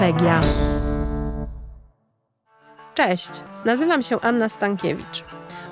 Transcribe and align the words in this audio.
Norwegia. 0.00 0.40
Cześć, 2.94 3.30
nazywam 3.64 4.02
się 4.02 4.20
Anna 4.20 4.48
Stankiewicz. 4.48 5.24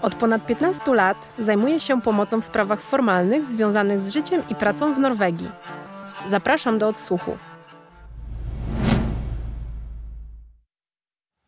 Od 0.03 0.15
ponad 0.15 0.47
15 0.47 0.95
lat 0.95 1.33
zajmuję 1.39 1.81
się 1.81 2.03
pomocą 2.03 2.41
w 2.41 2.45
sprawach 2.45 2.81
formalnych 2.81 3.45
związanych 3.45 4.01
z 4.01 4.13
życiem 4.13 4.43
i 4.49 4.55
pracą 4.55 4.95
w 4.95 4.99
Norwegii. 4.99 5.51
Zapraszam 6.27 6.79
do 6.79 6.89
odsłuchu. 6.89 7.39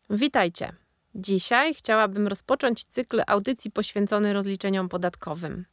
Witajcie. 0.09 0.73
Dzisiaj 1.15 1.73
chciałabym 1.73 2.27
rozpocząć 2.27 2.83
cykl 2.83 3.21
audycji 3.27 3.71
poświęcony 3.71 4.33
rozliczeniom 4.33 4.89
podatkowym. 4.89 5.65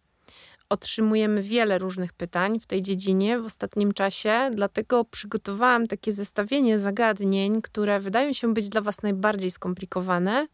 Otrzymujemy 0.70 1.42
wiele 1.42 1.78
różnych 1.78 2.12
pytań 2.12 2.60
w 2.60 2.66
tej 2.66 2.82
dziedzinie 2.82 3.38
w 3.38 3.46
ostatnim 3.46 3.92
czasie, 3.92 4.50
dlatego 4.54 5.04
przygotowałam 5.04 5.86
takie 5.86 6.12
zestawienie 6.12 6.78
zagadnień, 6.78 7.62
które 7.62 8.00
wydają 8.00 8.32
się 8.32 8.54
być 8.54 8.68
dla 8.68 8.80
Was 8.80 9.02
najbardziej 9.02 9.50
skomplikowane 9.50 10.48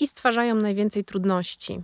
i 0.00 0.06
stwarzają 0.06 0.54
najwięcej 0.54 1.04
trudności. 1.04 1.82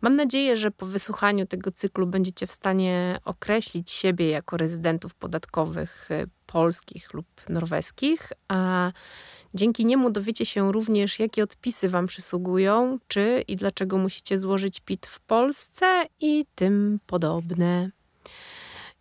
Mam 0.00 0.16
nadzieję, 0.16 0.56
że 0.56 0.70
po 0.70 0.86
wysłuchaniu 0.86 1.46
tego 1.46 1.72
cyklu 1.72 2.06
będziecie 2.06 2.46
w 2.46 2.52
stanie 2.52 3.18
określić 3.24 3.90
siebie 3.90 4.30
jako 4.30 4.56
rezydentów 4.56 5.14
podatkowych 5.14 6.10
y, 6.10 6.26
polskich 6.46 7.14
lub 7.14 7.26
norweskich, 7.48 8.32
a 8.48 8.92
dzięki 9.54 9.86
niemu 9.86 10.10
dowiecie 10.10 10.46
się 10.46 10.72
również, 10.72 11.18
jakie 11.18 11.42
odpisy 11.42 11.88
Wam 11.88 12.06
przysługują, 12.06 12.98
czy 13.08 13.44
i 13.48 13.56
dlaczego 13.56 13.98
musicie 13.98 14.38
złożyć 14.38 14.80
PIT 14.80 15.06
w 15.06 15.20
Polsce 15.20 16.06
i 16.20 16.46
tym 16.54 17.00
podobne. 17.06 17.90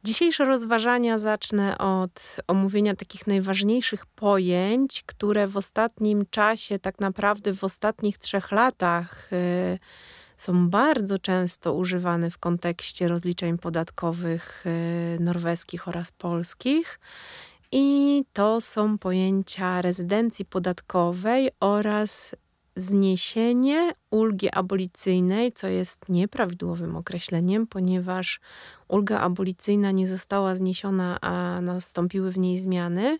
Dzisiejsze 0.04 0.46
rozważania 0.46 1.18
zacznę 1.18 1.78
od 1.78 2.36
omówienia 2.48 2.96
takich 2.96 3.28
najważniejszych 3.28 4.06
pojęć, 4.06 5.04
które 5.06 5.48
w 5.48 5.58
ostatnim 5.58 6.26
czasie, 6.30 6.80
tak 6.80 7.00
naprawdę 7.00 7.54
w 7.54 7.64
ostatnich 7.64 8.18
trzech 8.18 8.52
latach, 8.52 9.30
yy, 9.32 9.80
są 10.38 10.70
bardzo 10.70 11.18
często 11.18 11.73
używane 11.73 12.32
w 12.32 12.38
kontekście 12.38 13.08
rozliczeń 13.08 13.58
podatkowych 13.58 14.66
yy, 14.66 15.26
norweskich 15.26 15.88
oraz 15.88 16.12
polskich. 16.12 17.00
I 17.72 18.23
to 18.34 18.62
są 18.62 18.98
pojęcia 18.98 19.81
rezydencji 19.81 20.45
podatkowej 20.45 21.50
oraz 21.59 22.36
zniesienie 22.76 23.94
ulgi 24.09 24.50
abolicyjnej, 24.52 25.52
co 25.52 25.67
jest 25.67 26.09
nieprawidłowym 26.09 26.95
określeniem, 26.95 27.67
ponieważ 27.67 28.39
ulga 28.88 29.20
abolicyjna 29.20 29.92
nie 29.92 30.08
została 30.08 30.56
zniesiona, 30.56 31.17
a 31.22 31.61
nastąpiły 31.61 32.31
w 32.31 32.38
niej 32.38 32.58
zmiany. 32.58 33.17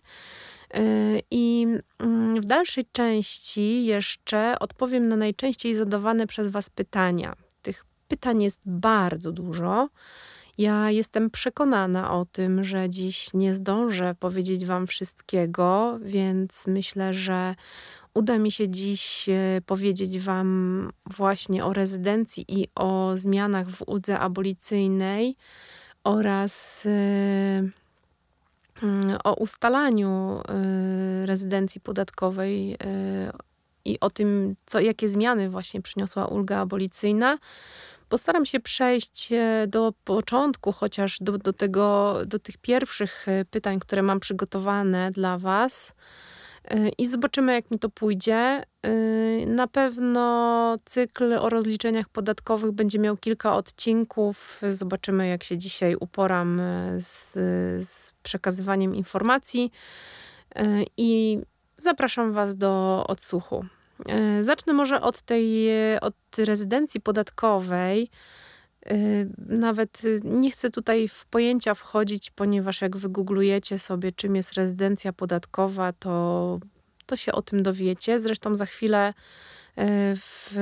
Y, 0.76 1.20
I 1.30 1.66
mm, 1.98 2.40
w 2.40 2.44
dalszej 2.44 2.84
części 2.92 3.84
jeszcze 3.84 4.58
odpowiem 4.58 5.08
na 5.08 5.16
najczęściej 5.16 5.74
zadawane 5.74 6.26
przez 6.26 6.48
Was 6.48 6.70
pytania. 6.70 7.36
Tych 7.62 7.84
pytań 8.08 8.42
jest 8.42 8.60
bardzo 8.64 9.32
dużo. 9.32 9.88
Ja 10.60 10.90
jestem 10.90 11.30
przekonana 11.30 12.14
o 12.14 12.24
tym, 12.24 12.64
że 12.64 12.90
dziś 12.90 13.34
nie 13.34 13.54
zdążę 13.54 14.14
powiedzieć 14.14 14.66
Wam 14.66 14.86
wszystkiego, 14.86 15.98
więc 16.02 16.66
myślę, 16.66 17.14
że 17.14 17.54
uda 18.14 18.38
mi 18.38 18.52
się 18.52 18.68
dziś 18.68 19.28
e, 19.28 19.60
powiedzieć 19.66 20.18
Wam 20.18 20.90
właśnie 21.06 21.64
o 21.64 21.72
rezydencji 21.72 22.44
i 22.48 22.68
o 22.74 23.12
zmianach 23.14 23.70
w 23.70 23.82
uldze 23.86 24.18
abolicyjnej 24.18 25.36
oraz 26.04 26.86
e, 26.86 26.90
mm, 28.82 29.18
o 29.24 29.34
ustalaniu 29.34 30.40
e, 30.48 31.26
rezydencji 31.26 31.80
podatkowej 31.80 32.76
i 33.84 34.00
o 34.00 34.10
tym, 34.10 34.56
co, 34.66 34.80
jakie 34.80 35.08
zmiany 35.08 35.48
właśnie 35.48 35.82
przyniosła 35.82 36.26
ulga 36.26 36.58
abolicyjna. 36.58 37.38
Postaram 38.10 38.46
się 38.46 38.60
przejść 38.60 39.28
do 39.68 39.92
początku, 40.04 40.72
chociaż 40.72 41.18
do, 41.20 41.38
do, 41.38 41.52
tego, 41.52 42.18
do 42.26 42.38
tych 42.38 42.58
pierwszych 42.58 43.26
pytań, 43.50 43.80
które 43.80 44.02
mam 44.02 44.20
przygotowane 44.20 45.10
dla 45.10 45.38
Was. 45.38 45.92
I 46.98 47.06
zobaczymy, 47.06 47.52
jak 47.52 47.70
mi 47.70 47.78
to 47.78 47.88
pójdzie. 47.88 48.62
Na 49.46 49.66
pewno 49.66 50.76
cykl 50.84 51.34
o 51.34 51.48
rozliczeniach 51.48 52.08
podatkowych 52.08 52.72
będzie 52.72 52.98
miał 52.98 53.16
kilka 53.16 53.56
odcinków. 53.56 54.60
Zobaczymy, 54.70 55.28
jak 55.28 55.44
się 55.44 55.58
dzisiaj 55.58 55.96
uporam 56.00 56.60
z, 56.98 57.32
z 57.88 58.12
przekazywaniem 58.22 58.94
informacji. 58.94 59.72
I 60.96 61.38
zapraszam 61.76 62.32
Was 62.32 62.56
do 62.56 63.04
odsłuchu. 63.08 63.64
Zacznę 64.40 64.72
może 64.72 65.00
od 65.00 65.22
tej 65.22 65.68
od 66.00 66.14
rezydencji 66.38 67.00
podatkowej. 67.00 68.10
Y, 68.92 69.28
nawet 69.38 70.02
nie 70.24 70.50
chcę 70.50 70.70
tutaj 70.70 71.08
w 71.08 71.26
pojęcia 71.26 71.74
wchodzić, 71.74 72.30
ponieważ 72.30 72.80
jak 72.80 72.96
wygooglujecie 72.96 73.78
sobie, 73.78 74.12
czym 74.12 74.36
jest 74.36 74.52
rezydencja 74.52 75.12
podatkowa, 75.12 75.92
to, 75.92 76.58
to 77.06 77.16
się 77.16 77.32
o 77.32 77.42
tym 77.42 77.62
dowiecie. 77.62 78.20
Zresztą 78.20 78.54
za 78.54 78.66
chwilę 78.66 79.14
w, 80.16 80.56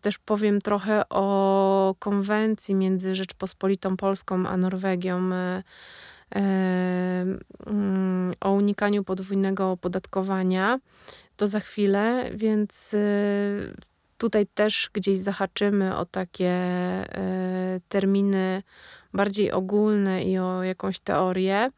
też 0.00 0.18
powiem 0.18 0.60
trochę 0.60 1.08
o 1.08 1.94
konwencji 1.98 2.74
między 2.74 3.14
Rzeczpospolitą 3.14 3.96
Polską 3.96 4.46
a 4.46 4.56
Norwegią 4.56 5.30
mm, 6.30 7.40
o 8.40 8.52
unikaniu 8.52 9.04
podwójnego 9.04 9.70
opodatkowania. 9.70 10.78
To 11.36 11.46
za 11.48 11.60
chwilę, 11.60 12.30
więc 12.34 12.94
tutaj 14.18 14.46
też 14.46 14.90
gdzieś 14.92 15.18
zahaczymy 15.18 15.96
o 15.96 16.04
takie 16.04 16.50
e, 16.50 17.80
terminy 17.88 18.62
bardziej 19.12 19.52
ogólne 19.52 20.24
i 20.24 20.38
o 20.38 20.62
jakąś 20.62 20.98
teorię. 20.98 21.70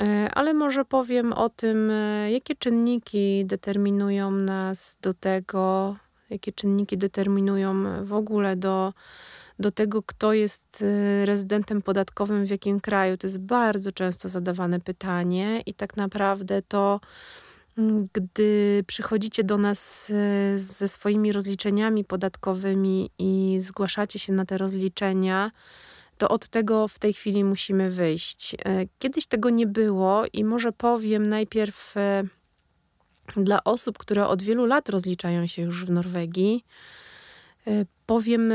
E, 0.00 0.30
ale 0.34 0.54
może 0.54 0.84
powiem 0.84 1.32
o 1.32 1.48
tym, 1.48 1.92
jakie 2.30 2.54
czynniki 2.56 3.44
determinują 3.46 4.30
nas 4.30 4.96
do 5.02 5.14
tego, 5.14 5.96
jakie 6.30 6.52
czynniki 6.52 6.98
determinują 6.98 7.84
w 8.04 8.12
ogóle 8.12 8.56
do, 8.56 8.92
do 9.58 9.70
tego, 9.70 10.02
kto 10.02 10.32
jest 10.32 10.84
rezydentem 11.24 11.82
podatkowym 11.82 12.44
w 12.46 12.50
jakim 12.50 12.80
kraju. 12.80 13.16
To 13.16 13.26
jest 13.26 13.38
bardzo 13.38 13.92
często 13.92 14.28
zadawane 14.28 14.80
pytanie 14.80 15.62
i 15.66 15.74
tak 15.74 15.96
naprawdę 15.96 16.62
to 16.62 17.00
gdy 18.12 18.84
przychodzicie 18.86 19.44
do 19.44 19.58
nas 19.58 20.10
e, 20.10 20.58
ze 20.58 20.88
swoimi 20.88 21.32
rozliczeniami 21.32 22.04
podatkowymi 22.04 23.10
i 23.18 23.56
zgłaszacie 23.60 24.18
się 24.18 24.32
na 24.32 24.44
te 24.44 24.58
rozliczenia, 24.58 25.50
to 26.18 26.28
od 26.28 26.48
tego 26.48 26.88
w 26.88 26.98
tej 26.98 27.12
chwili 27.12 27.44
musimy 27.44 27.90
wyjść. 27.90 28.54
E, 28.54 28.58
kiedyś 28.98 29.26
tego 29.26 29.50
nie 29.50 29.66
było 29.66 30.22
i 30.32 30.44
może 30.44 30.72
powiem 30.72 31.26
najpierw 31.26 31.96
e, 31.96 32.22
dla 33.36 33.64
osób, 33.64 33.98
które 33.98 34.26
od 34.26 34.42
wielu 34.42 34.66
lat 34.66 34.88
rozliczają 34.88 35.46
się 35.46 35.62
już 35.62 35.84
w 35.84 35.90
Norwegii, 35.90 36.64
powiem, 38.06 38.52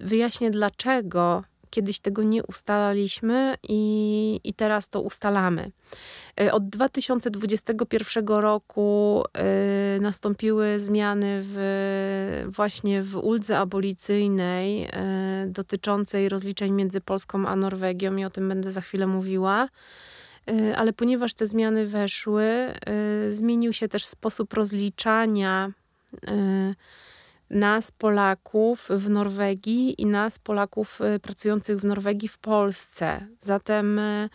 wyjaśnię 0.00 0.50
dlaczego 0.50 1.42
Kiedyś 1.70 1.98
tego 1.98 2.22
nie 2.22 2.42
ustalaliśmy 2.42 3.54
i, 3.68 4.40
i 4.44 4.54
teraz 4.54 4.88
to 4.88 5.00
ustalamy. 5.00 5.70
E, 6.40 6.52
od 6.52 6.68
2021 6.68 8.26
roku 8.26 9.24
y, 9.96 10.00
nastąpiły 10.00 10.80
zmiany 10.80 11.38
w, 11.42 12.44
właśnie 12.48 13.02
w 13.02 13.16
uldze 13.16 13.58
abolicyjnej 13.58 14.84
y, 14.84 14.88
dotyczącej 15.46 16.28
rozliczeń 16.28 16.72
między 16.72 17.00
Polską 17.00 17.46
a 17.48 17.56
Norwegią 17.56 18.16
i 18.16 18.24
o 18.24 18.30
tym 18.30 18.48
będę 18.48 18.70
za 18.70 18.80
chwilę 18.80 19.06
mówiła. 19.06 19.68
Ale 20.76 20.92
ponieważ 20.92 21.34
te 21.34 21.46
zmiany 21.46 21.86
weszły, 21.86 22.44
zmienił 23.28 23.72
się 23.72 23.88
też 23.88 24.04
sposób 24.04 24.52
rozliczania 24.52 25.72
nas, 27.50 27.90
Polaków 27.90 28.88
w 28.90 29.10
Norwegii 29.10 30.02
i 30.02 30.06
nas, 30.06 30.38
Polaków 30.38 31.00
y, 31.00 31.18
pracujących 31.18 31.78
w 31.78 31.84
Norwegii 31.84 32.28
w 32.28 32.38
Polsce. 32.38 33.26
Zatem 33.40 33.98
y, 33.98 34.28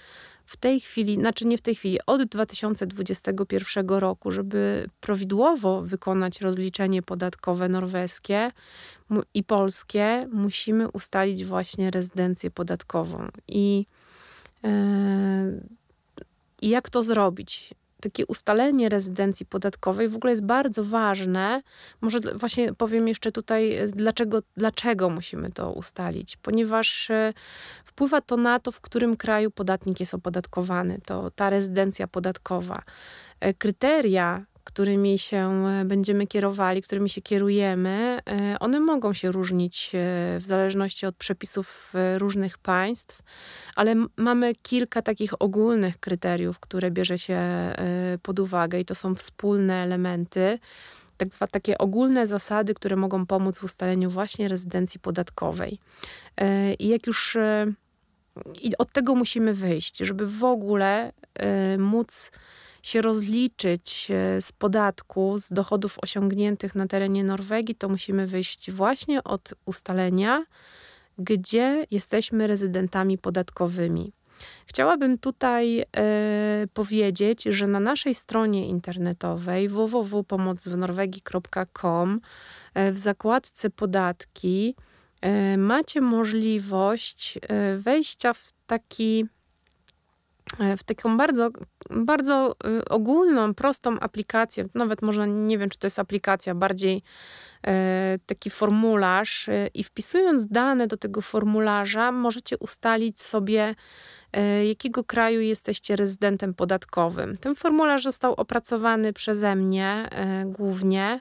w 0.45 0.57
tej 0.57 0.79
chwili, 0.79 1.15
znaczy 1.15 1.47
nie 1.47 1.57
w 1.57 1.61
tej 1.61 1.75
chwili, 1.75 1.99
od 2.05 2.23
2021 2.23 3.89
roku, 3.89 4.31
żeby 4.31 4.89
prawidłowo 4.99 5.81
wykonać 5.81 6.41
rozliczenie 6.41 7.01
podatkowe 7.01 7.69
norweskie 7.69 8.51
i 9.33 9.43
polskie, 9.43 10.27
musimy 10.31 10.91
ustalić 10.91 11.45
właśnie 11.45 11.91
rezydencję 11.91 12.51
podatkową. 12.51 13.27
I, 13.47 13.85
yy, 14.63 14.69
i 16.61 16.69
jak 16.69 16.89
to 16.89 17.03
zrobić? 17.03 17.73
Takie 18.09 18.25
ustalenie 18.25 18.89
rezydencji 18.89 19.45
podatkowej 19.45 20.09
w 20.09 20.15
ogóle 20.15 20.31
jest 20.31 20.45
bardzo 20.45 20.83
ważne. 20.83 21.61
Może 22.01 22.19
właśnie 22.19 22.73
powiem 22.73 23.07
jeszcze 23.07 23.31
tutaj, 23.31 23.75
e, 23.75 23.87
dlaczego, 23.87 24.41
dlaczego 24.57 25.09
musimy 25.09 25.51
to 25.51 25.71
ustalić. 25.71 26.37
Ponieważ 26.37 27.09
e, 27.09 27.33
wpływa 27.85 28.21
to 28.21 28.37
na 28.37 28.59
to, 28.59 28.71
w 28.71 28.81
którym 28.81 29.17
kraju 29.17 29.51
podatnik 29.51 29.99
jest 29.99 30.13
opodatkowany. 30.13 30.99
To 31.05 31.31
ta 31.31 31.49
rezydencja 31.49 32.07
podatkowa. 32.07 32.81
kryteria 33.57 34.45
którymi 34.65 35.19
się 35.19 35.65
e, 35.65 35.85
będziemy 35.85 36.27
kierowali, 36.27 36.81
którymi 36.81 37.09
się 37.09 37.21
kierujemy, 37.21 38.19
e, 38.29 38.59
one 38.59 38.79
mogą 38.79 39.13
się 39.13 39.31
różnić 39.31 39.91
e, 39.93 39.97
w 40.39 40.43
zależności 40.45 41.05
od 41.05 41.15
przepisów 41.15 41.93
różnych 42.17 42.57
państw, 42.57 43.21
ale 43.75 43.95
mamy 44.17 44.55
kilka 44.55 45.01
takich 45.01 45.41
ogólnych 45.41 45.99
kryteriów, 45.99 46.59
które 46.59 46.91
bierze 46.91 47.17
się 47.17 47.39
pod 48.21 48.39
uwagę 48.39 48.79
i 48.79 48.85
to 48.85 48.95
są 48.95 49.15
wspólne 49.15 49.83
elementy 49.83 50.59
tak 51.17 51.33
zwane 51.33 51.49
takie 51.49 51.77
ogólne 51.77 52.27
zasady, 52.27 52.73
które 52.73 52.95
mogą 52.95 53.25
pomóc 53.25 53.57
w 53.57 53.63
ustaleniu 53.63 54.09
właśnie 54.09 54.47
rezydencji 54.47 54.99
podatkowej. 54.99 55.79
I 56.79 56.87
jak 56.87 57.07
już 57.07 57.37
i 58.61 58.77
od 58.77 58.91
tego 58.91 59.15
musimy 59.15 59.53
wyjść, 59.53 59.97
żeby 59.97 60.27
w 60.27 60.43
ogóle 60.43 61.11
móc 61.77 62.31
się 62.85 63.01
rozliczyć 63.01 64.07
e, 64.11 64.41
z 64.41 64.51
podatku, 64.51 65.37
z 65.37 65.49
dochodów 65.49 65.97
osiągniętych 66.01 66.75
na 66.75 66.87
terenie 66.87 67.23
Norwegii, 67.23 67.75
to 67.75 67.89
musimy 67.89 68.27
wyjść 68.27 68.71
właśnie 68.71 69.23
od 69.23 69.53
ustalenia, 69.65 70.45
gdzie 71.17 71.85
jesteśmy 71.91 72.47
rezydentami 72.47 73.17
podatkowymi. 73.17 74.11
Chciałabym 74.65 75.17
tutaj 75.17 75.79
e, 75.79 75.85
powiedzieć, 76.73 77.43
że 77.43 77.67
na 77.67 77.79
naszej 77.79 78.15
stronie 78.15 78.67
internetowej 78.67 79.69
www.pomocwnorwegii.com 79.69 82.19
e, 82.73 82.91
w 82.91 82.97
zakładce 82.97 83.69
podatki 83.69 84.75
macie 85.57 86.01
możliwość 86.01 87.39
wejścia 87.77 88.33
w 88.33 88.49
taki 88.67 89.25
w 90.77 90.83
taką 90.83 91.17
bardzo, 91.17 91.49
bardzo 91.89 92.55
y, 92.81 92.89
ogólną, 92.89 93.53
prostą 93.53 93.99
aplikację, 93.99 94.65
nawet 94.73 95.01
może 95.01 95.27
nie 95.27 95.57
wiem, 95.57 95.69
czy 95.69 95.79
to 95.79 95.87
jest 95.87 95.99
aplikacja, 95.99 96.55
bardziej 96.55 97.01
e, 97.67 98.17
taki 98.25 98.49
formularz 98.49 99.49
e, 99.49 99.67
i 99.73 99.83
wpisując 99.83 100.47
dane 100.47 100.87
do 100.87 100.97
tego 100.97 101.21
formularza 101.21 102.11
możecie 102.11 102.57
ustalić 102.57 103.21
sobie, 103.21 103.75
jakiego 104.67 105.03
kraju 105.03 105.41
jesteście 105.41 105.95
rezydentem 105.95 106.53
podatkowym. 106.53 107.37
Ten 107.37 107.55
formularz 107.55 108.03
został 108.03 108.33
opracowany 108.33 109.13
przeze 109.13 109.55
mnie 109.55 110.09
głównie 110.45 111.19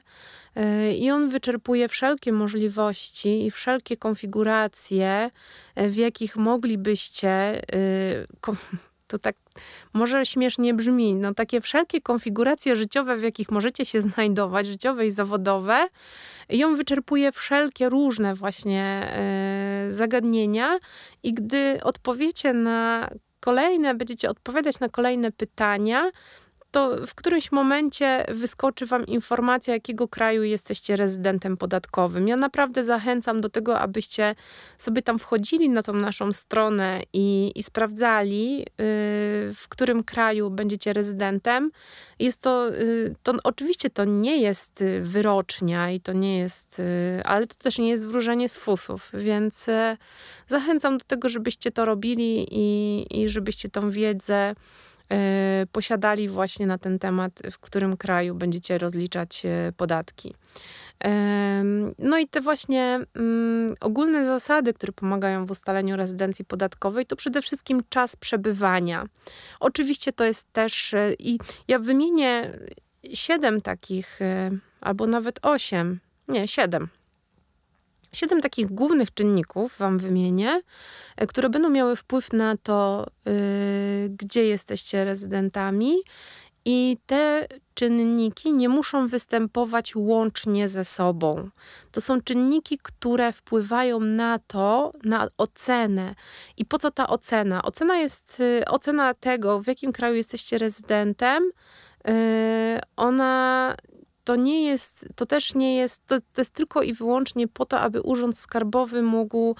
i 0.97 1.11
on 1.11 1.29
wyczerpuje 1.29 1.87
wszelkie 1.87 2.31
możliwości 2.31 3.45
i 3.45 3.51
wszelkie 3.51 3.97
konfiguracje, 3.97 5.31
w 5.75 5.95
jakich 5.95 6.35
moglibyście 6.35 7.61
to 9.07 9.17
tak 9.17 9.35
może 9.93 10.25
śmiesznie 10.25 10.73
brzmi, 10.73 11.13
no 11.13 11.33
takie 11.33 11.61
wszelkie 11.61 12.01
konfiguracje 12.01 12.75
życiowe, 12.75 13.17
w 13.17 13.23
jakich 13.23 13.51
możecie 13.51 13.85
się 13.85 14.01
znajdować, 14.01 14.67
życiowe 14.67 15.07
i 15.07 15.11
zawodowe, 15.11 15.87
on 16.65 16.75
wyczerpuje 16.75 17.31
wszelkie 17.31 17.89
różne 17.89 18.35
właśnie 18.35 19.11
y, 19.87 19.91
zagadnienia. 19.91 20.77
I 21.23 21.33
gdy 21.33 21.79
odpowiecie 21.83 22.53
na 22.53 23.09
kolejne, 23.39 23.95
będziecie 23.95 24.29
odpowiadać 24.29 24.79
na 24.79 24.89
kolejne 24.89 25.31
pytania, 25.31 26.11
to 26.75 27.05
w 27.07 27.15
którymś 27.15 27.51
momencie 27.51 28.25
wyskoczy 28.29 28.85
Wam 28.85 29.05
informacja, 29.05 29.73
jakiego 29.73 30.07
kraju 30.07 30.43
jesteście 30.43 30.95
rezydentem 30.95 31.57
podatkowym. 31.57 32.27
Ja 32.27 32.35
naprawdę 32.35 32.83
zachęcam 32.83 33.41
do 33.41 33.49
tego, 33.49 33.79
abyście 33.79 34.35
sobie 34.77 35.01
tam 35.01 35.19
wchodzili 35.19 35.69
na 35.69 35.83
tą 35.83 35.93
naszą 35.93 36.33
stronę 36.33 37.01
i, 37.13 37.51
i 37.55 37.63
sprawdzali, 37.63 38.57
yy, 38.57 38.65
w 39.53 39.65
którym 39.69 40.03
kraju 40.03 40.49
będziecie 40.49 40.93
rezydentem. 40.93 41.71
Jest 42.19 42.41
to, 42.41 42.69
yy, 42.69 43.15
to, 43.23 43.33
oczywiście 43.43 43.89
to 43.89 44.05
nie 44.05 44.37
jest 44.37 44.83
wyrocznia 45.01 45.91
i 45.91 45.99
to 45.99 46.13
nie 46.13 46.37
jest, 46.37 46.81
ale 47.25 47.47
to 47.47 47.55
też 47.55 47.79
nie 47.79 47.89
jest 47.89 48.05
wróżenie 48.05 48.49
z 48.49 48.57
fusów, 48.57 49.09
więc 49.13 49.67
y, 49.67 49.97
zachęcam 50.47 50.97
do 50.97 51.05
tego, 51.05 51.29
żebyście 51.29 51.71
to 51.71 51.85
robili 51.85 52.47
i, 52.51 53.05
i 53.21 53.29
żebyście 53.29 53.69
tą 53.69 53.91
wiedzę 53.91 54.55
posiadali 55.71 56.29
właśnie 56.29 56.67
na 56.67 56.77
ten 56.77 56.99
temat, 56.99 57.31
w 57.51 57.59
którym 57.59 57.97
kraju 57.97 58.35
będziecie 58.35 58.77
rozliczać 58.77 59.45
e, 59.45 59.71
podatki. 59.77 60.33
No 61.99 62.17
i 62.17 62.27
te 62.27 62.41
właśnie 62.41 62.99
mm, 63.15 63.75
ogólne 63.79 64.25
zasady, 64.25 64.73
które 64.73 64.93
pomagają 64.93 65.45
w 65.45 65.51
ustaleniu 65.51 65.95
rezydencji 65.95 66.45
podatkowej, 66.45 67.05
to 67.05 67.15
przede 67.15 67.41
wszystkim 67.41 67.81
czas 67.89 68.15
przebywania. 68.15 69.05
Oczywiście 69.59 70.13
to 70.13 70.23
jest 70.23 70.53
też, 70.53 70.93
e, 70.93 71.13
i 71.19 71.39
ja 71.67 71.79
wymienię 71.79 72.51
siedem 73.13 73.61
takich, 73.61 74.19
albo 74.81 75.07
nawet 75.07 75.39
osiem, 75.45 75.99
nie, 76.27 76.47
siedem 76.47 76.89
Siedem 78.15 78.41
takich 78.41 78.67
głównych 78.67 79.13
czynników 79.13 79.77
Wam 79.77 79.97
wymienię, 79.97 80.61
e, 81.17 81.27
które 81.27 81.49
będą 81.49 81.69
miały 81.69 81.95
wpływ 81.95 82.33
na 82.33 82.57
to, 82.57 83.07
yy, 83.25 83.33
gdzie 84.09 84.45
jesteście 84.45 85.05
rezydentami. 85.05 85.95
I 86.65 86.97
te 87.05 87.47
czynniki 87.73 88.53
nie 88.53 88.69
muszą 88.69 89.07
występować 89.07 89.95
łącznie 89.95 90.67
ze 90.67 90.85
sobą. 90.85 91.49
To 91.91 92.01
są 92.01 92.21
czynniki, 92.21 92.77
które 92.83 93.31
wpływają 93.31 93.99
na 93.99 94.39
to, 94.39 94.93
na 95.03 95.27
ocenę. 95.37 96.15
I 96.57 96.65
po 96.65 96.79
co 96.79 96.91
ta 96.91 97.07
ocena? 97.07 97.63
Ocena 97.63 97.97
jest 97.97 98.39
y, 98.39 98.65
ocena 98.67 99.13
tego, 99.13 99.61
w 99.61 99.67
jakim 99.67 99.91
kraju 99.91 100.15
jesteście 100.15 100.57
rezydentem. 100.57 101.43
Y, 102.07 102.79
ona 102.95 103.75
to 104.25 104.35
nie 104.35 104.63
jest, 104.63 105.05
to 105.15 105.25
też 105.25 105.55
nie 105.55 105.75
jest, 105.75 106.05
to, 106.07 106.19
to 106.19 106.41
jest 106.41 106.53
tylko 106.53 106.81
i 106.81 106.93
wyłącznie 106.93 107.47
po 107.47 107.65
to, 107.65 107.79
aby 107.79 108.01
Urząd 108.01 108.37
Skarbowy 108.37 109.03
mógł 109.03 109.55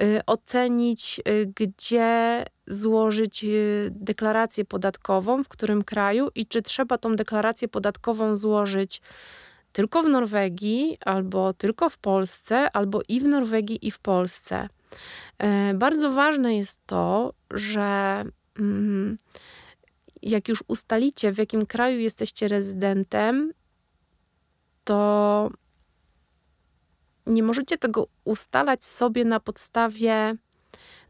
y, 0.00 0.20
ocenić, 0.26 1.20
y, 1.28 1.52
gdzie 1.56 2.44
złożyć 2.66 3.44
y, 3.44 3.88
deklarację 3.90 4.64
podatkową, 4.64 5.44
w 5.44 5.48
którym 5.48 5.84
kraju 5.84 6.28
i 6.34 6.46
czy 6.46 6.62
trzeba 6.62 6.98
tą 6.98 7.16
deklarację 7.16 7.68
podatkową 7.68 8.36
złożyć 8.36 9.00
tylko 9.72 10.02
w 10.02 10.08
Norwegii, 10.08 10.98
albo 11.04 11.52
tylko 11.52 11.90
w 11.90 11.98
Polsce, 11.98 12.70
albo 12.72 13.00
i 13.08 13.20
w 13.20 13.24
Norwegii, 13.24 13.86
i 13.86 13.90
w 13.90 13.98
Polsce. 13.98 14.68
Y, 15.42 15.74
bardzo 15.74 16.10
ważne 16.10 16.56
jest 16.56 16.78
to, 16.86 17.32
że 17.50 18.24
mm, 18.58 19.16
jak 20.22 20.48
już 20.48 20.64
ustalicie, 20.68 21.32
w 21.32 21.38
jakim 21.38 21.66
kraju 21.66 22.00
jesteście 22.00 22.48
rezydentem, 22.48 23.52
to 24.90 25.50
nie 27.26 27.42
możecie 27.42 27.78
tego 27.78 28.06
ustalać 28.24 28.84
sobie 28.84 29.24
na 29.24 29.40
podstawie 29.40 30.34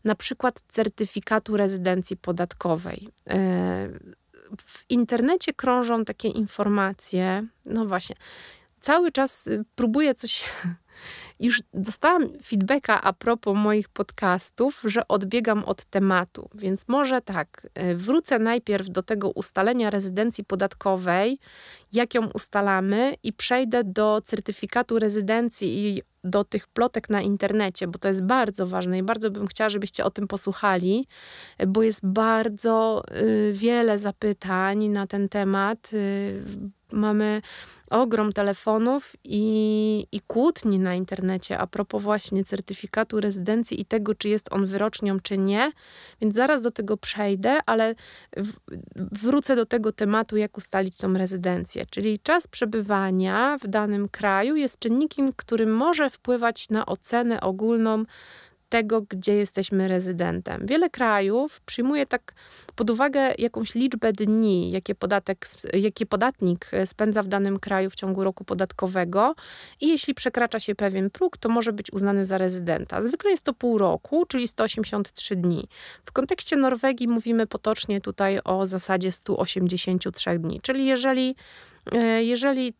na 0.05 0.15
przykład 0.15 0.61
certyfikatu 0.69 1.57
rezydencji 1.57 2.17
podatkowej. 2.17 3.09
E, 3.27 3.35
w 4.57 4.85
internecie 4.89 5.55
krążą 5.55 6.05
takie 6.05 6.29
informacje, 6.29 7.47
no 7.67 7.87
właśnie, 7.87 8.17
cały 8.81 9.13
czas 9.13 9.49
próbuję 9.75 10.15
coś 10.15 10.49
już 11.41 11.63
dostałam 11.75 12.29
feedbacka 12.43 13.03
a 13.03 13.13
propos 13.13 13.57
moich 13.57 13.89
podcastów, 13.89 14.83
że 14.85 15.09
odbiegam 15.09 15.65
od 15.65 15.85
tematu, 15.85 16.49
więc 16.55 16.89
może 16.89 17.23
tak, 17.23 17.67
e, 17.75 17.95
wrócę 17.95 18.39
najpierw 18.39 18.89
do 18.89 19.03
tego 19.03 19.31
ustalenia 19.31 19.91
rezydencji 19.91 20.45
podatkowej, 20.45 21.39
jak 21.93 22.15
ją 22.15 22.27
ustalamy 22.27 23.15
i 23.23 23.33
przejdę 23.33 23.85
do 23.85 24.23
certyfikatu 24.25 24.99
rezydencji 24.99 25.87
i 25.87 26.03
do 26.25 26.45
tych 26.45 26.69
plotek 26.69 27.11
na 27.11 27.21
internecie, 27.21 27.89
bo 27.89 27.99
to 27.99 28.09
jest 28.09 28.23
bardzo 28.23 28.67
ważne 28.67 28.99
i 28.99 29.03
bardzo 29.03 29.31
bym 29.31 29.47
chciała, 29.47 29.71
żebyście 29.71 30.05
o 30.05 30.11
tym 30.11 30.29
posłuchali, 30.29 31.07
bo 31.67 31.83
jest 31.83 32.01
bardzo 32.03 33.03
y, 33.23 33.53
wiele 33.55 33.99
zapytań 33.99 34.89
na 34.89 35.07
ten 35.07 35.29
temat. 35.29 35.91
Y, 35.93 36.45
mamy 36.93 37.43
ogrom 37.91 38.33
telefonów 38.33 39.17
i, 39.25 40.07
i 40.13 40.21
kłótni 40.21 40.79
na 40.79 40.95
internecie 40.95 41.59
a 41.59 41.67
propos 41.67 42.03
właśnie 42.03 42.45
certyfikatu 42.45 43.21
rezydencji 43.21 43.81
i 43.81 43.85
tego, 43.85 44.15
czy 44.15 44.29
jest 44.29 44.53
on 44.53 44.67
wyrocznią, 44.67 45.21
czy 45.21 45.39
nie. 45.39 45.73
Więc 46.21 46.35
zaraz 46.35 46.63
do 46.63 46.71
tego 46.71 46.97
przejdę, 46.97 47.59
ale 47.67 47.95
wrócę 48.97 49.57
do 49.57 49.67
tego 49.67 49.93
tematu, 49.93 50.37
jak 50.37 50.59
ustalić 50.59 50.97
tą 50.97 51.15
rezydencję. 51.15 51.87
Czyli 51.91 52.19
czas 52.19 52.47
przebywania 52.47 53.59
w 53.63 53.67
danym 53.67 54.09
kraju 54.09 54.57
jest 54.57 54.79
czynnikiem, 54.79 55.33
który 55.37 55.67
może 55.67 56.10
wpływać 56.11 56.69
na 56.71 56.87
ocenę 56.87 57.41
ogólną 57.41 58.05
tego, 58.71 59.03
gdzie 59.03 59.35
jesteśmy 59.35 59.89
rezydentem. 59.89 60.67
Wiele 60.67 60.91
krajów 60.91 61.61
przyjmuje 61.61 62.07
tak 62.07 62.33
pod 62.77 62.91
uwagę 62.91 63.35
jakąś 63.39 63.75
liczbę 63.75 64.13
dni, 64.13 64.71
jakie, 64.71 64.95
podatek, 64.95 65.47
jakie 65.73 66.07
podatnik 66.07 66.71
spędza 66.85 67.23
w 67.23 67.29
danym 67.29 67.59
kraju 67.59 67.91
w 67.91 67.95
ciągu 67.95 68.25
roku 68.25 68.45
podatkowego 68.45 69.35
i 69.81 69.89
jeśli 69.89 70.15
przekracza 70.15 70.61
się 70.61 70.75
pewien 70.75 71.11
próg, 71.11 71.37
to 71.37 71.49
może 71.49 71.73
być 71.73 71.93
uznany 71.93 72.25
za 72.25 72.39
rezydenta. 72.39 73.03
Zwykle 73.03 73.31
jest 73.31 73.45
to 73.45 73.55
pół 73.55 73.79
roku, 73.79 74.27
czyli 74.27 74.49
183 74.49 75.37
dni. 75.37 75.69
W 76.05 76.13
kontekście 76.13 76.57
Norwegii 76.57 77.09
mówimy 77.09 77.47
potocznie 77.47 78.01
tutaj 78.01 78.39
o 78.45 78.67
zasadzie 78.67 79.13
183 79.13 80.39
dni, 80.39 80.61
czyli 80.63 80.87
jeżeli 80.87 81.37
e, 81.93 82.25
jeżeli 82.25 82.75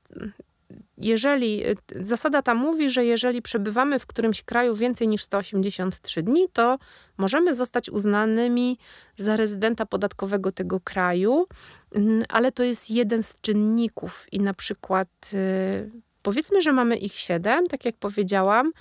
jeżeli 1.01 1.67
y, 1.67 1.77
zasada 2.01 2.43
ta 2.43 2.55
mówi, 2.55 2.91
że 2.91 3.05
jeżeli 3.05 3.43
przebywamy 3.43 3.99
w 3.99 4.07
którymś 4.07 4.43
kraju 4.43 4.75
więcej 4.75 5.09
niż 5.09 5.23
183 5.23 6.23
dni, 6.23 6.49
to 6.53 6.79
możemy 7.19 7.55
zostać 7.55 7.91
uznanymi 7.91 8.79
za 9.17 9.37
rezydenta 9.37 9.87
podatkowego 9.87 10.53
tego 10.53 10.81
kraju, 10.81 11.47
mm, 11.95 12.23
ale 12.29 12.53
to 12.53 12.63
jest 12.63 12.91
jeden 12.91 13.23
z 13.23 13.41
czynników 13.41 14.27
i 14.33 14.41
na 14.41 14.55
przykład 14.55 15.09
y, 15.35 15.91
powiedzmy, 16.23 16.63
że 16.63 16.73
mamy 16.73 16.97
ich 16.97 17.13
7, 17.13 17.69
tak 17.69 17.85
jak 17.85 17.97
powiedziałam, 17.97 18.73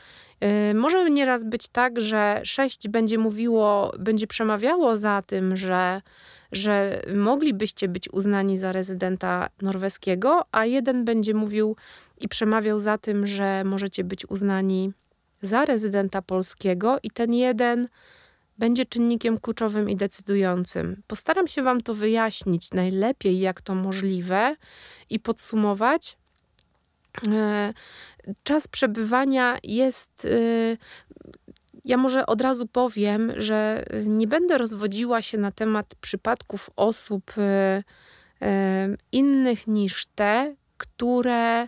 y, 0.72 0.74
może 0.74 1.10
nieraz 1.10 1.44
być 1.44 1.68
tak, 1.68 2.02
że 2.02 2.42
6 2.44 2.88
będzie 2.88 3.18
mówiło, 3.18 3.94
będzie 4.00 4.28
przemawiało 4.28 4.98
za 4.98 5.22
tym, 5.28 5.58
że 5.58 6.02
że 6.52 7.02
moglibyście 7.16 7.88
być 7.88 8.10
uznani 8.12 8.58
za 8.58 8.72
rezydenta 8.72 9.50
norweskiego, 9.62 10.42
a 10.52 10.66
jeden 10.66 11.06
będzie 11.06 11.34
mówił 11.34 11.76
i 12.20 12.28
przemawiał 12.28 12.80
za 12.80 12.98
tym, 12.98 13.28
że 13.28 13.64
możecie 13.64 14.04
być 14.04 14.26
uznani 14.30 14.94
za 15.42 15.66
rezydenta 15.66 16.22
polskiego, 16.22 16.98
i 17.04 17.12
ten 17.12 17.34
jeden 17.34 17.88
będzie 18.58 18.86
czynnikiem 18.86 19.38
kluczowym 19.38 19.90
i 19.90 19.96
decydującym. 19.96 21.04
Postaram 21.08 21.48
się 21.48 21.64
Wam 21.64 21.82
to 21.82 21.94
wyjaśnić 21.94 22.72
najlepiej, 22.72 23.40
jak 23.40 23.62
to 23.62 23.76
możliwe 23.76 24.56
i 25.10 25.20
podsumować. 25.20 26.18
E, 27.28 27.74
czas 28.44 28.68
przebywania 28.68 29.58
jest 29.64 30.26
e, 30.26 30.78
ja 31.86 31.98
może 31.98 32.26
od 32.26 32.42
razu 32.42 32.68
powiem, 32.68 33.32
że 33.38 33.86
nie 34.06 34.28
będę 34.28 34.58
rozwodziła 34.58 35.22
się 35.22 35.38
na 35.38 35.52
temat 35.52 35.96
przypadków 35.96 36.70
osób 36.76 37.38
y, 37.38 37.84
innych 39.12 39.68
niż 39.68 40.06
te, 40.06 40.56
które 40.78 41.68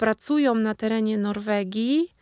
pracują 0.00 0.54
na 0.54 0.74
terenie 0.74 1.18
Norwegii, 1.18 2.14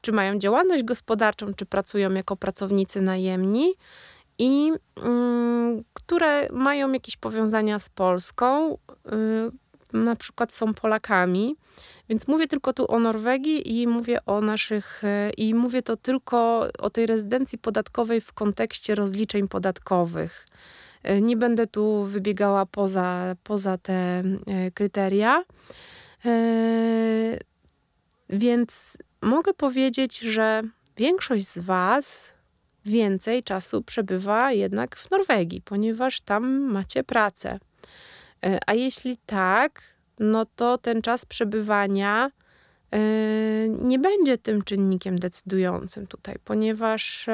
czy 0.00 0.12
mają 0.12 0.38
działalność 0.38 0.82
gospodarczą, 0.82 1.54
czy 1.54 1.66
pracują 1.66 2.12
jako 2.12 2.36
pracownicy 2.36 3.00
najemni 3.00 3.74
i 4.38 4.72
mm, 4.96 5.84
które 5.92 6.48
mają 6.52 6.92
jakieś 6.92 7.16
powiązania 7.16 7.78
z 7.78 7.88
Polską, 7.88 8.78
na 9.92 10.16
przykład 10.16 10.54
są 10.54 10.74
Polakami. 10.74 11.56
Więc 12.08 12.28
mówię 12.28 12.46
tylko 12.46 12.72
tu 12.72 12.92
o 12.92 13.00
Norwegii 13.00 13.80
i 13.80 13.86
mówię 13.86 14.24
o 14.26 14.40
naszych, 14.40 15.04
e, 15.04 15.30
i 15.30 15.54
mówię 15.54 15.82
to 15.82 15.96
tylko 15.96 16.68
o 16.78 16.90
tej 16.90 17.06
rezydencji 17.06 17.58
podatkowej 17.58 18.20
w 18.20 18.32
kontekście 18.32 18.94
rozliczeń 18.94 19.48
podatkowych. 19.48 20.46
E, 21.02 21.20
nie 21.20 21.36
będę 21.36 21.66
tu 21.66 22.04
wybiegała 22.04 22.66
poza, 22.66 23.36
poza 23.44 23.78
te 23.78 23.92
e, 23.92 24.22
kryteria. 24.74 25.44
Więc 28.28 28.98
mogę 29.22 29.54
powiedzieć, 29.54 30.18
że 30.18 30.62
większość 30.96 31.48
z 31.48 31.58
Was 31.58 32.32
więcej 32.84 33.42
czasu 33.42 33.82
przebywa 33.82 34.52
jednak 34.52 34.96
w 34.96 35.10
Norwegii, 35.10 35.62
ponieważ 35.62 36.20
tam 36.20 36.60
macie 36.72 37.04
pracę. 37.04 37.58
A 38.66 38.74
jeśli 38.74 39.16
tak, 39.26 39.82
no 40.18 40.46
to 40.56 40.78
ten 40.78 41.02
czas 41.02 41.26
przebywania 41.26 42.30
e, 42.90 43.00
nie 43.68 43.98
będzie 43.98 44.38
tym 44.38 44.62
czynnikiem 44.62 45.18
decydującym 45.18 46.06
tutaj, 46.06 46.36
ponieważ, 46.44 47.26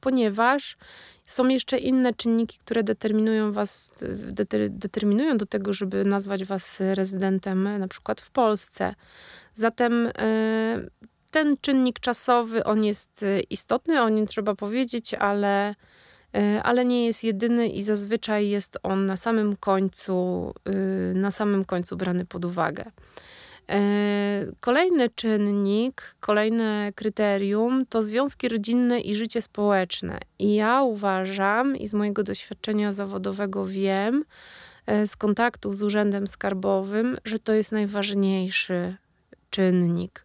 ponieważ 0.00 0.76
są 1.24 1.48
jeszcze 1.48 1.78
inne 1.78 2.14
czynniki, 2.14 2.58
które 2.58 2.82
determinują 2.82 3.52
was, 3.52 3.90
determinują 4.68 5.36
do 5.36 5.46
tego, 5.46 5.72
żeby 5.72 6.04
nazwać 6.04 6.44
was 6.44 6.80
rezydentem 6.80 7.78
na 7.78 7.88
przykład 7.88 8.20
w 8.20 8.30
Polsce. 8.30 8.94
Zatem 9.52 10.08
ten 11.30 11.56
czynnik 11.60 12.00
czasowy, 12.00 12.64
on 12.64 12.84
jest 12.84 13.24
istotny, 13.50 14.02
o 14.02 14.08
nim 14.08 14.26
trzeba 14.26 14.54
powiedzieć, 14.54 15.14
ale 15.14 15.74
E, 16.34 16.62
ale 16.62 16.84
nie 16.84 17.06
jest 17.06 17.24
jedyny 17.24 17.68
i 17.68 17.82
zazwyczaj 17.82 18.48
jest 18.48 18.78
on 18.82 19.06
na 19.06 19.16
samym 19.16 19.56
końcu, 19.56 20.52
na 21.14 21.30
samym 21.30 21.64
końcu 21.64 21.96
brany 21.96 22.26
pod 22.26 22.44
uwagę. 22.44 22.84
E, 23.70 24.46
kolejny 24.60 25.10
czynnik, 25.10 26.14
kolejne 26.20 26.92
kryterium 26.94 27.86
to 27.86 28.02
związki 28.02 28.48
rodzinne 28.48 29.00
i 29.00 29.14
życie 29.14 29.42
społeczne. 29.42 30.18
I 30.38 30.54
ja 30.54 30.82
uważam 30.82 31.76
i 31.76 31.86
z 31.86 31.94
mojego 31.94 32.22
doświadczenia 32.22 32.92
zawodowego 32.92 33.66
wiem, 33.66 34.24
e, 34.86 35.06
z 35.06 35.16
kontaktów 35.16 35.76
z 35.76 35.82
Urzędem 35.82 36.26
Skarbowym, 36.26 37.16
że 37.24 37.38
to 37.38 37.52
jest 37.52 37.72
najważniejszy 37.72 38.96
czynnik. 39.50 40.24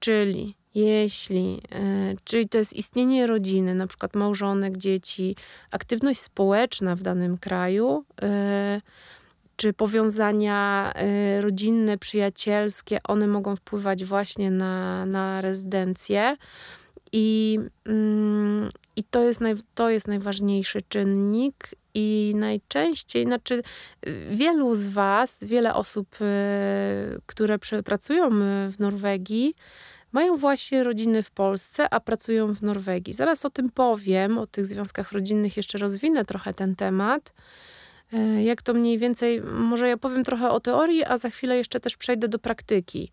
Czyli 0.00 0.54
jeśli, 0.74 1.62
e, 1.72 2.14
czyli 2.24 2.48
to 2.48 2.58
jest 2.58 2.72
istnienie 2.72 3.26
rodziny, 3.26 3.74
na 3.74 3.86
przykład 3.86 4.14
małżonek, 4.14 4.76
dzieci, 4.76 5.36
aktywność 5.70 6.20
społeczna 6.20 6.96
w 6.96 7.02
danym 7.02 7.38
kraju, 7.38 8.04
czy 9.58 9.72
powiązania 9.72 10.92
e, 10.94 11.40
rodzinne, 11.40 11.98
przyjacielskie, 11.98 12.98
one 13.08 13.26
mogą 13.26 13.56
wpływać 13.56 14.04
właśnie 14.04 14.50
na, 14.50 15.06
na 15.06 15.40
rezydencję. 15.40 16.36
I, 17.12 17.58
mm, 17.84 18.70
i 18.96 19.04
to, 19.04 19.22
jest 19.22 19.40
naj, 19.40 19.54
to 19.74 19.90
jest 19.90 20.08
najważniejszy 20.08 20.82
czynnik. 20.88 21.68
I 21.94 22.32
najczęściej, 22.36 23.24
znaczy 23.24 23.62
wielu 24.30 24.74
z 24.76 24.86
Was, 24.86 25.38
wiele 25.42 25.74
osób, 25.74 26.16
które 27.26 27.58
pracują 27.84 28.30
w 28.70 28.74
Norwegii, 28.78 29.54
mają 30.12 30.36
właśnie 30.36 30.84
rodziny 30.84 31.22
w 31.22 31.30
Polsce, 31.30 31.94
a 31.94 32.00
pracują 32.00 32.54
w 32.54 32.62
Norwegii. 32.62 33.14
Zaraz 33.14 33.44
o 33.44 33.50
tym 33.50 33.70
powiem, 33.70 34.38
o 34.38 34.46
tych 34.46 34.66
związkach 34.66 35.12
rodzinnych 35.12 35.56
jeszcze 35.56 35.78
rozwinę 35.78 36.24
trochę 36.24 36.54
ten 36.54 36.76
temat. 36.76 37.32
E, 38.12 38.42
jak 38.42 38.62
to 38.62 38.74
mniej 38.74 38.98
więcej, 38.98 39.42
może 39.42 39.88
ja 39.88 39.96
powiem 39.96 40.24
trochę 40.24 40.50
o 40.50 40.60
teorii, 40.60 41.04
a 41.04 41.18
za 41.18 41.30
chwilę 41.30 41.56
jeszcze 41.56 41.80
też 41.80 41.96
przejdę 41.96 42.28
do 42.28 42.38
praktyki. 42.38 43.10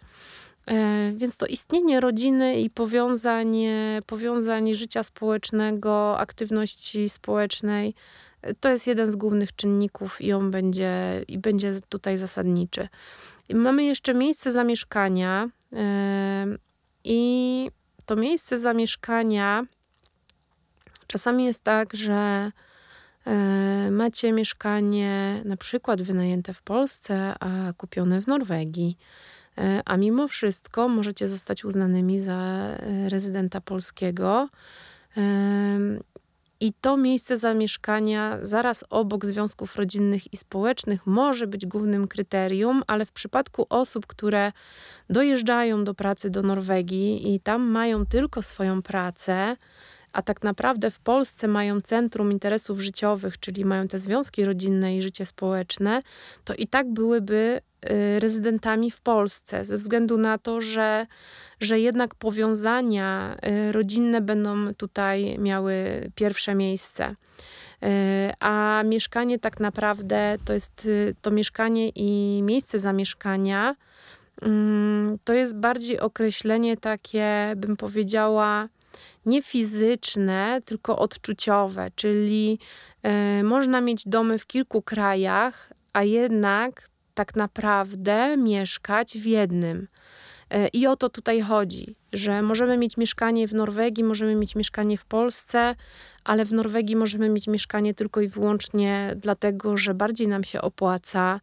E, 0.67 1.11
więc 1.15 1.37
to 1.37 1.45
istnienie 1.45 1.99
rodziny 1.99 2.61
i 2.61 2.69
powiązanie, 2.69 3.99
powiązanie 4.05 4.75
życia 4.75 5.03
społecznego, 5.03 6.19
aktywności 6.19 7.09
społecznej, 7.09 7.93
e, 8.41 8.53
to 8.53 8.69
jest 8.69 8.87
jeden 8.87 9.11
z 9.11 9.15
głównych 9.15 9.55
czynników 9.55 10.21
i 10.21 10.33
on 10.33 10.51
będzie, 10.51 11.23
i 11.27 11.37
będzie 11.37 11.73
tutaj 11.89 12.17
zasadniczy. 12.17 12.87
Mamy 13.53 13.83
jeszcze 13.83 14.13
miejsce 14.13 14.51
zamieszkania. 14.51 15.49
I 17.03 17.69
to 18.05 18.15
miejsce 18.15 18.59
zamieszkania 18.59 19.65
czasami 21.07 21.45
jest 21.45 21.63
tak, 21.63 21.93
że 21.93 22.51
macie 23.91 24.32
mieszkanie 24.32 25.41
na 25.46 25.58
przykład 25.58 26.01
wynajęte 26.01 26.53
w 26.53 26.62
Polsce, 26.62 27.34
a 27.39 27.74
kupione 27.77 28.22
w 28.22 28.27
Norwegii. 28.27 28.98
E, 29.58 29.82
a 29.86 29.98
mimo 29.98 30.27
wszystko 30.27 30.88
możecie 30.88 31.27
zostać 31.27 31.65
uznanymi 31.65 32.20
za 32.20 32.34
e, 32.34 33.10
rezydenta 33.10 33.62
polskiego. 33.62 34.50
I 36.60 36.74
to 36.82 36.98
miejsce 36.98 37.38
zamieszkania 37.38 38.38
zaraz 38.41 38.86
obok 38.89 39.25
związków 39.25 39.75
rodzinnych 39.75 40.34
i 40.34 40.38
społecznych 40.38 41.08
może 41.08 41.48
być 41.48 41.65
głównym 41.65 42.08
kryterium, 42.08 42.84
ale 42.88 43.05
w 43.05 43.12
przypadku 43.12 43.65
osób, 43.70 44.08
które 44.08 44.51
dojeżdżają 45.10 45.84
do 45.84 45.94
pracy 45.94 46.29
do 46.29 46.41
Norwegii 46.41 47.36
i 47.36 47.39
tam 47.39 47.62
mają 47.62 48.05
tylko 48.05 48.41
swoją 48.41 48.82
pracę, 48.82 49.58
a 50.15 50.22
tak 50.22 50.43
naprawdę 50.43 50.91
w 50.91 51.00
Polsce 51.00 51.48
mają 51.48 51.81
centrum 51.81 52.31
interesów 52.31 52.79
życiowych, 52.79 53.39
czyli 53.39 53.65
mają 53.65 53.88
te 53.88 53.98
związki 53.98 54.45
rodzinne 54.45 54.98
i 54.98 55.01
życie 55.01 55.25
społeczne, 55.25 56.01
to 56.43 56.53
i 56.53 56.67
tak 56.67 56.93
byłyby 56.93 57.62
y, 57.89 58.19
rezydentami 58.19 58.91
w 58.91 59.01
Polsce, 59.01 59.65
ze 59.65 59.77
względu 59.77 60.17
na 60.17 60.38
to, 60.38 60.62
że, 60.62 61.07
że 61.60 61.79
jednak 61.79 62.15
powiązania 62.15 63.36
y, 63.67 63.72
rodzinne 63.72 64.22
będą 64.22 64.74
tutaj 64.74 65.39
miały 65.39 65.75
pierwsze 66.15 66.55
miejsce. 66.55 67.15
Y, 67.84 67.86
a 68.39 68.84
mieszkanie 68.86 69.39
tak 69.39 69.60
naprawdę 69.60 70.38
to 70.45 70.53
jest 70.53 70.88
to 71.22 71.31
mieszkanie 71.31 71.89
i 71.95 72.41
miejsce 72.43 72.79
zamieszkania 72.79 73.75
mm, 74.41 75.17
to 75.24 75.34
jest 75.34 75.55
bardziej 75.55 76.00
określenie 76.00 76.77
takie, 76.77 77.53
bym 77.57 77.77
powiedziała, 77.77 78.69
nie 79.25 79.41
fizyczne, 79.41 80.60
tylko 80.65 81.00
odczuciowe, 81.00 81.91
czyli 81.96 82.60
y, 83.39 83.44
można 83.44 83.82
mieć 83.82 84.08
domy 84.08 84.39
w 84.39 84.48
kilku 84.48 84.82
krajach, 84.82 85.74
a 85.94 86.03
jednak 86.03 86.89
tak 87.13 87.36
naprawdę 87.36 88.38
mieszkać 88.38 89.17
w 89.17 89.25
jednym. 89.25 89.88
E, 90.50 90.67
I 90.67 90.88
o 90.88 90.96
to 90.96 91.10
tutaj 91.10 91.41
chodzi, 91.41 91.96
że 92.13 92.41
możemy 92.41 92.77
mieć 92.77 92.98
mieszkanie 92.98 93.48
w 93.48 93.53
Norwegii, 93.53 94.03
możemy 94.03 94.36
mieć 94.36 94.55
mieszkanie 94.55 94.98
w 94.98 95.05
Polsce, 95.05 95.75
ale 96.24 96.46
w 96.46 96.53
Norwegii 96.53 96.96
możemy 96.96 97.29
mieć 97.29 97.48
mieszkanie 97.48 97.94
tylko 97.94 98.22
i 98.22 98.27
wyłącznie 98.27 99.13
dlatego, 99.15 99.77
że 99.77 99.94
bardziej 99.94 100.27
nam 100.27 100.44
się 100.44 100.62
opłaca 100.62 101.39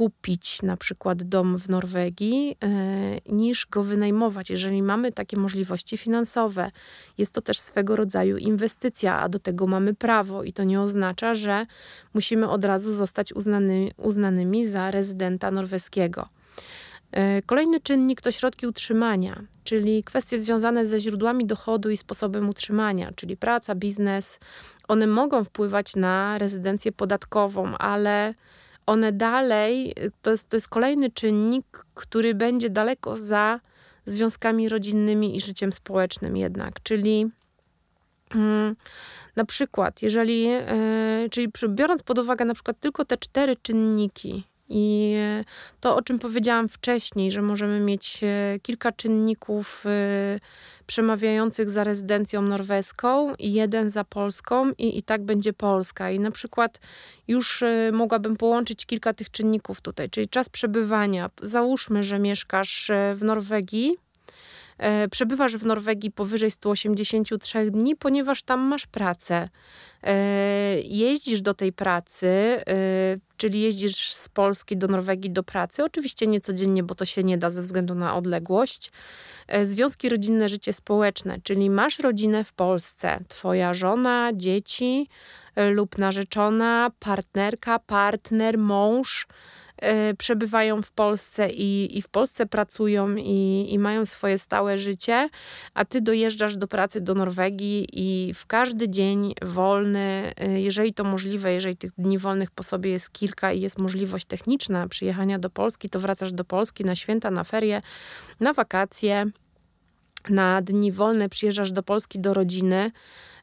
kupić 0.00 0.62
na 0.62 0.76
przykład 0.76 1.22
dom 1.22 1.58
w 1.58 1.68
Norwegii, 1.68 2.48
yy, 2.48 3.32
niż 3.36 3.66
go 3.66 3.82
wynajmować, 3.82 4.50
jeżeli 4.50 4.82
mamy 4.82 5.12
takie 5.12 5.36
możliwości 5.36 5.96
finansowe. 5.96 6.70
Jest 7.18 7.32
to 7.32 7.40
też 7.42 7.58
swego 7.58 7.96
rodzaju 7.96 8.36
inwestycja, 8.36 9.20
a 9.20 9.28
do 9.28 9.38
tego 9.38 9.66
mamy 9.66 9.94
prawo 9.94 10.44
i 10.44 10.52
to 10.52 10.64
nie 10.64 10.80
oznacza, 10.80 11.34
że 11.34 11.66
musimy 12.14 12.48
od 12.48 12.64
razu 12.64 12.92
zostać 12.92 13.32
uznany, 13.32 13.90
uznanymi 13.96 14.66
za 14.66 14.90
rezydenta 14.90 15.50
norweskiego. 15.50 16.28
E, 17.12 17.42
kolejny 17.42 17.80
czynnik 17.80 18.20
to 18.20 18.32
środki 18.32 18.66
utrzymania, 18.66 19.42
czyli 19.64 20.04
kwestie 20.04 20.38
związane 20.38 20.86
ze 20.86 21.00
źródłami 21.00 21.46
dochodu 21.46 21.90
i 21.90 21.96
sposobem 21.96 22.48
utrzymania, 22.48 23.12
czyli 23.16 23.36
praca, 23.36 23.74
biznes. 23.74 24.38
One 24.88 25.06
mogą 25.06 25.44
wpływać 25.44 25.96
na 25.96 26.38
rezydencję 26.38 26.92
podatkową, 26.92 27.78
ale 27.78 28.34
one 28.90 29.12
dalej, 29.12 29.94
to 30.22 30.30
jest, 30.30 30.48
to 30.48 30.56
jest 30.56 30.68
kolejny 30.68 31.10
czynnik, 31.10 31.84
który 31.94 32.34
będzie 32.34 32.70
daleko 32.70 33.16
za 33.16 33.60
związkami 34.04 34.68
rodzinnymi 34.68 35.36
i 35.36 35.40
życiem 35.40 35.72
społecznym 35.72 36.36
jednak, 36.36 36.82
czyli 36.82 37.26
mm, 38.34 38.76
na 39.36 39.44
przykład, 39.44 40.02
jeżeli, 40.02 40.42
yy, 40.42 41.28
czyli 41.30 41.48
biorąc 41.68 42.02
pod 42.02 42.18
uwagę 42.18 42.44
na 42.44 42.54
przykład 42.54 42.80
tylko 42.80 43.04
te 43.04 43.16
cztery 43.16 43.56
czynniki, 43.62 44.44
i 44.70 45.16
to, 45.80 45.96
o 45.96 46.02
czym 46.02 46.18
powiedziałam 46.18 46.68
wcześniej, 46.68 47.30
że 47.30 47.42
możemy 47.42 47.80
mieć 47.80 48.20
e, 48.22 48.58
kilka 48.62 48.92
czynników 48.92 49.84
e, 49.86 50.40
przemawiających 50.86 51.70
za 51.70 51.84
rezydencją 51.84 52.42
norweską 52.42 53.34
i 53.34 53.52
jeden 53.52 53.90
za 53.90 54.04
polską 54.04 54.72
i, 54.78 54.98
i 54.98 55.02
tak 55.02 55.22
będzie 55.22 55.52
Polska. 55.52 56.10
I 56.10 56.20
na 56.20 56.30
przykład 56.30 56.80
już 57.28 57.62
e, 57.62 57.90
mogłabym 57.92 58.36
połączyć 58.36 58.86
kilka 58.86 59.12
tych 59.12 59.30
czynników 59.30 59.80
tutaj, 59.80 60.10
czyli 60.10 60.28
czas 60.28 60.48
przebywania. 60.48 61.30
Załóżmy, 61.42 62.04
że 62.04 62.18
mieszkasz 62.18 62.90
w 63.14 63.24
Norwegii, 63.24 63.96
przebywasz 65.10 65.56
w 65.56 65.66
Norwegii 65.66 66.10
powyżej 66.10 66.50
183 66.50 67.70
dni, 67.70 67.96
ponieważ 67.96 68.42
tam 68.42 68.60
masz 68.60 68.86
pracę. 68.86 69.48
Jeździsz 70.84 71.40
do 71.40 71.54
tej 71.54 71.72
pracy, 71.72 72.60
czyli 73.36 73.60
jeździsz 73.60 74.12
z 74.12 74.28
Polski 74.28 74.76
do 74.76 74.88
Norwegii 74.88 75.30
do 75.30 75.42
pracy. 75.42 75.84
Oczywiście 75.84 76.26
nie 76.26 76.40
codziennie, 76.40 76.82
bo 76.82 76.94
to 76.94 77.04
się 77.04 77.22
nie 77.22 77.38
da 77.38 77.50
ze 77.50 77.62
względu 77.62 77.94
na 77.94 78.16
odległość. 78.16 78.90
E, 79.50 79.66
związki 79.66 80.08
rodzinne, 80.08 80.48
życie 80.48 80.72
społeczne, 80.72 81.38
czyli 81.42 81.70
masz 81.70 81.98
rodzinę 81.98 82.44
w 82.44 82.52
Polsce, 82.52 83.18
twoja 83.28 83.74
żona, 83.74 84.30
dzieci 84.34 85.08
e, 85.56 85.70
lub 85.70 85.98
narzeczona, 85.98 86.90
partnerka, 86.98 87.78
partner, 87.78 88.58
mąż 88.58 89.26
przebywają 90.18 90.82
w 90.82 90.92
Polsce 90.92 91.50
i, 91.50 91.98
i 91.98 92.02
w 92.02 92.08
Polsce 92.08 92.46
pracują 92.46 93.14
i, 93.16 93.66
i 93.70 93.78
mają 93.78 94.06
swoje 94.06 94.38
stałe 94.38 94.78
życie, 94.78 95.28
a 95.74 95.84
ty 95.84 96.00
dojeżdżasz 96.00 96.56
do 96.56 96.68
pracy 96.68 97.00
do 97.00 97.14
Norwegii 97.14 97.86
i 97.92 98.34
w 98.34 98.46
każdy 98.46 98.88
dzień 98.88 99.34
wolny, 99.42 100.32
y, 100.44 100.60
jeżeli 100.60 100.94
to 100.94 101.04
możliwe, 101.04 101.52
jeżeli 101.52 101.76
tych 101.76 101.90
dni 101.98 102.18
wolnych 102.18 102.50
po 102.50 102.62
sobie 102.62 102.90
jest 102.90 103.12
kilka 103.12 103.52
i 103.52 103.60
jest 103.60 103.78
możliwość 103.78 104.24
techniczna 104.24 104.88
przyjechania 104.88 105.38
do 105.38 105.50
Polski, 105.50 105.90
to 105.90 106.00
wracasz 106.00 106.32
do 106.32 106.44
Polski 106.44 106.84
na 106.84 106.96
święta, 106.96 107.30
na 107.30 107.44
ferie, 107.44 107.82
na 108.40 108.52
wakacje, 108.52 109.26
na 110.28 110.62
dni 110.62 110.92
wolne 110.92 111.28
przyjeżdżasz 111.28 111.72
do 111.72 111.82
Polski 111.82 112.20
do 112.20 112.34
rodziny. 112.34 112.90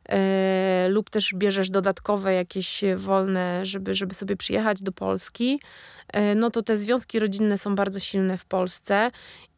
Yy, 0.09 0.89
lub 0.89 1.09
też 1.09 1.33
bierzesz 1.35 1.69
dodatkowe 1.69 2.33
jakieś 2.33 2.83
wolne, 2.95 3.65
żeby, 3.65 3.93
żeby 3.93 4.13
sobie 4.13 4.35
przyjechać 4.35 4.81
do 4.81 4.91
Polski, 4.91 5.59
no 6.35 6.51
to 6.51 6.61
te 6.61 6.77
związki 6.77 7.19
rodzinne 7.19 7.57
są 7.57 7.75
bardzo 7.75 7.99
silne 7.99 8.37
w 8.37 8.45
Polsce 8.45 9.11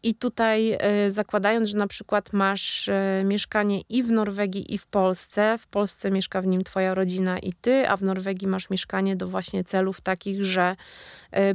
i 0.04 0.16
tutaj 0.16 0.78
e, 0.80 1.12
zakładając, 1.12 1.70
że 1.70 1.78
na 1.78 1.88
przykład 1.88 2.34
masz 2.34 2.90
e, 2.90 3.24
mieszkanie 3.26 3.82
i 3.90 4.04
w 4.04 4.12
Norwegii, 4.12 4.74
i 4.74 4.78
w 4.78 4.88
Polsce, 4.88 5.58
w 5.58 5.68
Polsce 5.68 6.12
mieszka 6.12 6.42
w 6.42 6.48
nim 6.48 6.64
twoja 6.64 6.94
rodzina 6.94 7.40
i 7.40 7.54
ty, 7.54 7.90
a 7.90 7.98
w 7.98 8.04
Norwegii 8.04 8.48
masz 8.48 8.70
mieszkanie 8.70 9.16
do 9.16 9.28
właśnie 9.28 9.64
celów 9.64 10.02
takich, 10.02 10.46
że 10.46 10.76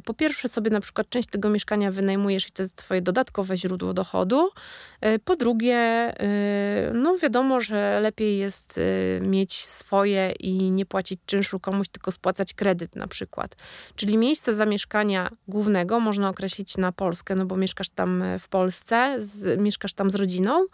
po 0.05 0.15
pierwsze 0.15 0.49
sobie 0.49 0.71
na 0.71 0.81
przykład 0.81 1.09
część 1.09 1.29
tego 1.29 1.51
mieszkania 1.51 1.91
wynajmujesz 1.91 2.49
i 2.49 2.53
to 2.53 2.63
jest 2.63 2.77
twoje 2.77 3.03
dodatkowe 3.03 3.57
źródło 3.57 3.95
dochodu. 3.95 4.51
Po 5.25 5.37
drugie, 5.37 6.13
no 6.93 7.17
wiadomo, 7.19 7.61
że 7.61 8.01
lepiej 8.01 8.39
jest 8.39 8.81
mieć 9.21 9.55
swoje 9.55 10.33
i 10.41 10.71
nie 10.71 10.87
płacić 10.87 11.21
czynszu 11.27 11.61
komuś, 11.61 11.89
tylko 11.89 12.13
spłacać 12.13 12.55
kredyt 12.55 12.97
na 12.97 13.09
przykład. 13.09 13.57
Czyli 13.97 14.19
miejsce 14.19 14.55
zamieszkania 14.55 14.84
mieszkania 14.85 15.29
głównego 15.49 16.01
można 16.01 16.29
określić 16.29 16.77
na 16.77 16.93
Polskę, 16.93 17.35
no 17.35 17.47
bo 17.47 17.57
mieszkasz 17.57 17.89
tam 17.89 18.23
e, 18.23 18.39
w 18.39 18.49
Polsce, 18.49 19.15
z, 19.19 19.61
mieszkasz 19.61 19.93
tam 19.93 20.11
z 20.11 20.15
rodziną, 20.15 20.67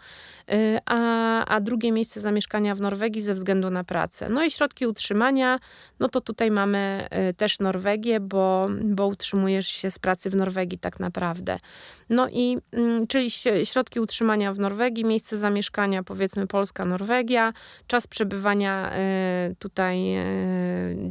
e, 0.49 0.79
a, 0.85 1.45
a 1.45 1.59
drugie 1.59 1.91
miejsce 1.91 2.21
zamieszkania 2.21 2.75
w 2.75 2.81
Norwegii 2.81 3.21
ze 3.21 3.33
względu 3.33 3.69
na 3.69 3.83
pracę. 3.83 4.27
No 4.29 4.43
i 4.43 4.51
środki 4.51 4.87
utrzymania, 4.87 5.59
no 5.99 6.09
to 6.09 6.21
tutaj 6.21 6.51
mamy 6.51 7.07
e, 7.09 7.33
też 7.33 7.59
Norwegię, 7.59 8.19
bo, 8.19 8.67
bo 8.83 9.07
utrzymujesz 9.07 9.67
się 9.67 9.91
z 9.91 9.99
pracy 9.99 10.29
w 10.29 10.35
Norwegii 10.35 10.77
tak 10.79 10.99
naprawdę. 10.99 11.57
No 12.09 12.27
i 12.29 12.57
mm, 12.71 13.07
czyli 13.07 13.31
środki 13.63 13.99
utrzymania 13.99 14.53
w 14.53 14.59
Norwegii, 14.59 15.05
miejsce 15.05 15.37
zamieszkania 15.37 16.03
powiedzmy 16.03 16.47
Polska, 16.47 16.85
Norwegia, 16.85 17.53
czas 17.87 18.07
przebywania 18.07 18.91
tutaj 19.59 19.99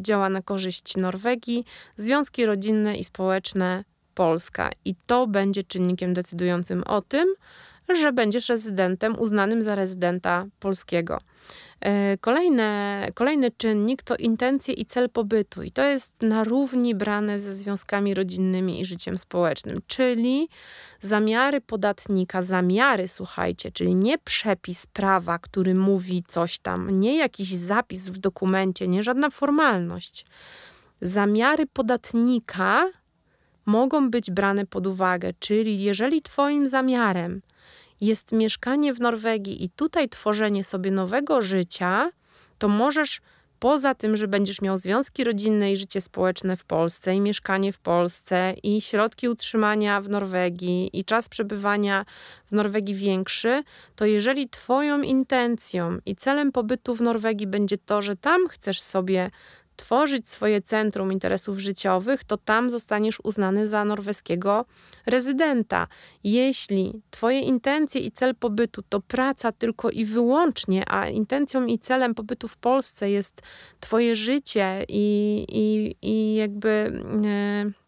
działa 0.00 0.28
na 0.28 0.42
korzyść 0.42 0.96
Norwegii, 0.96 1.64
związki 1.96 2.46
rodzinne 2.46 2.89
i 2.96 3.04
społeczne 3.04 3.84
Polska. 4.14 4.70
I 4.84 4.94
to 5.06 5.26
będzie 5.26 5.62
czynnikiem 5.62 6.14
decydującym 6.14 6.84
o 6.84 7.02
tym, 7.02 7.34
że 7.94 8.12
będziesz 8.12 8.48
rezydentem 8.48 9.18
uznanym 9.18 9.62
za 9.62 9.74
rezydenta 9.74 10.46
polskiego. 10.60 11.18
E, 11.80 12.18
kolejne, 12.18 13.06
kolejny 13.14 13.50
czynnik 13.50 14.02
to 14.02 14.16
intencje 14.16 14.74
i 14.74 14.86
cel 14.86 15.10
pobytu, 15.10 15.62
i 15.62 15.70
to 15.70 15.84
jest 15.84 16.22
na 16.22 16.44
równi 16.44 16.94
brane 16.94 17.38
ze 17.38 17.54
związkami 17.54 18.14
rodzinnymi 18.14 18.80
i 18.80 18.84
życiem 18.84 19.18
społecznym, 19.18 19.78
czyli 19.86 20.48
zamiary 21.00 21.60
podatnika, 21.60 22.42
zamiary, 22.42 23.08
słuchajcie, 23.08 23.72
czyli 23.72 23.94
nie 23.94 24.18
przepis 24.18 24.86
prawa, 24.86 25.38
który 25.38 25.74
mówi 25.74 26.22
coś 26.28 26.58
tam, 26.58 27.00
nie 27.00 27.16
jakiś 27.16 27.48
zapis 27.48 28.08
w 28.08 28.18
dokumencie, 28.18 28.88
nie 28.88 29.02
żadna 29.02 29.30
formalność 29.30 30.24
zamiary 31.00 31.66
podatnika 31.66 32.86
mogą 33.66 34.10
być 34.10 34.30
brane 34.30 34.66
pod 34.66 34.86
uwagę, 34.86 35.32
czyli 35.38 35.82
jeżeli 35.82 36.22
Twoim 36.22 36.66
zamiarem 36.66 37.42
jest 38.00 38.32
mieszkanie 38.32 38.94
w 38.94 39.00
Norwegii 39.00 39.64
i 39.64 39.68
tutaj 39.68 40.08
tworzenie 40.08 40.64
sobie 40.64 40.90
nowego 40.90 41.42
życia, 41.42 42.10
to 42.58 42.68
możesz 42.68 43.20
poza 43.60 43.94
tym, 43.94 44.16
że 44.16 44.28
będziesz 44.28 44.62
miał 44.62 44.78
związki 44.78 45.24
rodzinne 45.24 45.72
i 45.72 45.76
życie 45.76 46.00
społeczne 46.00 46.56
w 46.56 46.64
Polsce, 46.64 47.14
i 47.14 47.20
mieszkanie 47.20 47.72
w 47.72 47.78
Polsce, 47.78 48.54
i 48.62 48.80
środki 48.80 49.28
utrzymania 49.28 50.00
w 50.00 50.08
Norwegii, 50.08 50.90
i 50.92 51.04
czas 51.04 51.28
przebywania 51.28 52.04
w 52.46 52.52
Norwegii 52.52 52.94
większy, 52.94 53.62
to 53.96 54.06
jeżeli 54.06 54.48
Twoją 54.48 55.02
intencją 55.02 55.98
i 56.06 56.16
celem 56.16 56.52
pobytu 56.52 56.94
w 56.94 57.00
Norwegii 57.00 57.46
będzie 57.46 57.78
to, 57.78 58.02
że 58.02 58.16
tam 58.16 58.48
chcesz 58.48 58.80
sobie 58.80 59.30
tworzyć 59.80 60.28
swoje 60.28 60.62
centrum 60.62 61.12
interesów 61.12 61.58
życiowych, 61.58 62.24
to 62.24 62.36
tam 62.36 62.70
zostaniesz 62.70 63.20
uznany 63.24 63.66
za 63.66 63.84
norweskiego 63.84 64.64
rezydenta. 65.06 65.86
Jeśli 66.24 67.02
Twoje 67.10 67.40
intencje 67.40 68.00
i 68.00 68.12
cel 68.12 68.34
pobytu 68.34 68.82
to 68.88 69.00
praca 69.00 69.52
tylko 69.52 69.90
i 69.90 70.04
wyłącznie, 70.04 70.84
a 70.88 71.08
intencją 71.08 71.66
i 71.66 71.78
celem 71.78 72.14
pobytu 72.14 72.48
w 72.48 72.56
Polsce 72.56 73.10
jest 73.10 73.42
Twoje 73.80 74.14
życie 74.14 74.84
i, 74.88 75.44
i, 75.48 75.96
i 76.02 76.34
jakby. 76.34 77.02
Yy, 77.64 77.79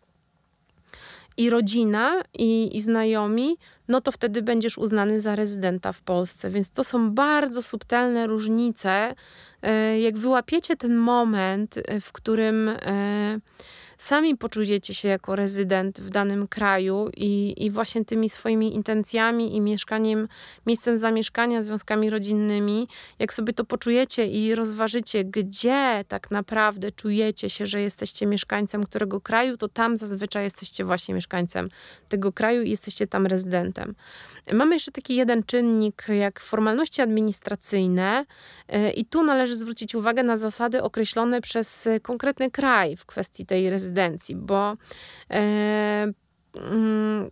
i 1.42 1.50
rodzina, 1.50 2.22
i, 2.38 2.76
i 2.76 2.80
znajomi, 2.80 3.56
no 3.88 4.00
to 4.00 4.12
wtedy 4.12 4.42
będziesz 4.42 4.78
uznany 4.78 5.20
za 5.20 5.36
rezydenta 5.36 5.92
w 5.92 6.00
Polsce. 6.00 6.50
Więc 6.50 6.70
to 6.70 6.84
są 6.84 7.10
bardzo 7.10 7.62
subtelne 7.62 8.26
różnice. 8.26 9.14
E, 9.62 10.00
jak 10.00 10.18
wyłapiecie 10.18 10.76
ten 10.76 10.96
moment, 10.96 11.76
e, 11.76 12.00
w 12.00 12.12
którym 12.12 12.68
e, 12.68 13.38
sami 14.02 14.36
poczujecie 14.36 14.94
się 14.94 15.08
jako 15.08 15.36
rezydent 15.36 16.00
w 16.00 16.10
danym 16.10 16.48
kraju 16.48 17.10
i, 17.16 17.54
i 17.64 17.70
właśnie 17.70 18.04
tymi 18.04 18.28
swoimi 18.28 18.74
intencjami 18.74 19.56
i 19.56 19.60
mieszkaniem, 19.60 20.28
miejscem 20.66 20.98
zamieszkania, 20.98 21.62
związkami 21.62 22.10
rodzinnymi, 22.10 22.88
jak 23.18 23.34
sobie 23.34 23.52
to 23.52 23.64
poczujecie 23.64 24.26
i 24.26 24.54
rozważycie, 24.54 25.24
gdzie 25.24 26.04
tak 26.08 26.30
naprawdę 26.30 26.92
czujecie 26.92 27.50
się, 27.50 27.66
że 27.66 27.80
jesteście 27.80 28.26
mieszkańcem 28.26 28.84
którego 28.84 29.20
kraju, 29.20 29.56
to 29.56 29.68
tam 29.68 29.96
zazwyczaj 29.96 30.44
jesteście 30.44 30.84
właśnie 30.84 31.14
mieszkańcem 31.14 31.68
tego 32.08 32.32
kraju 32.32 32.62
i 32.62 32.70
jesteście 32.70 33.06
tam 33.06 33.26
rezydentem. 33.26 33.94
Mamy 34.52 34.74
jeszcze 34.74 34.92
taki 34.92 35.16
jeden 35.16 35.42
czynnik, 35.42 36.04
jak 36.08 36.40
formalności 36.40 37.02
administracyjne, 37.02 38.24
e, 38.68 38.90
i 38.90 39.04
tu 39.04 39.24
należy 39.24 39.56
zwrócić 39.56 39.94
uwagę 39.94 40.22
na 40.22 40.36
zasady 40.36 40.82
określone 40.82 41.40
przez 41.40 41.88
konkretny 42.02 42.50
kraj 42.50 42.96
w 42.96 43.06
kwestii 43.06 43.46
tej 43.46 43.70
rezydencji, 43.70 43.91
bo 44.36 44.76
e, 45.30 46.12
mm, 46.54 47.30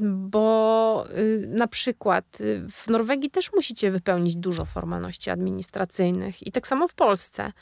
bo 0.00 1.04
y, 1.18 1.46
na 1.48 1.66
przykład 1.66 2.40
y, 2.40 2.64
w 2.70 2.88
Norwegii 2.88 3.30
też 3.30 3.52
musicie 3.52 3.90
wypełnić 3.90 4.36
dużo 4.36 4.64
formalności 4.64 5.30
administracyjnych 5.30 6.46
i 6.46 6.52
tak 6.52 6.66
samo 6.66 6.88
w 6.88 6.94
Polsce. 6.94 7.52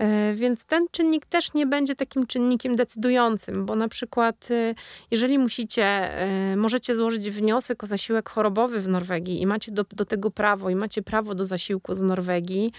E, 0.00 0.34
więc 0.34 0.64
ten 0.64 0.86
czynnik 0.90 1.26
też 1.26 1.54
nie 1.54 1.66
będzie 1.66 1.94
takim 1.94 2.26
czynnikiem 2.26 2.76
decydującym, 2.76 3.66
bo 3.66 3.76
na 3.76 3.88
przykład 3.88 4.50
y, 4.50 4.74
jeżeli 5.10 5.38
musicie, 5.38 5.84
e, 5.84 6.56
możecie 6.56 6.94
złożyć 6.94 7.30
wniosek 7.30 7.84
o 7.84 7.86
zasiłek 7.86 8.28
chorobowy 8.28 8.80
w 8.80 8.88
Norwegii 8.88 9.42
i 9.42 9.46
macie 9.46 9.72
do, 9.72 9.84
do 9.92 10.04
tego 10.04 10.30
prawo 10.30 10.70
i 10.70 10.74
macie 10.74 11.02
prawo 11.02 11.34
do 11.34 11.44
zasiłku 11.44 11.94
z 11.94 12.02
Norwegii, 12.02 12.72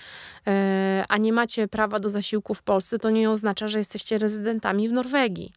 e, 0.48 1.06
a 1.10 1.18
nie 1.18 1.34
macie 1.34 1.68
prawa 1.68 2.00
do 2.00 2.10
zasiłku 2.10 2.54
w 2.54 2.64
Polsce, 2.64 3.00
to 3.00 3.10
nie 3.10 3.30
oznacza, 3.30 3.68
że 3.68 3.78
jesteście 3.78 4.18
rezydentami 4.18 4.90
w 4.90 4.92
Norwegii. 4.92 5.54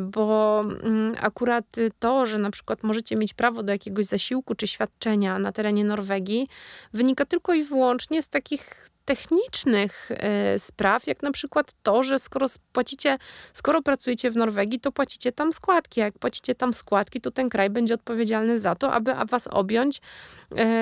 Bo 0.00 0.60
mm, 0.60 1.14
akurat 1.20 1.64
to, 1.98 2.26
że 2.26 2.38
na 2.38 2.50
przykład 2.50 2.82
możecie 2.82 3.16
mieć 3.16 3.34
prawo 3.34 3.62
do 3.62 3.72
jakiegoś 3.72 4.06
zasiłku 4.06 4.54
czy 4.54 4.66
świadczenia 4.66 5.38
na 5.38 5.52
terenie 5.52 5.84
Norwegii, 5.84 6.48
wynika 6.92 7.24
tylko 7.24 7.54
i 7.54 7.62
wyłącznie 7.62 8.22
z 8.22 8.28
takich 8.28 8.91
technicznych 9.04 10.10
y, 10.54 10.58
spraw, 10.58 11.06
jak 11.06 11.22
na 11.22 11.32
przykład 11.32 11.72
to, 11.82 12.02
że 12.02 12.18
skoro 12.18 12.46
płacicie, 12.72 13.18
skoro 13.52 13.82
pracujecie 13.82 14.30
w 14.30 14.36
Norwegii, 14.36 14.80
to 14.80 14.92
płacicie 14.92 15.32
tam 15.32 15.52
składki, 15.52 16.00
a 16.00 16.04
jak 16.04 16.18
płacicie 16.18 16.54
tam 16.54 16.74
składki, 16.74 17.20
to 17.20 17.30
ten 17.30 17.48
kraj 17.48 17.70
będzie 17.70 17.94
odpowiedzialny 17.94 18.58
za 18.58 18.74
to, 18.74 18.92
aby 18.92 19.14
was 19.28 19.48
objąć 19.48 20.00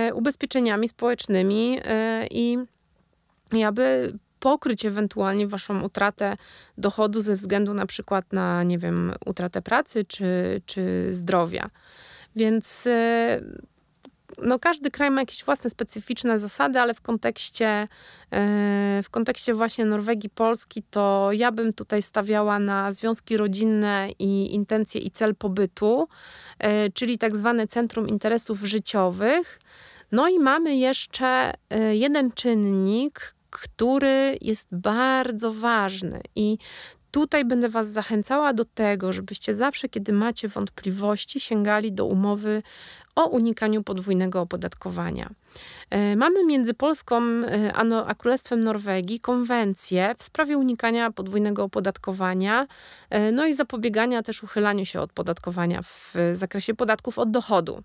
y, 0.09 0.15
ubezpieczeniami 0.15 0.89
społecznymi 0.89 1.79
y, 1.79 1.83
i, 2.31 2.59
i 3.53 3.65
aby 3.65 4.13
pokryć 4.41 4.85
ewentualnie 4.85 5.47
waszą 5.47 5.83
utratę 5.83 6.37
dochodu 6.79 7.21
ze 7.21 7.35
względu 7.35 7.75
na 7.75 7.87
przykład 7.87 8.33
na, 8.33 8.63
nie 8.63 8.79
wiem, 8.79 9.13
utratę 9.27 9.63
pracy 9.63 10.05
czy, 10.05 10.63
czy 10.67 11.09
zdrowia. 11.11 11.71
Więc 12.37 12.89
no, 14.43 14.59
każdy 14.59 14.91
kraj 14.91 15.11
ma 15.11 15.21
jakieś 15.21 15.45
własne 15.45 15.71
specyficzne 15.71 16.39
zasady, 16.39 16.81
ale 16.81 16.95
w 16.95 17.01
kontekście, 17.01 17.67
e, 17.67 17.89
w 19.03 19.11
kontekście 19.11 19.55
właśnie 19.55 19.85
Norwegii, 19.85 20.31
Polski, 20.31 20.83
to 20.91 21.29
ja 21.33 21.53
bym 21.53 21.73
tutaj 21.73 22.03
stawiała 22.03 22.59
na 22.59 22.93
związki 22.93 23.37
rodzinne 23.37 24.09
i 24.19 24.55
intencje 24.55 25.01
i 25.01 25.11
cel 25.11 25.35
pobytu, 25.35 26.09
e, 26.59 26.91
czyli 26.91 27.19
tak 27.19 27.37
zwane 27.37 27.67
centrum 27.67 28.09
interesów 28.09 28.61
życiowych. 28.61 29.61
No 30.13 30.29
i 30.29 30.39
mamy 30.39 30.77
jeszcze 30.77 31.53
e, 31.71 31.97
jeden 31.97 32.33
czynnik, 32.33 33.35
który 33.51 34.39
jest 34.41 34.69
bardzo 34.73 35.53
ważny 35.53 36.21
i 36.37 36.59
Tutaj 37.11 37.45
będę 37.45 37.69
Was 37.69 37.89
zachęcała 37.89 38.53
do 38.53 38.65
tego, 38.65 39.13
żebyście 39.13 39.55
zawsze, 39.55 39.89
kiedy 39.89 40.13
macie 40.13 40.49
wątpliwości, 40.49 41.41
sięgali 41.41 41.93
do 41.93 42.07
umowy 42.07 42.63
o 43.15 43.27
unikaniu 43.27 43.83
podwójnego 43.83 44.41
opodatkowania. 44.41 45.31
E, 45.91 46.17
mamy 46.17 46.45
między 46.45 46.75
Polską 46.75 47.23
e, 47.23 47.73
a 48.07 48.15
Królestwem 48.15 48.65
Norwegii 48.65 49.21
konwencję 49.21 50.15
w 50.19 50.23
sprawie 50.23 50.59
unikania 50.59 51.11
podwójnego 51.11 51.65
opodatkowania, 51.65 52.67
e, 53.11 53.33
no 53.33 53.47
i 53.47 53.55
zapobiegania 53.55 54.23
też 54.23 54.43
uchylaniu 54.43 54.87
się 54.87 55.01
od 55.01 55.13
podatkowania 55.13 55.83
w 55.83 56.15
zakresie 56.33 56.75
podatków 56.75 57.19
od 57.19 57.31
dochodu. 57.31 57.83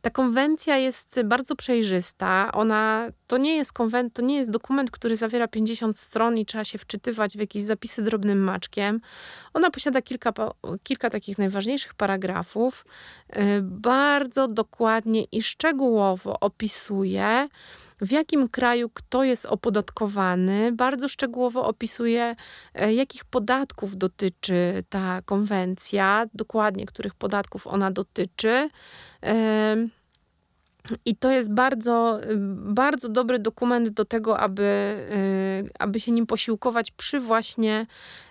Ta 0.00 0.10
konwencja 0.10 0.76
jest 0.76 1.20
bardzo 1.24 1.56
przejrzysta. 1.56 2.52
Ona 2.52 3.08
to 3.26 3.36
nie 3.36 3.56
jest 3.56 3.72
konwen- 3.72 4.10
to 4.12 4.22
nie 4.22 4.36
jest 4.36 4.50
dokument, 4.50 4.90
który 4.90 5.16
zawiera 5.16 5.48
50 5.48 5.98
stron 5.98 6.38
i 6.38 6.46
trzeba 6.46 6.64
się 6.64 6.78
wczytywać 6.78 7.36
w 7.36 7.40
jakieś 7.40 7.62
zapisy 7.62 8.02
drobnym 8.02 8.38
maczkiem. 8.38 9.00
Ona 9.54 9.70
posiada 9.70 10.02
kilka, 10.02 10.32
kilka 10.82 11.10
takich 11.10 11.38
najważniejszych 11.38 11.94
paragrafów. 11.94 12.86
Bardzo 13.62 14.48
dokładnie 14.48 15.24
i 15.24 15.42
szczegółowo 15.42 16.40
opisuje, 16.40 17.48
w 18.00 18.10
jakim 18.12 18.48
kraju 18.48 18.90
kto 18.94 19.24
jest 19.24 19.46
opodatkowany. 19.46 20.72
Bardzo 20.72 21.08
szczegółowo 21.08 21.66
opisuje, 21.66 22.36
e, 22.74 22.94
jakich 22.94 23.24
podatków 23.24 23.96
dotyczy 23.96 24.84
ta 24.88 25.22
konwencja, 25.24 26.26
dokładnie 26.34 26.86
których 26.86 27.14
podatków 27.14 27.66
ona 27.66 27.90
dotyczy. 27.90 28.70
I 31.04 31.16
to 31.16 31.30
jest 31.30 31.52
bardzo, 31.52 32.20
bardzo 32.56 33.08
dobry 33.08 33.38
dokument 33.38 33.88
do 33.88 34.04
tego, 34.04 34.38
aby, 34.38 34.62
y, 35.64 35.70
aby 35.78 36.00
się 36.00 36.12
nim 36.12 36.26
posiłkować 36.26 36.90
przy 36.90 37.20
właśnie 37.20 37.86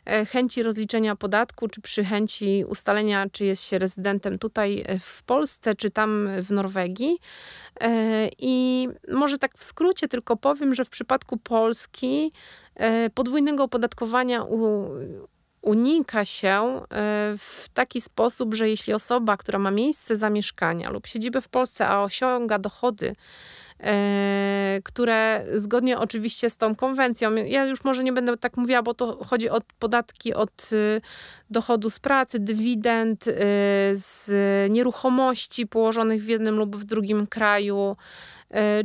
e, 0.05 0.25
chęci 0.25 0.63
rozliczenia 0.63 1.15
podatku, 1.15 1.67
czy 1.67 1.81
przy 1.81 2.03
chęci 2.03 2.65
ustalenia, 2.67 3.25
czy 3.31 3.45
jest 3.45 3.63
się 3.63 3.77
rezydentem 3.77 4.39
tutaj 4.39 4.83
e, 4.85 4.99
w 4.99 5.23
Polsce, 5.23 5.75
czy 5.75 5.89
tam 5.89 6.29
w 6.41 6.51
Norwegii. 6.51 7.17
E, 7.81 8.29
I 8.39 8.87
może 9.11 9.37
tak 9.37 9.57
w 9.57 9.63
skrócie 9.63 10.07
tylko 10.07 10.37
powiem, 10.37 10.73
że 10.73 10.85
w 10.85 10.89
przypadku 10.89 11.37
Polski 11.37 12.31
podwójnego 13.13 13.63
opodatkowania 13.63 14.43
u, 14.43 14.89
unika 15.65 16.25
się 16.25 16.51
e, 16.51 16.81
w 17.37 17.69
taki 17.73 18.01
sposób, 18.01 18.53
że 18.53 18.69
jeśli 18.69 18.93
osoba, 18.93 19.37
która 19.37 19.59
ma 19.59 19.71
miejsce 19.71 20.15
zamieszkania 20.15 20.89
lub 20.89 21.07
siedzibę 21.07 21.41
w 21.41 21.47
Polsce, 21.47 21.87
a 21.87 22.03
osiąga 22.03 22.59
dochody, 22.59 23.15
e, 23.79 24.79
które 24.83 25.45
zgodnie 25.53 25.99
oczywiście 25.99 26.49
z 26.49 26.57
tą 26.57 26.75
konwencją, 26.75 27.35
ja 27.35 27.65
już 27.65 27.83
może 27.83 28.03
nie 28.03 28.13
będę 28.13 28.37
tak 28.37 28.57
mówiła, 28.57 28.83
bo 28.83 28.93
to 28.93 29.23
chodzi 29.23 29.49
o 29.49 29.61
podatki 29.79 30.33
od 30.33 30.69
e, 30.71 31.01
dochodu 31.49 31.89
z 31.89 31.99
pracy, 31.99 32.39
dywidend, 32.39 33.25
z 33.91 34.31
nieruchomości 34.71 35.67
położonych 35.67 36.21
w 36.21 36.27
jednym 36.27 36.55
lub 36.55 36.75
w 36.75 36.83
drugim 36.83 37.27
kraju, 37.27 37.95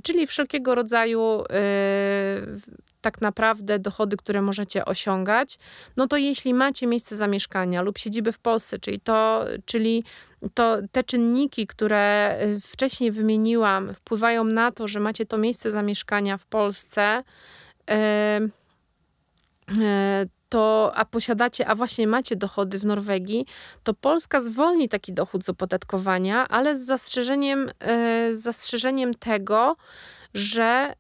czyli 0.03 0.27
wszelkiego 0.27 0.75
rodzaju 0.75 1.43
tak 3.01 3.21
naprawdę 3.21 3.79
dochody, 3.79 4.17
które 4.17 4.43
możecie 4.43 4.85
osiągać, 4.85 5.59
no 5.97 6.07
to 6.07 6.17
jeśli 6.17 6.55
macie 6.55 6.87
miejsce 6.87 7.17
zamieszkania 7.17 7.83
lub 7.83 7.99
siedzibę 7.99 8.33
w 8.33 8.39
Polsce, 8.39 8.79
czyli 8.79 9.01
to, 9.01 9.45
czyli 9.65 10.05
to 10.55 10.77
te 10.93 11.05
czynniki, 11.05 11.67
które 11.67 12.37
y, 12.43 12.61
wcześniej 12.61 13.11
wymieniłam, 13.11 13.95
wpływają 13.95 14.45
na 14.45 14.73
to, 14.73 14.89
że 14.89 15.01
macie 15.01 15.27
to 15.27 15.39
miejsce 15.39 15.71
zamieszkania 15.71 16.37
w 16.37 16.47
Polsce, 16.47 17.23
to, 20.49 20.93
a 20.95 21.05
posiadacie, 21.05 21.69
a 21.69 21.75
właśnie 21.75 22.07
macie 22.07 22.37
dochody 22.37 22.79
w 22.79 22.85
Norwegii, 22.85 23.47
to 23.83 23.95
Polska 23.95 24.41
zwolni 24.41 24.89
taki 24.89 25.13
dochód 25.13 25.45
z 25.45 25.49
opodatkowania, 25.49 26.49
ale 26.49 26.77
z 26.77 26.87
zastrzeżeniem, 26.87 27.69
y, 27.69 27.73
z 28.35 28.43
zastrzeżeniem 28.43 29.15
tego, 29.15 29.77
że 30.35 30.95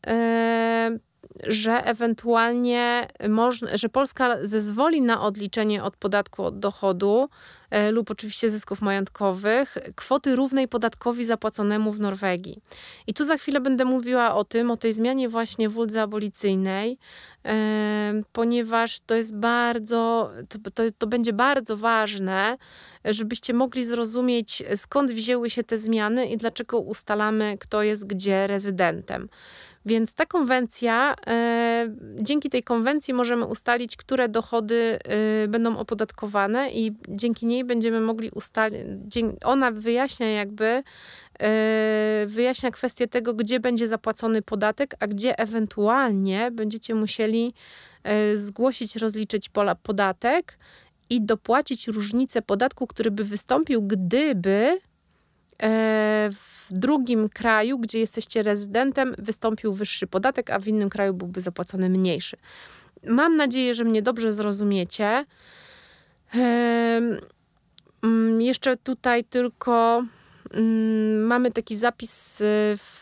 że 1.46 1.84
ewentualnie 1.86 3.06
można, 3.28 3.76
że 3.76 3.88
Polska 3.88 4.36
zezwoli 4.42 5.02
na 5.02 5.22
odliczenie 5.22 5.82
od 5.82 5.96
podatku 5.96 6.44
od 6.44 6.58
dochodu 6.58 7.28
e, 7.70 7.90
lub 7.90 8.10
oczywiście 8.10 8.50
zysków 8.50 8.82
majątkowych 8.82 9.78
kwoty 9.96 10.36
równej 10.36 10.68
podatkowi 10.68 11.24
zapłaconemu 11.24 11.92
w 11.92 12.00
Norwegii. 12.00 12.58
I 13.06 13.14
tu 13.14 13.24
za 13.24 13.36
chwilę 13.36 13.60
będę 13.60 13.84
mówiła 13.84 14.34
o 14.34 14.44
tym, 14.44 14.70
o 14.70 14.76
tej 14.76 14.92
zmianie 14.92 15.28
właśnie 15.28 15.68
w 15.68 15.78
uldze 15.78 16.02
abolicyjnej, 16.02 16.98
e, 17.44 18.22
ponieważ 18.32 19.00
to 19.00 19.14
jest 19.14 19.36
bardzo, 19.36 20.30
to, 20.48 20.70
to, 20.70 20.82
to 20.98 21.06
będzie 21.06 21.32
bardzo 21.32 21.76
ważne, 21.76 22.56
żebyście 23.04 23.54
mogli 23.54 23.84
zrozumieć 23.84 24.62
skąd 24.76 25.12
wzięły 25.12 25.50
się 25.50 25.62
te 25.62 25.78
zmiany 25.78 26.26
i 26.26 26.36
dlaczego 26.36 26.78
ustalamy, 26.78 27.56
kto 27.60 27.82
jest 27.82 28.06
gdzie 28.06 28.46
rezydentem. 28.46 29.28
Więc 29.86 30.14
ta 30.14 30.26
konwencja, 30.26 31.14
e, 31.26 31.88
dzięki 32.22 32.50
tej 32.50 32.62
konwencji 32.62 33.14
możemy 33.14 33.44
ustalić, 33.44 33.96
które 33.96 34.28
dochody 34.28 34.98
e, 35.44 35.48
będą 35.48 35.78
opodatkowane 35.78 36.70
i 36.70 36.92
dzięki 37.08 37.46
niej 37.46 37.64
będziemy 37.64 38.00
mogli 38.00 38.30
ustalić, 38.30 38.80
ona 39.44 39.70
wyjaśnia 39.70 40.30
jakby, 40.30 40.82
e, 41.40 42.24
wyjaśnia 42.26 42.70
kwestię 42.70 43.08
tego, 43.08 43.34
gdzie 43.34 43.60
będzie 43.60 43.86
zapłacony 43.86 44.42
podatek, 44.42 44.94
a 45.00 45.06
gdzie 45.06 45.38
ewentualnie 45.38 46.50
będziecie 46.50 46.94
musieli 46.94 47.54
zgłosić, 48.34 48.96
rozliczyć 48.96 49.50
podatek 49.82 50.58
i 51.10 51.22
dopłacić 51.22 51.88
różnicę 51.88 52.42
podatku, 52.42 52.86
który 52.86 53.10
by 53.10 53.24
wystąpił, 53.24 53.82
gdyby 53.82 54.80
w 56.30 56.66
drugim 56.70 57.28
kraju, 57.28 57.78
gdzie 57.78 57.98
jesteście 57.98 58.42
rezydentem, 58.42 59.14
wystąpił 59.18 59.72
wyższy 59.72 60.06
podatek, 60.06 60.50
a 60.50 60.58
w 60.58 60.68
innym 60.68 60.90
kraju 60.90 61.14
byłby 61.14 61.40
zapłacony 61.40 61.88
mniejszy. 61.88 62.36
Mam 63.06 63.36
nadzieję, 63.36 63.74
że 63.74 63.84
mnie 63.84 64.02
dobrze 64.02 64.32
zrozumiecie. 64.32 65.24
Mm, 68.02 68.40
jeszcze 68.40 68.76
tutaj 68.76 69.24
tylko 69.24 70.04
mm, 70.50 71.26
mamy 71.26 71.52
taki 71.52 71.76
zapis 71.76 72.36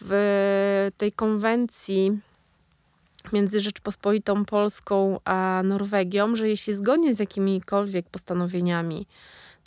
w 0.00 0.90
tej 0.96 1.12
konwencji 1.12 2.18
między 3.32 3.60
Rzeczpospolitą 3.60 4.44
Polską 4.44 5.20
a 5.24 5.62
Norwegią, 5.64 6.36
że 6.36 6.48
jeśli 6.48 6.74
zgodnie 6.74 7.14
z 7.14 7.18
jakimikolwiek 7.18 8.08
postanowieniami 8.08 9.06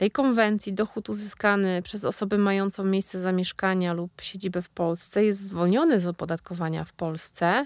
tej 0.01 0.11
konwencji 0.11 0.73
dochód 0.73 1.09
uzyskany 1.09 1.81
przez 1.81 2.05
osobę 2.05 2.37
mającą 2.37 2.83
miejsce 2.83 3.21
zamieszkania 3.21 3.93
lub 3.93 4.21
siedzibę 4.21 4.61
w 4.61 4.69
Polsce 4.69 5.25
jest 5.25 5.39
zwolniony 5.39 5.99
z 5.99 6.07
opodatkowania 6.07 6.83
w 6.85 6.93
Polsce, 6.93 7.65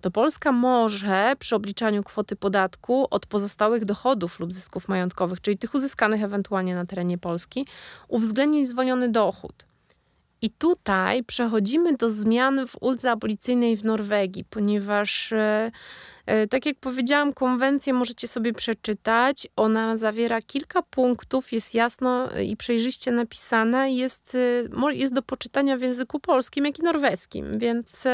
to 0.00 0.10
Polska 0.10 0.52
może 0.52 1.32
przy 1.38 1.56
obliczaniu 1.56 2.02
kwoty 2.02 2.36
podatku 2.36 3.06
od 3.10 3.26
pozostałych 3.26 3.84
dochodów 3.84 4.40
lub 4.40 4.52
zysków 4.52 4.88
majątkowych, 4.88 5.40
czyli 5.40 5.58
tych 5.58 5.74
uzyskanych 5.74 6.22
ewentualnie 6.22 6.74
na 6.74 6.86
terenie 6.86 7.18
Polski, 7.18 7.66
uwzględnić 8.08 8.68
zwolniony 8.68 9.08
dochód. 9.08 9.66
I 10.42 10.50
tutaj 10.50 11.24
przechodzimy 11.24 11.96
do 11.96 12.10
zmian 12.10 12.66
w 12.66 12.76
uldze 12.80 13.10
abolicyjnej 13.10 13.76
w 13.76 13.84
Norwegii, 13.84 14.44
ponieważ, 14.44 15.32
e, 15.32 15.70
e, 16.26 16.46
tak 16.46 16.66
jak 16.66 16.76
powiedziałam, 16.78 17.32
konwencję 17.32 17.92
możecie 17.92 18.28
sobie 18.28 18.52
przeczytać. 18.52 19.46
Ona 19.56 19.96
zawiera 19.96 20.42
kilka 20.42 20.82
punktów, 20.82 21.52
jest 21.52 21.74
jasno 21.74 22.28
i 22.44 22.56
przejrzyście 22.56 23.12
napisana, 23.12 23.86
jest, 23.86 24.36
e, 24.88 24.92
jest 24.92 25.14
do 25.14 25.22
poczytania 25.22 25.76
w 25.76 25.82
języku 25.82 26.20
polskim, 26.20 26.64
jak 26.64 26.78
i 26.78 26.82
norweskim, 26.82 27.58
więc 27.58 28.04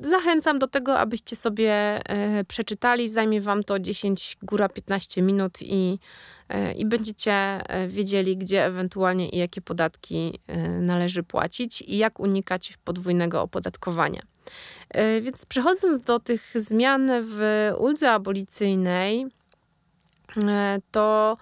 Zachęcam 0.00 0.58
do 0.58 0.68
tego, 0.68 0.98
abyście 0.98 1.36
sobie 1.36 1.72
e, 1.72 2.44
przeczytali. 2.44 3.08
Zajmie 3.08 3.40
Wam 3.40 3.64
to 3.64 3.78
10, 3.78 4.36
góra 4.42 4.68
15 4.68 5.22
minut 5.22 5.58
i, 5.62 5.98
e, 6.48 6.72
i 6.72 6.86
będziecie 6.86 7.32
e, 7.32 7.88
wiedzieli, 7.88 8.36
gdzie 8.36 8.64
ewentualnie 8.64 9.28
i 9.28 9.38
jakie 9.38 9.60
podatki 9.60 10.38
należy 10.80 11.22
płacić 11.22 11.82
i 11.82 11.98
jak 11.98 12.20
unikać 12.20 12.78
podwójnego 12.84 13.42
opodatkowania. 13.42 14.22
Więc 15.22 15.46
przechodząc 15.46 16.00
do 16.00 16.20
tych 16.20 16.52
zmian 16.54 17.10
w 17.22 17.70
uldze 17.78 18.10
abolicyjnej, 18.10 19.26
to 20.90 21.36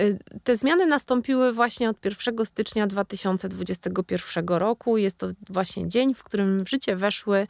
Y, 0.00 0.18
te 0.44 0.56
zmiany 0.56 0.86
nastąpiły 0.86 1.52
właśnie 1.52 1.90
od 1.90 2.04
1 2.04 2.46
stycznia 2.46 2.86
2021 2.86 4.48
roku. 4.48 4.96
Jest 4.96 5.18
to 5.18 5.26
właśnie 5.48 5.88
dzień, 5.88 6.14
w 6.14 6.22
którym 6.22 6.64
w 6.64 6.68
życie 6.68 6.96
weszły 6.96 7.46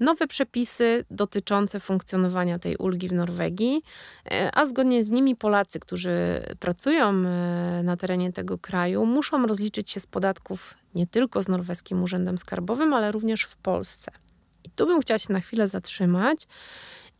nowe 0.00 0.26
przepisy 0.26 1.04
dotyczące 1.10 1.80
funkcjonowania 1.80 2.58
tej 2.58 2.76
ulgi 2.76 3.08
w 3.08 3.12
Norwegii, 3.12 3.82
y, 4.26 4.30
a 4.52 4.66
zgodnie 4.66 5.04
z 5.04 5.10
nimi 5.10 5.36
Polacy, 5.36 5.80
którzy 5.80 6.42
pracują 6.60 7.12
na 7.82 7.96
terenie 7.96 8.32
tego 8.32 8.58
kraju, 8.58 9.06
muszą 9.06 9.46
rozliczyć 9.46 9.90
się 9.90 10.00
z 10.00 10.06
podatków 10.06 10.74
nie 10.94 11.06
tylko 11.06 11.42
z 11.42 11.48
norweskim 11.48 12.02
urzędem 12.02 12.38
skarbowym, 12.38 12.94
ale 12.94 13.12
również 13.12 13.42
w 13.42 13.56
Polsce. 13.56 14.10
I 14.64 14.70
tu 14.70 14.86
bym 14.86 15.00
chciała 15.00 15.18
się 15.18 15.32
na 15.32 15.40
chwilę 15.40 15.68
zatrzymać 15.68 16.46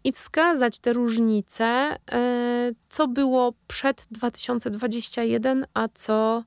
i 0.09 0.13
wskazać 0.13 0.79
te 0.79 0.93
różnice, 0.93 1.65
e, 1.65 2.73
co 2.89 3.09
było 3.09 3.55
przed 3.67 4.07
2021, 4.11 5.67
a 5.75 5.89
co, 5.95 6.45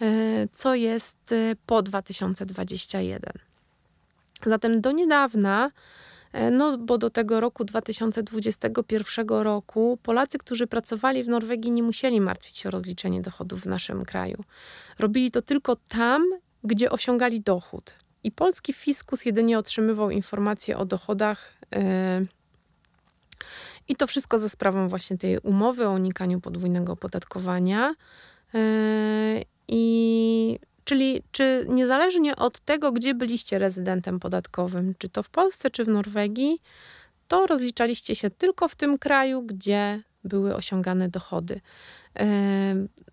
e, 0.00 0.04
co 0.52 0.74
jest 0.74 1.32
e, 1.32 1.56
po 1.66 1.82
2021. 1.82 3.32
Zatem 4.46 4.80
do 4.80 4.92
niedawna, 4.92 5.70
no 6.52 6.78
bo 6.78 6.98
do 6.98 7.10
tego 7.10 7.40
roku 7.40 7.64
2021 7.64 9.28
roku, 9.28 9.98
Polacy, 10.02 10.38
którzy 10.38 10.66
pracowali 10.66 11.24
w 11.24 11.28
Norwegii, 11.28 11.70
nie 11.70 11.82
musieli 11.82 12.20
martwić 12.20 12.58
się 12.58 12.68
o 12.68 12.72
rozliczenie 12.72 13.22
dochodów 13.22 13.60
w 13.60 13.66
naszym 13.66 14.04
kraju. 14.04 14.44
Robili 14.98 15.30
to 15.30 15.42
tylko 15.42 15.76
tam, 15.76 16.22
gdzie 16.64 16.90
osiągali 16.90 17.40
dochód. 17.40 17.94
I 18.24 18.32
polski 18.32 18.72
fiskus 18.72 19.24
jedynie 19.24 19.58
otrzymywał 19.58 20.10
informacje 20.10 20.78
o 20.78 20.84
dochodach. 20.84 21.52
Yy, 21.72 22.26
i 23.88 23.96
to 23.96 24.06
wszystko 24.06 24.38
za 24.38 24.48
sprawą 24.48 24.88
właśnie 24.88 25.18
tej 25.18 25.38
umowy 25.38 25.86
o 25.86 25.90
unikaniu 25.90 26.40
podwójnego 26.40 26.92
opodatkowania. 26.92 27.94
E, 28.54 28.58
I 29.68 30.58
czyli 30.84 31.22
czy 31.32 31.66
niezależnie 31.68 32.36
od 32.36 32.58
tego, 32.58 32.92
gdzie 32.92 33.14
byliście 33.14 33.58
rezydentem 33.58 34.20
podatkowym, 34.20 34.94
czy 34.98 35.08
to 35.08 35.22
w 35.22 35.28
Polsce, 35.28 35.70
czy 35.70 35.84
w 35.84 35.88
Norwegii, 35.88 36.62
to 37.28 37.46
rozliczaliście 37.46 38.14
się 38.14 38.30
tylko 38.30 38.68
w 38.68 38.74
tym 38.74 38.98
kraju, 38.98 39.42
gdzie 39.42 40.02
były 40.24 40.54
osiągane 40.54 41.08
dochody. 41.08 41.60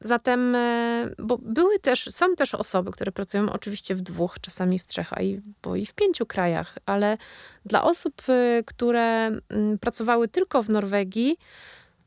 Zatem, 0.01 0.55
e, 0.55 1.09
bo 1.19 1.37
były 1.37 1.79
też, 1.79 2.05
są 2.09 2.35
też 2.35 2.55
osoby, 2.55 2.91
które 2.91 3.11
pracują 3.11 3.51
oczywiście 3.51 3.95
w 3.95 4.01
dwóch, 4.01 4.39
czasami 4.41 4.79
w 4.79 4.85
trzech, 4.85 5.13
a 5.13 5.21
i, 5.21 5.41
bo 5.63 5.75
i 5.75 5.85
w 5.85 5.93
pięciu 5.93 6.25
krajach, 6.25 6.77
ale 6.85 7.17
dla 7.65 7.83
osób, 7.83 8.21
e, 8.29 8.63
które 8.65 9.01
mm, 9.49 9.77
pracowały 9.81 10.27
tylko 10.27 10.63
w 10.63 10.69
Norwegii, 10.69 11.37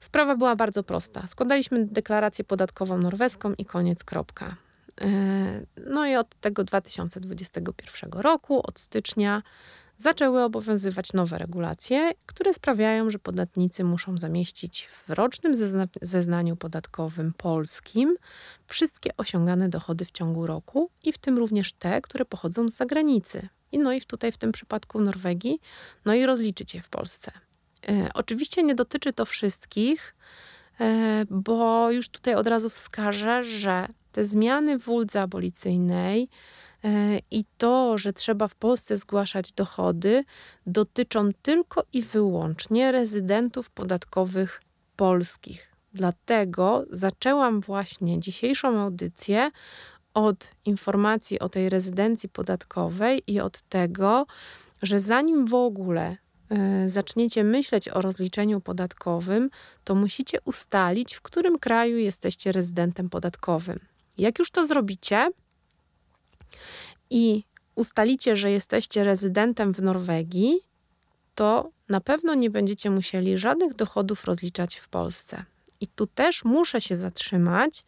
sprawa 0.00 0.36
była 0.36 0.56
bardzo 0.56 0.82
prosta. 0.82 1.26
Składaliśmy 1.26 1.86
deklarację 1.86 2.44
podatkową 2.44 2.98
norweską 2.98 3.54
i 3.58 3.64
koniec, 3.64 4.04
kropka. 4.04 4.56
E, 5.00 5.06
no 5.86 6.06
i 6.06 6.16
od 6.16 6.34
tego 6.40 6.64
2021 6.64 8.10
roku, 8.12 8.66
od 8.66 8.78
stycznia, 8.78 9.42
zaczęły 9.98 10.42
obowiązywać 10.42 11.12
nowe 11.12 11.38
regulacje, 11.38 12.12
które 12.26 12.54
sprawiają, 12.54 13.10
że 13.10 13.18
podatnicy 13.18 13.84
muszą 13.84 14.18
zamieścić 14.18 14.86
w 14.86 15.10
rocznym 15.10 15.54
zezna 15.54 15.86
zeznaniu 16.02 16.56
podatkowym 16.56 17.32
polskim 17.36 18.16
wszystkie 18.66 19.10
osiągane 19.16 19.68
dochody 19.68 20.04
w 20.04 20.10
ciągu 20.10 20.46
roku 20.46 20.90
i 21.04 21.12
w 21.12 21.18
tym 21.18 21.38
również 21.38 21.72
te, 21.72 22.00
które 22.00 22.24
pochodzą 22.24 22.68
z 22.68 22.74
zagranicy. 22.74 23.48
I 23.72 23.78
no 23.78 23.92
i 23.92 24.00
tutaj 24.00 24.32
w 24.32 24.36
tym 24.36 24.52
przypadku 24.52 25.00
Norwegii, 25.00 25.60
no 26.04 26.14
i 26.14 26.26
rozliczyć 26.26 26.74
je 26.74 26.82
w 26.82 26.88
Polsce. 26.88 27.32
E, 27.88 28.08
oczywiście 28.14 28.62
nie 28.62 28.74
dotyczy 28.74 29.12
to 29.12 29.24
wszystkich, 29.24 30.14
e, 30.80 31.24
bo 31.30 31.90
już 31.90 32.08
tutaj 32.08 32.34
od 32.34 32.46
razu 32.46 32.70
wskażę, 32.70 33.44
że 33.44 33.88
te 34.12 34.24
zmiany 34.24 34.78
w 34.78 34.88
uldze 34.88 35.22
abolicyjnej 35.22 36.28
I 37.30 37.44
to, 37.58 37.98
że 37.98 38.12
trzeba 38.12 38.48
w 38.48 38.54
Polsce 38.54 38.96
zgłaszać 38.96 39.52
dochody, 39.52 40.24
dotyczą 40.66 41.30
tylko 41.42 41.84
i 41.92 42.02
wyłącznie 42.02 42.92
rezydentów 42.92 43.70
podatkowych 43.70 44.62
polskich. 44.96 45.74
Dlatego 45.94 46.84
zaczęłam 46.90 47.60
właśnie 47.60 48.20
dzisiejszą 48.20 48.80
audycję 48.80 49.50
od 50.14 50.50
informacji 50.64 51.38
o 51.38 51.48
tej 51.48 51.68
rezydencji 51.68 52.28
podatkowej 52.28 53.22
i 53.26 53.40
od 53.40 53.62
tego, 53.62 54.26
że 54.82 55.00
zanim 55.00 55.46
w 55.46 55.54
ogóle 55.54 56.16
y, 56.84 56.88
zaczniecie 56.88 57.44
myśleć 57.44 57.88
o 57.88 58.02
rozliczeniu 58.02 58.60
podatkowym, 58.60 59.50
to 59.84 59.94
musicie 59.94 60.38
ustalić, 60.44 61.14
w 61.14 61.22
którym 61.22 61.58
kraju 61.58 61.98
jesteście 61.98 62.52
rezydentem 62.52 63.08
podatkowym. 63.08 63.78
Jak 64.18 64.38
już 64.38 64.50
to 64.50 64.66
zrobicie, 64.66 65.30
i 67.10 67.44
ustalicie, 67.74 68.36
że 68.36 68.50
jesteście 68.50 69.04
rezydentem 69.04 69.72
w 69.72 69.82
Norwegii, 69.82 70.60
to 71.34 71.70
na 71.88 72.00
pewno 72.00 72.34
nie 72.34 72.50
będziecie 72.50 72.90
musieli 72.90 73.38
żadnych 73.38 73.74
dochodów 73.74 74.24
rozliczać 74.24 74.76
w 74.76 74.88
Polsce. 74.88 75.44
I 75.80 75.86
tu 75.86 76.06
też 76.06 76.44
muszę 76.44 76.80
się 76.80 76.96
zatrzymać, 76.96 77.84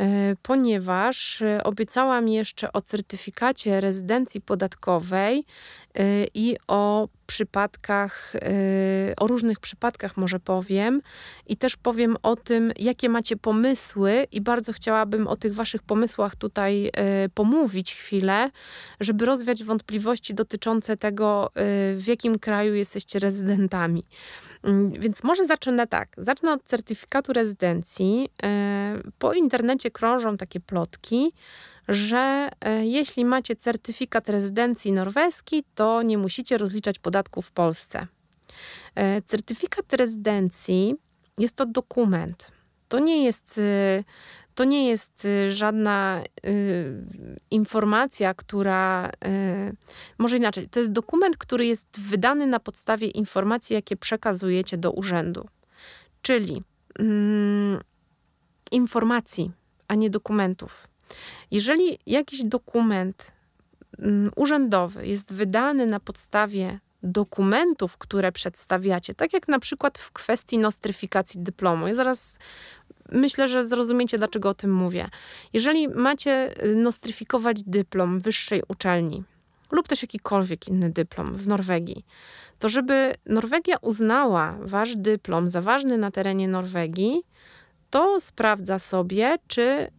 E, 0.00 0.36
ponieważ 0.42 1.42
e, 1.42 1.64
obiecałam 1.64 2.28
jeszcze 2.28 2.72
o 2.72 2.80
certyfikacie 2.80 3.80
rezydencji 3.80 4.40
podatkowej 4.40 5.44
i 6.34 6.56
o 6.68 7.08
przypadkach, 7.26 8.32
o 9.16 9.26
różnych 9.26 9.60
przypadkach 9.60 10.16
może 10.16 10.40
powiem 10.40 11.02
i 11.46 11.56
też 11.56 11.76
powiem 11.76 12.16
o 12.22 12.36
tym, 12.36 12.72
jakie 12.78 13.08
macie 13.08 13.36
pomysły 13.36 14.26
i 14.32 14.40
bardzo 14.40 14.72
chciałabym 14.72 15.26
o 15.26 15.36
tych 15.36 15.54
waszych 15.54 15.82
pomysłach 15.82 16.36
tutaj 16.36 16.90
pomówić 17.34 17.94
chwilę, 17.94 18.50
żeby 19.00 19.26
rozwiać 19.26 19.64
wątpliwości 19.64 20.34
dotyczące 20.34 20.96
tego, 20.96 21.50
w 21.96 22.04
jakim 22.06 22.38
kraju 22.38 22.74
jesteście 22.74 23.18
rezydentami. 23.18 24.04
Mm, 24.62 24.92
więc 24.92 25.24
może 25.24 25.44
zacznę 25.44 25.86
tak. 25.86 26.08
Zacznę 26.18 26.52
od 26.52 26.64
certyfikatu 26.64 27.32
rezydencji. 27.32 28.28
Po 29.18 29.34
internecie 29.34 29.90
krążą 29.90 30.36
takie 30.36 30.60
plotki, 30.60 31.32
że 31.90 32.48
e, 32.60 32.86
jeśli 32.86 33.24
macie 33.24 33.56
certyfikat 33.56 34.28
rezydencji 34.28 34.92
norweski, 34.92 35.64
to 35.74 36.02
nie 36.02 36.18
musicie 36.18 36.58
rozliczać 36.58 36.98
podatku 36.98 37.42
w 37.42 37.50
Polsce. 37.50 38.06
E, 38.94 39.22
certyfikat 39.22 39.92
rezydencji 39.92 40.94
jest 41.38 41.56
to 41.56 41.66
dokument. 41.66 42.52
To 42.88 42.98
nie 42.98 43.24
jest, 43.24 43.58
y, 43.58 44.04
to 44.54 44.64
nie 44.64 44.88
jest 44.88 45.24
y, 45.24 45.50
żadna 45.50 46.22
y, 46.46 47.04
informacja, 47.50 48.34
która. 48.34 49.10
Y, 49.26 49.76
może 50.18 50.36
inaczej, 50.36 50.68
to 50.68 50.80
jest 50.80 50.92
dokument, 50.92 51.36
który 51.36 51.66
jest 51.66 52.00
wydany 52.00 52.46
na 52.46 52.60
podstawie 52.60 53.06
informacji, 53.06 53.74
jakie 53.74 53.96
przekazujecie 53.96 54.78
do 54.78 54.92
urzędu. 54.92 55.48
Czyli 56.22 56.62
mm, 56.98 57.80
informacji, 58.70 59.50
a 59.88 59.94
nie 59.94 60.10
dokumentów. 60.10 60.89
Jeżeli 61.50 61.98
jakiś 62.06 62.42
dokument 62.44 63.32
mm, 63.98 64.30
urzędowy 64.36 65.06
jest 65.06 65.32
wydany 65.32 65.86
na 65.86 66.00
podstawie 66.00 66.78
dokumentów, 67.02 67.96
które 67.96 68.32
przedstawiacie, 68.32 69.14
tak 69.14 69.32
jak 69.32 69.48
na 69.48 69.58
przykład 69.58 69.98
w 69.98 70.12
kwestii 70.12 70.58
nostryfikacji 70.58 71.40
dyplomu. 71.40 71.88
Ja 71.88 71.94
zaraz 71.94 72.38
myślę, 73.12 73.48
że 73.48 73.64
zrozumiecie, 73.64 74.18
dlaczego 74.18 74.48
o 74.48 74.54
tym 74.54 74.72
mówię. 74.72 75.08
Jeżeli 75.52 75.88
macie 75.88 76.64
y, 76.64 76.74
nostryfikować 76.74 77.62
dyplom 77.62 78.20
wyższej 78.20 78.62
uczelni 78.68 79.24
lub 79.70 79.88
też 79.88 80.02
jakikolwiek 80.02 80.68
inny 80.68 80.90
dyplom 80.90 81.36
w 81.36 81.46
Norwegii, 81.46 82.04
to 82.58 82.68
żeby 82.68 83.14
Norwegia 83.26 83.76
uznała 83.80 84.58
wasz 84.60 84.96
dyplom 84.96 85.48
za 85.48 85.62
ważny 85.62 85.98
na 85.98 86.10
terenie 86.10 86.48
Norwegii, 86.48 87.22
to 87.90 88.20
sprawdza 88.20 88.78
sobie, 88.78 89.38
czy 89.48 89.90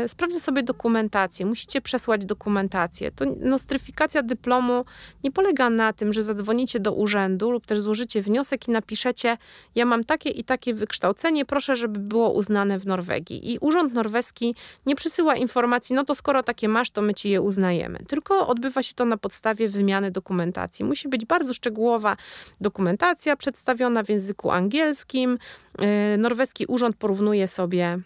yy, 0.00 0.08
sprawdza 0.08 0.40
sobie 0.40 0.62
dokumentację. 0.62 1.46
Musicie 1.46 1.80
przesłać 1.80 2.24
dokumentację. 2.24 3.10
To 3.10 3.24
nostryfikacja 3.40 4.22
dyplomu 4.22 4.84
nie 5.24 5.32
polega 5.32 5.70
na 5.70 5.92
tym, 5.92 6.12
że 6.12 6.22
zadzwonicie 6.22 6.80
do 6.80 6.92
urzędu 6.92 7.50
lub 7.50 7.66
też 7.66 7.80
złożycie 7.80 8.22
wniosek 8.22 8.68
i 8.68 8.70
napiszecie: 8.70 9.38
Ja 9.74 9.84
mam 9.84 10.04
takie 10.04 10.30
i 10.30 10.44
takie 10.44 10.74
wykształcenie, 10.74 11.44
proszę, 11.44 11.76
żeby 11.76 11.98
było 11.98 12.32
uznane 12.32 12.78
w 12.78 12.86
Norwegii. 12.86 13.52
I 13.52 13.58
urząd 13.60 13.94
norweski 13.94 14.54
nie 14.86 14.96
przysyła 14.96 15.36
informacji: 15.36 15.96
No 15.96 16.04
to 16.04 16.14
skoro 16.14 16.42
takie 16.42 16.68
masz, 16.68 16.90
to 16.90 17.02
my 17.02 17.14
ci 17.14 17.30
je 17.30 17.40
uznajemy. 17.40 17.98
Tylko 18.08 18.48
odbywa 18.48 18.82
się 18.82 18.94
to 18.94 19.04
na 19.04 19.16
podstawie 19.16 19.68
wymiany 19.68 20.10
dokumentacji. 20.10 20.84
Musi 20.84 21.08
być 21.08 21.24
bardzo 21.24 21.54
szczegółowa 21.54 22.16
dokumentacja 22.60 23.36
przedstawiona 23.36 24.02
w 24.02 24.08
języku 24.08 24.50
angielskim. 24.50 25.38
Yy, 25.78 26.18
norweski 26.18 26.66
urząd 26.66 26.96
porównuje 26.96 27.35
sobie 27.48 27.98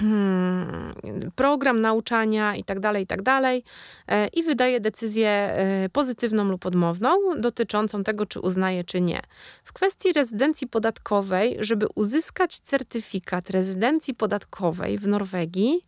hmm, 0.00 0.94
program 1.34 1.80
nauczania 1.80 2.56
i 2.56 2.64
tak 2.64 2.80
dalej, 2.80 3.04
i 3.04 3.06
tak 3.06 3.22
dalej 3.22 3.64
e, 4.08 4.28
i 4.28 4.42
wydaje 4.42 4.80
decyzję 4.80 5.28
e, 5.28 5.88
pozytywną 5.92 6.44
lub 6.44 6.66
odmowną 6.66 7.18
dotyczącą 7.38 8.04
tego, 8.04 8.26
czy 8.26 8.40
uznaje, 8.40 8.84
czy 8.84 9.00
nie. 9.00 9.20
W 9.64 9.72
kwestii 9.72 10.12
rezydencji 10.12 10.66
podatkowej, 10.66 11.56
żeby 11.60 11.86
uzyskać 11.94 12.58
certyfikat 12.58 13.50
rezydencji 13.50 14.14
podatkowej 14.14 14.98
w 14.98 15.06
Norwegii, 15.06 15.86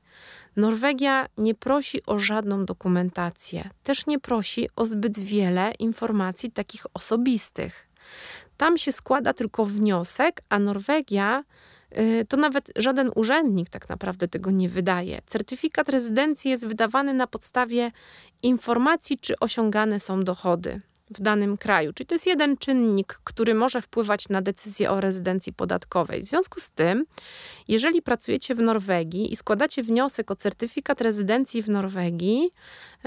Norwegia 0.57 1.27
nie 1.39 1.55
prosi 1.55 2.07
o 2.07 2.19
żadną 2.19 2.65
dokumentację, 2.65 3.71
też 3.83 4.07
nie 4.07 4.19
prosi 4.19 4.69
o 4.77 4.87
zbyt 4.87 5.19
wiele 5.19 5.73
informacji 5.79 6.51
takich 6.51 6.87
osobistych. 6.95 7.89
Tam 8.57 8.79
się 8.79 8.93
składa 8.93 9.33
tylko 9.33 9.65
wniosek, 9.65 10.41
a 10.49 10.59
Norwegia 10.59 11.45
to 12.29 12.37
nawet 12.37 12.73
żaden 12.77 13.11
urzędnik 13.15 13.69
tak 13.71 13.89
naprawdę 13.89 14.29
tego 14.29 14.51
nie 14.51 14.69
wydaje. 14.69 15.21
Certyfikat 15.27 15.89
rezydencji 15.89 16.51
jest 16.51 16.67
wydawany 16.67 17.15
na 17.15 17.27
podstawie 17.27 17.93
informacji, 18.43 19.19
czy 19.19 19.39
osiągane 19.39 20.01
są 20.01 20.25
dochody 20.25 20.81
w 21.11 21.21
danym 21.21 21.57
kraju. 21.57 21.93
Czyli 21.93 22.07
to 22.07 22.15
jest 22.15 22.27
jeden 22.27 22.57
czynnik, 22.57 23.21
który 23.25 23.55
może 23.55 23.83
wpływać 23.83 24.29
na 24.29 24.43
decyzję 24.43 24.91
o 24.91 25.01
rezydencji 25.01 25.53
podatkowej. 25.53 26.23
W 26.23 26.27
związku 26.27 26.61
z 26.61 26.71
tym, 26.71 27.05
jeżeli 27.69 28.03
pracujecie 28.03 28.55
w 28.55 28.61
Norwegii 28.61 29.33
i 29.33 29.37
składacie 29.37 29.83
wniosek 29.83 30.31
o 30.31 30.37
certyfikat 30.37 31.01
rezydencji 31.01 31.63
w 31.63 31.69
Norwegii, 31.69 32.51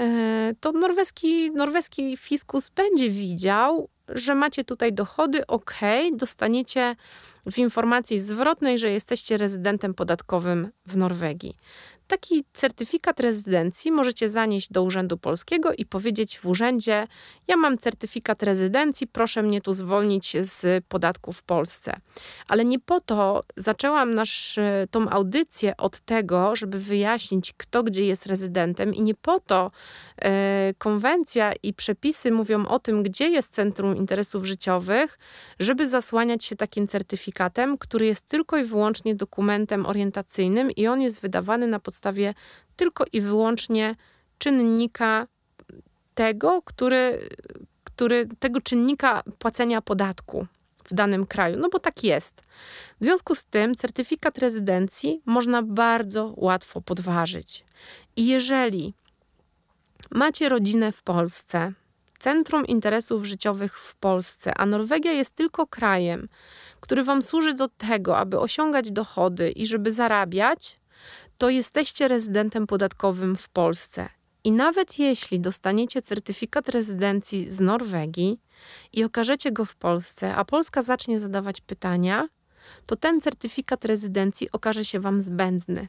y, 0.00 0.56
to 0.60 0.72
norweski, 0.72 1.50
norweski 1.50 2.16
fiskus 2.16 2.68
będzie 2.68 3.10
widział, 3.10 3.88
że 4.08 4.34
macie 4.34 4.64
tutaj 4.64 4.92
dochody, 4.92 5.46
ok, 5.46 5.80
dostaniecie 6.16 6.96
w 7.46 7.58
informacji 7.58 8.18
zwrotnej, 8.18 8.78
że 8.78 8.90
jesteście 8.90 9.36
rezydentem 9.36 9.94
podatkowym 9.94 10.70
w 10.86 10.96
Norwegii. 10.96 11.56
Taki 12.12 12.44
certyfikat 12.52 13.20
rezydencji 13.20 13.92
możecie 13.92 14.28
zanieść 14.28 14.72
do 14.72 14.82
Urzędu 14.82 15.18
Polskiego 15.18 15.72
i 15.72 15.86
powiedzieć 15.86 16.38
w 16.38 16.46
urzędzie: 16.46 17.06
Ja 17.48 17.56
mam 17.56 17.78
certyfikat 17.78 18.42
rezydencji, 18.42 19.06
proszę 19.06 19.42
mnie 19.42 19.60
tu 19.60 19.72
zwolnić 19.72 20.36
z 20.42 20.84
podatku 20.88 21.32
w 21.32 21.42
Polsce. 21.42 21.96
Ale 22.48 22.64
nie 22.64 22.78
po 22.78 23.00
to 23.00 23.44
zaczęłam 23.56 24.14
nasz, 24.14 24.58
tą 24.90 25.08
audycję 25.08 25.76
od 25.76 26.00
tego, 26.00 26.56
żeby 26.56 26.78
wyjaśnić, 26.78 27.52
kto 27.56 27.82
gdzie 27.82 28.04
jest 28.04 28.26
rezydentem, 28.26 28.94
i 28.94 29.02
nie 29.02 29.14
po 29.14 29.40
to 29.40 29.70
e, 30.22 30.74
konwencja 30.78 31.52
i 31.62 31.74
przepisy 31.74 32.30
mówią 32.30 32.66
o 32.66 32.78
tym, 32.78 33.02
gdzie 33.02 33.28
jest 33.28 33.54
Centrum 33.54 33.96
Interesów 33.96 34.44
Życiowych, 34.44 35.18
żeby 35.58 35.86
zasłaniać 35.86 36.44
się 36.44 36.56
takim 36.56 36.88
certyfikatem, 36.88 37.78
który 37.78 38.06
jest 38.06 38.28
tylko 38.28 38.56
i 38.56 38.64
wyłącznie 38.64 39.14
dokumentem 39.14 39.86
orientacyjnym 39.86 40.70
i 40.70 40.86
on 40.86 41.00
jest 41.00 41.20
wydawany 41.20 41.66
na 41.66 41.80
podstawie 41.80 42.01
podstawie 42.02 42.34
tylko 42.76 43.04
i 43.12 43.20
wyłącznie 43.20 43.94
czynnika 44.38 45.26
tego, 46.14 46.62
który, 46.62 47.28
który, 47.84 48.28
tego 48.38 48.60
czynnika 48.60 49.22
płacenia 49.38 49.82
podatku 49.82 50.46
w 50.84 50.94
danym 50.94 51.26
kraju, 51.26 51.58
no 51.58 51.68
bo 51.68 51.78
tak 51.78 52.04
jest. 52.04 52.42
W 53.00 53.04
związku 53.04 53.34
z 53.34 53.44
tym 53.44 53.74
certyfikat 53.74 54.38
rezydencji 54.38 55.22
można 55.26 55.62
bardzo 55.62 56.34
łatwo 56.36 56.80
podważyć. 56.80 57.64
I 58.16 58.26
jeżeli 58.26 58.94
macie 60.10 60.48
rodzinę 60.48 60.92
w 60.92 61.02
Polsce, 61.02 61.72
Centrum 62.18 62.66
Interesów 62.66 63.24
Życiowych 63.24 63.78
w 63.78 63.94
Polsce, 63.94 64.54
a 64.54 64.66
Norwegia 64.66 65.12
jest 65.12 65.34
tylko 65.34 65.66
krajem, 65.66 66.28
który 66.80 67.04
Wam 67.04 67.22
służy 67.22 67.54
do 67.54 67.68
tego, 67.68 68.18
aby 68.18 68.38
osiągać 68.38 68.90
dochody 68.90 69.50
i 69.50 69.66
żeby 69.66 69.90
zarabiać, 69.90 70.81
to 71.42 71.50
jesteście 71.50 72.08
rezydentem 72.08 72.66
podatkowym 72.66 73.36
w 73.36 73.48
Polsce. 73.48 74.08
I 74.44 74.52
nawet 74.52 74.98
jeśli 74.98 75.40
dostaniecie 75.40 76.02
certyfikat 76.02 76.68
rezydencji 76.68 77.50
z 77.50 77.60
Norwegii 77.60 78.40
i 78.92 79.04
okażecie 79.04 79.52
go 79.52 79.64
w 79.64 79.74
Polsce, 79.74 80.34
a 80.34 80.44
Polska 80.44 80.82
zacznie 80.82 81.18
zadawać 81.18 81.60
pytania, 81.60 82.28
to 82.86 82.96
ten 82.96 83.20
certyfikat 83.20 83.84
rezydencji 83.84 84.52
okaże 84.52 84.84
się 84.84 85.00
Wam 85.00 85.20
zbędny, 85.20 85.88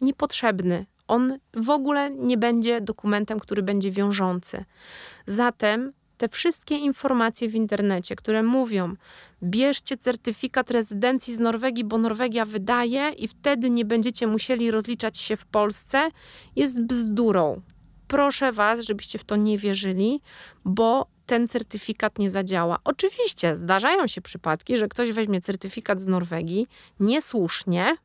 niepotrzebny. 0.00 0.86
On 1.08 1.38
w 1.54 1.70
ogóle 1.70 2.10
nie 2.10 2.38
będzie 2.38 2.80
dokumentem, 2.80 3.40
który 3.40 3.62
będzie 3.62 3.90
wiążący. 3.90 4.64
Zatem 5.26 5.92
te 6.16 6.28
wszystkie 6.28 6.76
informacje 6.76 7.48
w 7.48 7.54
internecie, 7.54 8.16
które 8.16 8.42
mówią, 8.42 8.94
bierzcie 9.42 9.96
certyfikat 9.96 10.70
rezydencji 10.70 11.34
z 11.34 11.38
Norwegii, 11.38 11.84
bo 11.84 11.98
Norwegia 11.98 12.44
wydaje 12.44 13.10
i 13.18 13.28
wtedy 13.28 13.70
nie 13.70 13.84
będziecie 13.84 14.26
musieli 14.26 14.70
rozliczać 14.70 15.18
się 15.18 15.36
w 15.36 15.46
Polsce, 15.46 16.10
jest 16.56 16.82
bzdurą. 16.82 17.62
Proszę 18.08 18.52
Was, 18.52 18.80
żebyście 18.80 19.18
w 19.18 19.24
to 19.24 19.36
nie 19.36 19.58
wierzyli, 19.58 20.20
bo 20.64 21.06
ten 21.26 21.48
certyfikat 21.48 22.18
nie 22.18 22.30
zadziała. 22.30 22.78
Oczywiście 22.84 23.56
zdarzają 23.56 24.06
się 24.06 24.20
przypadki, 24.20 24.78
że 24.78 24.88
ktoś 24.88 25.12
weźmie 25.12 25.40
certyfikat 25.40 26.00
z 26.00 26.06
Norwegii 26.06 26.66
niesłusznie, 27.00 27.96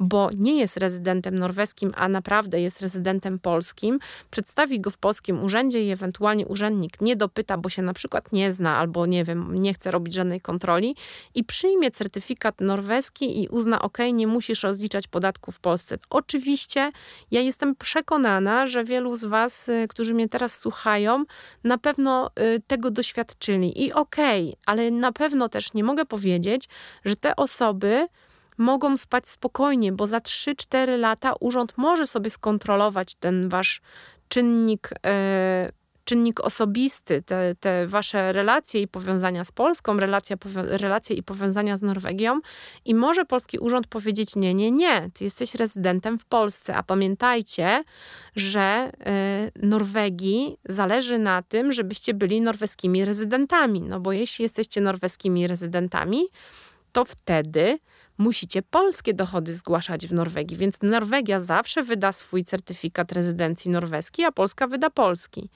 bo 0.00 0.30
nie 0.36 0.58
jest 0.58 0.76
rezydentem 0.76 1.38
norweskim, 1.38 1.92
a 1.96 2.08
naprawdę 2.08 2.60
jest 2.60 2.82
rezydentem 2.82 3.38
polskim, 3.38 3.98
przedstawi 4.30 4.80
go 4.80 4.90
w 4.90 4.98
polskim 4.98 5.44
urzędzie 5.44 5.84
i 5.84 5.90
ewentualnie 5.90 6.46
urzędnik 6.46 7.00
nie 7.00 7.16
dopyta, 7.16 7.58
bo 7.58 7.68
się 7.68 7.82
na 7.82 7.92
przykład 7.92 8.32
nie 8.32 8.52
zna 8.52 8.76
albo 8.78 9.06
nie 9.06 9.24
wiem, 9.24 9.62
nie 9.62 9.74
chce 9.74 9.90
robić 9.90 10.14
żadnej 10.14 10.40
kontroli 10.40 10.96
i 11.34 11.44
przyjmie 11.44 11.90
certyfikat 11.90 12.60
norweski 12.60 13.42
i 13.42 13.48
uzna, 13.48 13.82
ok, 13.82 13.98
nie 14.12 14.26
musisz 14.26 14.62
rozliczać 14.62 15.06
podatku 15.06 15.52
w 15.52 15.58
Polsce. 15.60 15.98
Oczywiście 16.10 16.92
ja 17.30 17.40
jestem 17.40 17.76
przekonana, 17.76 18.66
że 18.66 18.84
wielu 18.84 19.16
z 19.16 19.24
Was, 19.24 19.68
y, 19.68 19.86
którzy 19.88 20.14
mnie 20.14 20.28
teraz 20.28 20.58
słuchają, 20.58 21.24
na 21.64 21.78
pewno 21.78 22.30
y, 22.56 22.62
tego 22.66 22.90
doświadczyli 22.90 23.84
i 23.84 23.92
okay, 23.92 24.52
ale 24.66 24.90
na 24.90 25.12
pewno 25.12 25.48
też 25.48 25.74
nie 25.74 25.84
mogę 25.84 26.04
powiedzieć, 26.04 26.68
że 27.04 27.16
te 27.16 27.36
osoby 27.36 28.08
mogą 28.58 28.96
spać 28.96 29.28
spokojnie, 29.28 29.92
bo 29.92 30.06
za 30.06 30.18
3-4 30.18 30.98
lata 30.98 31.34
urząd 31.40 31.72
może 31.76 32.06
sobie 32.06 32.30
skontrolować 32.30 33.14
ten 33.14 33.48
wasz 33.48 33.80
czynnik, 34.28 34.90
e, 35.06 35.70
czynnik 36.04 36.40
osobisty, 36.40 37.22
te, 37.22 37.54
te 37.60 37.86
wasze 37.86 38.32
relacje 38.32 38.80
i 38.82 38.88
powiązania 38.88 39.44
z 39.44 39.52
Polską, 39.52 40.00
relacja, 40.00 40.36
relacje 40.54 41.16
i 41.16 41.22
powiązania 41.22 41.76
z 41.76 41.82
Norwegią. 41.82 42.40
I 42.84 42.94
może 42.94 43.24
polski 43.24 43.58
urząd 43.58 43.86
powiedzieć 43.86 44.36
nie, 44.36 44.54
nie, 44.54 44.70
nie, 44.70 45.10
ty 45.14 45.24
jesteś 45.24 45.54
rezydentem 45.54 46.18
w 46.18 46.24
Polsce, 46.24 46.76
a 46.76 46.82
pamiętajcie, 46.82 47.84
że 48.36 48.60
e, 48.60 49.50
Norwegii 49.56 50.56
zależy 50.68 51.18
na 51.18 51.42
tym, 51.42 51.72
żebyście 51.72 52.14
byli 52.14 52.40
norweskimi 52.40 53.04
rezydentami, 53.04 53.80
no 53.80 54.00
bo 54.00 54.12
jeśli 54.12 54.42
jesteście 54.42 54.80
norweskimi 54.80 55.46
rezydentami, 55.46 56.22
to 56.92 57.04
wtedy 57.04 57.78
musicie 58.18 58.62
polskie 58.62 59.14
dochody 59.14 59.54
zgłaszać 59.54 60.06
w 60.06 60.12
Norwegii, 60.12 60.56
więc 60.56 60.82
Norwegia 60.82 61.40
zawsze 61.40 61.82
wyda 61.82 62.12
swój 62.12 62.44
certyfikat 62.44 63.12
rezydencji 63.12 63.70
norweskiej, 63.70 64.24
a 64.24 64.32
Polska 64.32 64.66
wyda 64.66 64.90
polski. 64.90 65.50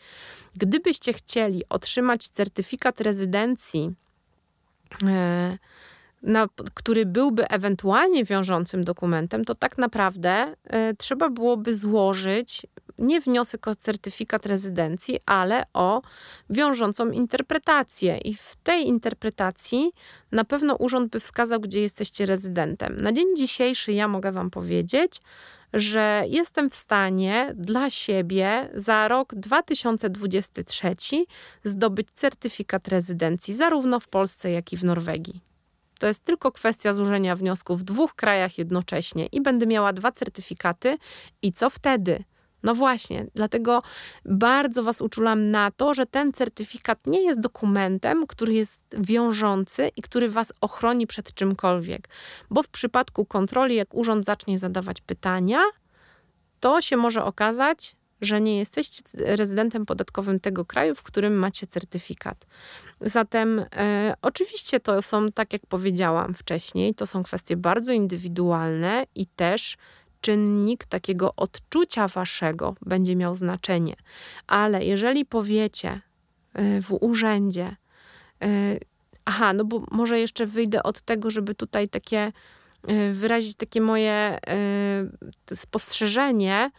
Gdybyście 0.57 1.13
chcieli 1.13 1.63
otrzymać 1.69 2.29
certyfikat 2.29 3.01
rezydencji, 3.01 3.95
e, 5.07 5.59
na, 6.23 6.49
który 6.75 7.07
byłby 7.07 7.49
ewentualnie 7.49 8.25
wiążącym 8.25 8.85
dokumentem, 8.85 9.45
to 9.45 9.55
tak 9.55 9.79
naprawdę 9.79 10.55
y, 10.91 10.97
trzeba 10.99 11.31
byłoby 11.31 11.75
złożyć 11.75 12.67
nie 13.03 13.21
wniosek 13.21 13.69
o 13.69 13.75
certyfikat 13.75 14.47
rezydencji, 14.47 15.19
ale 15.27 15.65
o 15.75 16.03
wiążącą 16.51 17.11
interpretację. 17.11 18.19
I 18.19 18.35
w 18.35 18.57
tej 18.63 18.87
interpretacji 18.87 19.93
na 20.33 20.45
pewno 20.45 20.77
urząd 20.77 21.13
by 21.13 21.21
wskazał, 21.21 21.61
gdzie 21.61 21.81
jesteście 21.81 22.27
rezydentem. 22.27 22.97
Na 22.97 23.13
dzień 23.13 23.37
dzisiejszy 23.37 23.93
ja 23.93 24.09
mogę 24.09 24.33
Wam 24.33 24.51
powiedzieć, 24.51 25.21
że 25.73 26.25
jestem 26.29 26.71
w 26.71 26.75
stanie 26.75 27.53
dla 27.55 27.91
siebie 27.91 28.71
za 28.75 29.09
rok 29.09 29.35
2023 29.35 30.97
zdobyć 31.65 32.09
certyfikat 32.15 32.89
rezydencji 32.89 33.55
zarówno 33.55 34.01
w 34.01 34.09
Polsce, 34.09 34.51
jak 34.51 34.73
i 34.73 34.77
w 34.77 34.85
Norwegii. 34.85 35.41
To 35.99 36.07
jest 36.07 36.25
tylko 36.25 36.53
kwestia 36.53 36.95
złożenia 36.95 37.37
wniosku 37.37 37.77
w 37.77 37.83
dwóch 37.83 38.15
krajach 38.15 38.59
jednocześnie 38.59 39.27
i 39.27 39.41
będę 39.41 39.67
miała 39.67 39.93
dwa 39.93 40.13
certyfikaty. 40.13 40.97
I 41.43 41.53
co 41.53 41.71
wtedy? 41.71 42.25
No 42.63 42.75
właśnie, 42.75 43.27
dlatego 43.35 43.83
bardzo 44.25 44.83
Was 44.83 45.01
uczulam 45.01 45.51
na 45.51 45.71
to, 45.71 45.95
że 45.95 46.07
ten 46.07 46.33
certyfikat 46.33 47.07
nie 47.07 47.23
jest 47.23 47.41
dokumentem, 47.41 48.27
który 48.27 48.55
jest 48.55 48.83
wiążący 48.99 49.91
i 49.97 50.03
który 50.03 50.29
Was 50.29 50.53
ochroni 50.61 51.07
przed 51.07 51.35
czymkolwiek. 51.35 52.09
Bo 52.51 52.63
w 52.63 52.69
przypadku 52.69 53.25
kontroli, 53.25 53.75
jak 53.75 53.95
urząd 53.95 54.25
zacznie 54.25 54.59
zadawać 54.59 55.01
pytania, 55.01 55.61
to 56.61 56.81
się 56.81 56.97
może 56.97 57.25
okazać, 57.25 57.97
że 58.21 58.41
nie 58.41 58.59
jesteście 58.59 59.03
rezydentem 59.17 59.87
podatkowym 59.87 60.41
tego 60.41 60.65
kraju, 60.65 60.95
w 60.95 61.03
którym 61.03 61.35
macie 61.35 61.67
certyfikat. 61.67 62.47
Zatem 63.01 63.65
e, 63.77 64.15
oczywiście 64.23 64.81
to 64.81 65.03
są, 65.03 65.33
tak 65.33 65.53
jak 65.53 65.63
powiedziałam 65.67 66.35
wcześniej, 66.35 66.95
to 66.95 67.07
są 67.07 67.23
kwestie 67.23 67.57
bardzo 67.57 67.93
indywidualne 67.93 69.07
i 69.15 69.27
też 69.27 69.77
czynnik 70.23 70.85
takiego 70.85 71.35
odczucia 71.37 72.09
waszego 72.09 72.75
będzie 72.83 73.17
miał 73.17 73.35
znaczenie. 73.35 73.95
Ale 74.47 74.85
jeżeli 74.85 75.25
powiecie 75.25 76.01
e, 76.55 76.81
w 76.81 76.93
urzędzie, 77.01 77.77
e, 78.43 78.47
aha, 79.25 79.53
no 79.53 79.65
bo 79.65 79.83
może 79.91 80.21
jeszcze 80.21 80.47
wyjdę 80.47 80.83
od 80.83 81.01
tego, 81.01 81.31
żeby 81.31 81.55
tutaj 81.55 81.89
takie 81.89 82.33
e, 82.89 83.13
wyrazić 83.13 83.57
takie 83.57 83.81
moje 83.81 84.39
spostrzeżenie, 85.55 86.71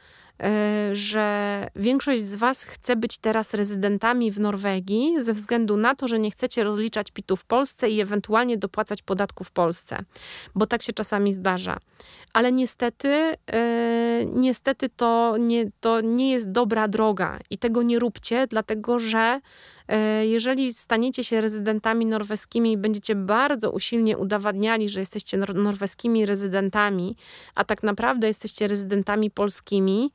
że 0.93 1.67
większość 1.75 2.21
z 2.21 2.35
Was 2.35 2.63
chce 2.63 2.95
być 2.95 3.17
teraz 3.17 3.53
rezydentami 3.53 4.31
w 4.31 4.39
Norwegii 4.39 5.15
ze 5.19 5.33
względu 5.33 5.77
na 5.77 5.95
to, 5.95 6.07
że 6.07 6.19
nie 6.19 6.31
chcecie 6.31 6.63
rozliczać 6.63 7.11
PIT-u 7.11 7.35
w 7.35 7.45
Polsce 7.45 7.89
i 7.89 8.01
ewentualnie 8.01 8.57
dopłacać 8.57 9.01
podatku 9.01 9.43
w 9.43 9.51
Polsce, 9.51 9.99
bo 10.55 10.67
tak 10.67 10.83
się 10.83 10.93
czasami 10.93 11.33
zdarza. 11.33 11.77
Ale 12.33 12.51
niestety, 12.51 13.07
yy, 13.07 14.25
niestety 14.33 14.89
to 14.89 15.37
nie, 15.39 15.71
to 15.79 16.01
nie 16.01 16.31
jest 16.31 16.51
dobra 16.51 16.87
droga 16.87 17.39
i 17.49 17.57
tego 17.57 17.83
nie 17.83 17.99
róbcie, 17.99 18.47
dlatego 18.47 18.99
że 18.99 19.39
jeżeli 20.23 20.73
staniecie 20.73 21.23
się 21.23 21.41
rezydentami 21.41 22.05
norweskimi 22.05 22.71
i 22.71 22.77
będziecie 22.77 23.15
bardzo 23.15 23.71
usilnie 23.71 24.17
udowadniali, 24.17 24.89
że 24.89 24.99
jesteście 24.99 25.37
nor 25.37 25.55
norweskimi 25.55 26.25
rezydentami, 26.25 27.15
a 27.55 27.63
tak 27.63 27.83
naprawdę 27.83 28.27
jesteście 28.27 28.67
rezydentami 28.67 29.31
polskimi, 29.31 30.11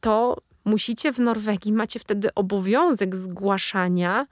to 0.00 0.36
musicie 0.64 1.12
w 1.12 1.18
Norwegii, 1.18 1.72
macie 1.72 1.98
wtedy 1.98 2.34
obowiązek 2.34 3.16
zgłaszania 3.16 4.26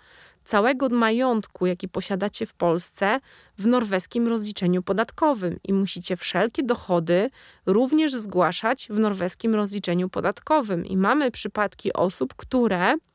całego 0.44 0.88
majątku, 0.88 1.66
jaki 1.66 1.88
posiadacie 1.88 2.46
w 2.46 2.54
Polsce, 2.54 3.20
w 3.58 3.66
norweskim 3.66 4.28
rozliczeniu 4.28 4.82
podatkowym 4.82 5.58
i 5.64 5.72
musicie 5.72 6.16
wszelkie 6.16 6.62
dochody 6.62 7.30
również 7.66 8.12
zgłaszać 8.12 8.88
w 8.90 8.98
norweskim 8.98 9.54
rozliczeniu 9.54 10.08
podatkowym. 10.08 10.86
I 10.86 10.96
mamy 10.96 11.30
przypadki 11.30 11.92
osób, 11.92 12.34
które 12.34 12.94
E, 12.94 13.11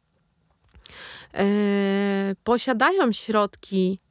posiadają 2.44 3.12
środki 3.12 4.00
e, 4.04 4.07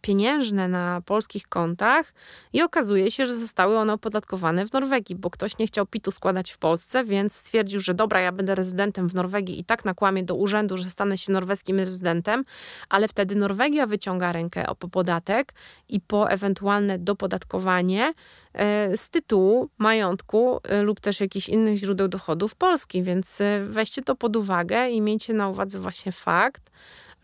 pieniężne 0.00 0.68
na 0.68 1.00
polskich 1.06 1.48
kontach 1.48 2.12
i 2.52 2.62
okazuje 2.62 3.10
się, 3.10 3.26
że 3.26 3.38
zostały 3.38 3.78
one 3.78 3.92
opodatkowane 3.92 4.66
w 4.66 4.72
Norwegii, 4.72 5.16
bo 5.16 5.30
ktoś 5.30 5.58
nie 5.58 5.66
chciał 5.66 5.86
PIT-u 5.86 6.10
składać 6.10 6.50
w 6.50 6.58
Polsce, 6.58 7.04
więc 7.04 7.34
stwierdził, 7.34 7.80
że 7.80 7.94
dobra, 7.94 8.20
ja 8.20 8.32
będę 8.32 8.54
rezydentem 8.54 9.08
w 9.08 9.14
Norwegii 9.14 9.60
i 9.60 9.64
tak 9.64 9.84
nakłamie 9.84 10.22
do 10.22 10.34
urzędu, 10.34 10.76
że 10.76 10.90
stanę 10.90 11.18
się 11.18 11.32
norweskim 11.32 11.78
rezydentem, 11.78 12.44
ale 12.88 13.08
wtedy 13.08 13.36
Norwegia 13.36 13.86
wyciąga 13.86 14.32
rękę 14.32 14.66
o 14.66 14.74
podatek 14.74 15.54
i 15.88 16.00
po 16.00 16.30
ewentualne 16.30 16.98
dopodatkowanie 16.98 18.12
E, 18.54 18.96
z 18.96 19.08
tytułu 19.08 19.68
majątku 19.78 20.60
e, 20.64 20.82
lub 20.82 21.00
też 21.00 21.20
jakichś 21.20 21.48
innych 21.48 21.78
źródeł 21.78 22.08
dochodów 22.08 22.54
Polski, 22.54 23.02
więc 23.02 23.38
weźcie 23.64 24.02
to 24.02 24.16
pod 24.16 24.36
uwagę 24.36 24.88
i 24.90 25.00
miejcie 25.00 25.34
na 25.34 25.48
uwadze 25.48 25.78
właśnie 25.78 26.12
fakt, 26.12 26.70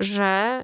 że, 0.01 0.63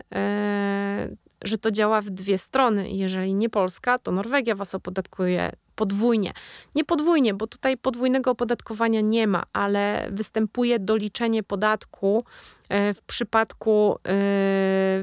że 1.45 1.59
to 1.59 1.71
działa 1.71 2.01
w 2.01 2.11
dwie 2.11 2.39
strony. 2.39 2.91
Jeżeli 2.91 3.35
nie 3.35 3.51
Polska, 3.51 3.99
to 3.99 4.13
Norwegia 4.13 4.55
was 4.55 4.75
opodatkuje 4.75 5.53
podwójnie. 5.75 6.33
Nie 6.75 6.85
podwójnie, 6.85 7.35
bo 7.35 7.47
tutaj 7.47 7.77
podwójnego 7.77 8.31
opodatkowania 8.31 9.01
nie 9.01 9.27
ma, 9.27 9.43
ale 9.53 10.09
występuje 10.11 10.79
doliczenie 10.79 11.43
podatku 11.43 12.25
e, 12.69 12.95
w 12.95 13.03
przypadku, 13.03 13.95
e, 13.95 13.99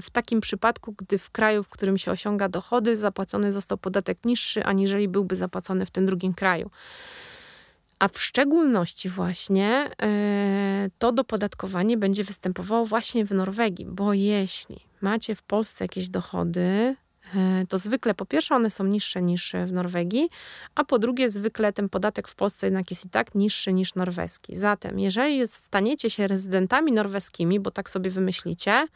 w 0.02 0.08
takim 0.12 0.42
przypadku, 0.42 0.94
gdy 0.98 1.18
w 1.18 1.30
kraju, 1.30 1.64
w 1.64 1.70
którym 1.70 1.98
się 1.98 2.12
osiąga 2.12 2.50
dochody, 2.50 2.96
zapłacony 2.96 3.52
został 3.52 3.78
podatek 3.78 4.18
niższy, 4.26 4.64
aniżeli 4.64 5.08
byłby 5.08 5.36
zapłacony 5.36 5.86
w 5.86 5.92
tym 5.92 6.06
drugim 6.06 6.34
kraju. 6.34 6.70
A 8.00 8.08
w 8.08 8.22
szczególności 8.22 9.10
właśnie 9.10 9.90
e, 10.02 10.90
to 11.00 11.12
dopodatkowanie 11.12 11.98
będzie 11.98 12.24
występowało 12.24 12.86
właśnie 12.86 13.26
w 13.26 13.32
Norwegii, 13.32 13.86
bo 13.86 14.14
jeśli 14.14 14.91
macie 15.02 15.36
w 15.36 15.44
Polsce 15.44 15.84
jakieś 15.84 16.10
dochody, 16.10 16.96
E, 17.36 17.66
to 17.70 17.80
zwykle 17.80 18.14
po 18.14 18.26
pierwsze 18.26 18.56
one 18.56 18.70
są 18.70 18.84
niższe 18.84 19.22
niż 19.22 19.54
w 19.66 19.72
Norwegii, 19.72 20.30
a 20.76 20.84
po 20.84 21.00
drugie 21.00 21.30
zwykle 21.30 21.74
ten 21.74 21.90
podatek 21.90 22.28
w 22.28 22.36
Polsce 22.36 22.68
jednak 22.68 22.92
jest 22.92 23.06
i 23.06 23.10
tak 23.10 23.36
niższy 23.36 23.74
niż 23.74 23.96
norweski. 23.96 24.56
Zatem 24.56 25.00
jeżeli 25.00 25.48
staniecie 25.48 26.10
się 26.10 26.28
rezydentami 26.28 26.92
norweskimi, 26.92 27.60
bo 27.60 27.72
tak 27.72 27.90
sobie 27.90 28.10
wymyślicie, 28.10 28.88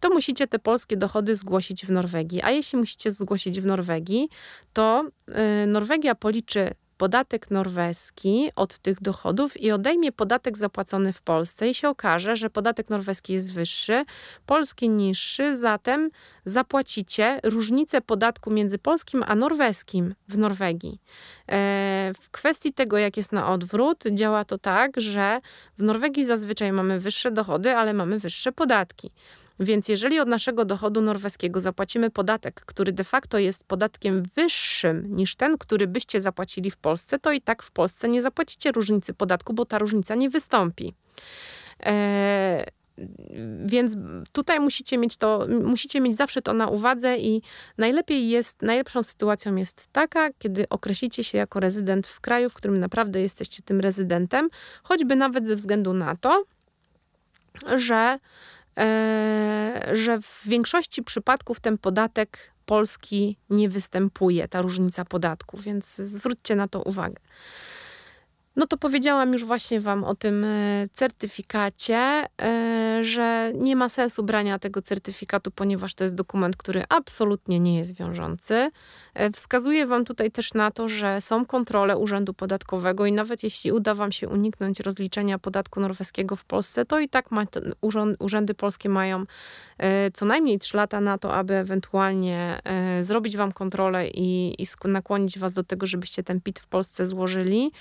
to 0.00 0.10
musicie 0.10 0.46
te 0.46 0.58
polskie 0.58 0.96
dochody 0.96 1.34
zgłosić 1.34 1.86
w 1.86 1.90
Norwegii. 1.90 2.42
A 2.42 2.50
jeśli 2.50 2.78
musicie 2.78 3.10
zgłosić 3.10 3.60
w 3.60 3.66
Norwegii, 3.66 4.28
to 4.72 5.04
e, 5.28 5.66
Norwegia 5.66 6.14
policzy 6.14 6.70
podatek 6.98 7.50
norweski 7.50 8.50
od 8.56 8.78
tych 8.78 9.02
dochodów 9.02 9.60
i 9.60 9.72
odejmie 9.72 10.12
podatek 10.12 10.58
zapłacony 10.58 11.12
w 11.12 11.22
Polsce 11.22 11.68
i 11.68 11.74
się 11.74 11.88
okaże, 11.88 12.36
że 12.36 12.50
podatek 12.50 12.90
norweski 12.90 13.32
jest 13.32 13.52
wyższy, 13.52 14.04
polski 14.46 14.88
niższy, 14.88 15.58
zatem 15.58 16.10
zapłacicie 16.44 17.40
różnicę 17.42 18.00
podatku 18.00 18.50
między 18.50 18.78
polskim 18.78 19.24
a 19.26 19.34
norweskim 19.34 20.14
w 20.28 20.38
Norwegii. 20.38 21.00
E, 21.48 22.12
w 22.20 22.30
kwestii 22.30 22.72
tego, 22.72 22.98
jak 22.98 23.16
jest 23.16 23.32
na 23.32 23.52
odwrót, 23.52 24.04
działa 24.10 24.44
to 24.44 24.58
tak, 24.58 25.00
że 25.00 25.38
w 25.78 25.82
Norwegii 25.82 26.24
zazwyczaj 26.24 26.72
mamy 26.72 27.00
wyższe 27.00 27.30
dochody, 27.30 27.76
ale 27.76 27.94
mamy 27.94 28.18
wyższe 28.18 28.52
podatki. 28.52 29.10
Więc 29.60 29.88
jeżeli 29.88 30.20
od 30.20 30.28
naszego 30.28 30.64
dochodu 30.64 31.00
norweskiego 31.00 31.60
zapłacimy 31.60 32.10
podatek, 32.10 32.60
który 32.66 32.92
de 32.92 33.04
facto 33.04 33.38
jest 33.38 33.64
podatkiem 33.64 34.22
wyższym 34.36 35.16
niż 35.16 35.36
ten, 35.36 35.58
który 35.58 35.86
byście 35.86 36.20
zapłacili 36.20 36.70
w 36.70 36.76
Polsce, 36.76 37.18
to 37.18 37.32
i 37.32 37.40
tak 37.40 37.62
w 37.62 37.70
Polsce 37.70 38.08
nie 38.08 38.22
zapłacicie 38.22 38.72
różnicy 38.72 39.14
podatku, 39.14 39.54
bo 39.54 39.64
ta 39.64 39.78
różnica 39.78 40.14
nie 40.14 40.30
wystąpi. 40.30 40.94
Eee, 41.80 42.64
więc 43.66 43.96
tutaj 44.32 44.60
musicie 44.60 44.98
mieć 44.98 45.16
to, 45.16 45.46
musicie 45.64 46.00
mieć 46.00 46.16
zawsze 46.16 46.42
to 46.42 46.52
na 46.52 46.68
uwadze 46.68 47.16
i 47.16 47.42
najlepiej 47.78 48.28
jest, 48.28 48.62
najlepszą 48.62 49.02
sytuacją 49.02 49.56
jest 49.56 49.86
taka, 49.92 50.30
kiedy 50.38 50.68
określicie 50.68 51.24
się 51.24 51.38
jako 51.38 51.60
rezydent 51.60 52.06
w 52.06 52.20
kraju, 52.20 52.50
w 52.50 52.54
którym 52.54 52.78
naprawdę 52.78 53.20
jesteście 53.20 53.62
tym 53.62 53.80
rezydentem, 53.80 54.48
choćby 54.82 55.16
nawet 55.16 55.46
ze 55.46 55.56
względu 55.56 55.92
na 55.92 56.16
to, 56.16 56.44
że 57.76 58.18
że 59.92 60.20
w 60.22 60.40
większości 60.44 61.02
przypadków 61.02 61.60
ten 61.60 61.78
podatek 61.78 62.52
polski 62.66 63.36
nie 63.50 63.68
występuje, 63.68 64.48
ta 64.48 64.62
różnica 64.62 65.04
podatku, 65.04 65.58
więc 65.58 65.96
zwróćcie 65.96 66.56
na 66.56 66.68
to 66.68 66.82
uwagę. 66.82 67.16
No 68.56 68.66
to 68.66 68.76
powiedziałam 68.76 69.32
już 69.32 69.44
właśnie 69.44 69.80
Wam 69.80 70.04
o 70.04 70.14
tym 70.14 70.44
e, 70.44 70.86
certyfikacie, 70.94 72.24
e, 72.42 72.98
że 73.02 73.52
nie 73.54 73.76
ma 73.76 73.88
sensu 73.88 74.22
brania 74.22 74.58
tego 74.58 74.82
certyfikatu, 74.82 75.50
ponieważ 75.50 75.94
to 75.94 76.04
jest 76.04 76.14
dokument, 76.14 76.56
który 76.56 76.84
absolutnie 76.88 77.60
nie 77.60 77.78
jest 77.78 77.94
wiążący. 77.94 78.70
E, 79.14 79.30
wskazuję 79.30 79.86
Wam 79.86 80.04
tutaj 80.04 80.30
też 80.30 80.54
na 80.54 80.70
to, 80.70 80.88
że 80.88 81.20
są 81.20 81.46
kontrole 81.46 81.98
Urzędu 81.98 82.34
Podatkowego 82.34 83.06
i 83.06 83.12
nawet 83.12 83.42
jeśli 83.42 83.72
uda 83.72 83.94
Wam 83.94 84.12
się 84.12 84.28
uniknąć 84.28 84.80
rozliczenia 84.80 85.38
podatku 85.38 85.80
norweskiego 85.80 86.36
w 86.36 86.44
Polsce, 86.44 86.86
to 86.86 87.00
i 87.00 87.08
tak 87.08 87.30
ma, 87.30 87.44
urzędy 88.18 88.54
polskie 88.54 88.88
mają 88.88 89.24
co 90.14 90.24
najmniej 90.24 90.58
3 90.58 90.76
lata 90.76 91.00
na 91.00 91.18
to, 91.18 91.34
aby 91.34 91.54
ewentualnie 91.54 92.60
zrobić 93.00 93.36
Wam 93.36 93.52
kontrolę 93.52 94.08
i, 94.08 94.54
i 94.62 94.66
nakłonić 94.84 95.38
Was 95.38 95.54
do 95.54 95.64
tego, 95.64 95.86
żebyście 95.86 96.22
ten 96.22 96.40
PIT 96.40 96.58
w 96.58 96.66
Polsce 96.66 97.06
złożyli 97.06 97.72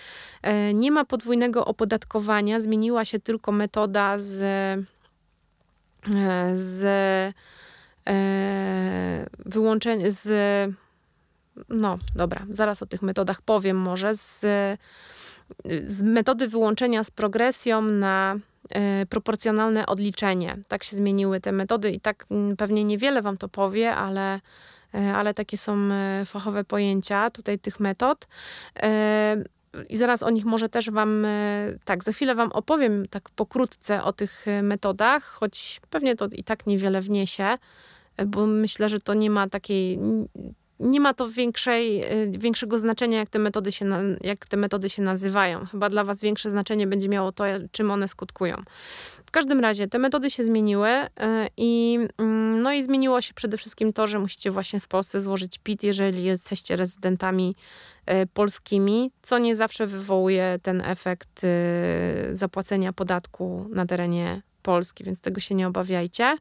nie 0.74 0.92
ma 0.92 1.06
podwójnego 1.06 1.66
opodatkowania, 1.66 2.60
zmieniła 2.60 3.06
się 3.06 3.20
tylko 3.20 3.52
metoda 3.52 4.20
z, 4.20 4.42
e, 4.42 4.84
z 6.56 6.84
e, 8.08 9.26
wyłączenia, 9.46 10.06
z 10.10 10.28
no 11.70 11.98
dobra, 12.16 12.46
zaraz 12.50 12.82
o 12.82 12.86
tych 12.86 13.02
metodach 13.02 13.42
powiem 13.42 13.78
może, 13.78 14.14
z, 14.14 14.40
z 15.88 16.04
metody 16.04 16.48
wyłączenia 16.48 17.04
z 17.04 17.12
progresją 17.12 17.82
na 17.82 18.36
e, 18.70 19.06
proporcjonalne 19.06 19.86
odliczenie. 19.86 20.58
Tak 20.68 20.84
się 20.84 20.96
zmieniły 20.96 21.42
te 21.42 21.52
metody 21.52 21.92
i 21.92 22.00
tak 22.00 22.26
mm, 22.32 22.58
pewnie 22.58 22.84
niewiele 22.84 23.22
wam 23.22 23.38
to 23.38 23.50
powie, 23.50 23.96
ale, 23.96 24.40
ale 25.16 25.34
takie 25.34 25.58
są 25.58 25.90
fachowe 26.26 26.64
pojęcia 26.64 27.30
tutaj 27.30 27.60
tych 27.60 27.80
metod 27.80 28.28
i 29.90 29.98
zaraz 29.98 30.24
o 30.24 30.30
nich 30.30 30.46
może 30.46 30.70
też 30.70 30.90
Wam, 30.90 31.26
e, 31.26 31.30
tak, 31.86 32.04
za 32.04 32.12
chwilę 32.12 32.36
Wam 32.36 32.52
opowiem 32.52 33.06
tak 33.06 33.30
pokrótce 33.30 34.04
o 34.04 34.14
tych 34.14 34.48
e, 34.48 34.64
metodach, 34.64 35.24
choć 35.24 35.82
pewnie 35.90 36.16
to 36.16 36.28
i 36.32 36.44
tak 36.44 36.68
niewiele 36.68 37.02
wniesie, 37.02 37.58
e, 38.18 38.26
bo 38.26 38.48
myślę, 38.48 38.90
że 38.90 39.00
to 39.00 39.14
nie 39.14 39.30
ma 39.30 39.50
takiej, 39.50 40.00
nie 40.80 41.00
ma 41.00 41.14
to 41.14 41.28
większej, 41.28 42.04
większego 42.30 42.80
znaczenia, 42.80 43.18
jak 43.20 43.30
te, 43.30 43.40
metody 43.40 43.72
się, 43.72 43.86
jak 44.22 44.46
te 44.46 44.58
metody 44.58 44.90
się 44.90 45.02
nazywają. 45.02 45.66
Chyba 45.66 45.90
dla 45.90 46.04
Was 46.04 46.22
większe 46.22 46.50
znaczenie 46.50 46.88
będzie 46.88 47.10
miało 47.10 47.32
to, 47.32 47.44
czym 47.72 47.92
one 47.92 48.08
skutkują. 48.08 48.64
W 49.26 49.32
każdym 49.32 49.60
razie 49.60 49.88
te 49.88 50.00
metody 50.00 50.30
się 50.30 50.44
zmieniły 50.44 50.90
i, 51.58 52.00
mm, 52.18 52.62
no 52.62 52.74
i 52.74 52.84
zmieniło 52.84 53.22
się 53.22 53.34
przede 53.34 53.58
wszystkim 53.58 53.94
to, 53.94 54.08
że 54.08 54.20
musicie 54.20 54.52
właśnie 54.52 54.80
w 54.80 54.88
Polsce 54.88 55.22
złożyć 55.22 55.58
PIT, 55.58 55.84
jeżeli 55.84 56.24
jesteście 56.24 56.76
rezydentami 56.76 57.56
E, 58.06 58.26
polskimi, 58.26 59.12
co 59.22 59.38
nie 59.38 59.56
zawsze 59.56 59.88
wywołuje 59.88 60.60
ten 60.62 60.82
efekt 60.82 61.42
zapłacenia 62.32 62.94
podatku 62.94 63.68
na 63.70 63.86
terenie 63.86 64.42
Polski, 64.62 65.04
więc 65.04 65.22
tego 65.22 65.42
się 65.42 65.56
nie 65.56 65.68
obawiajcie. 65.68 66.38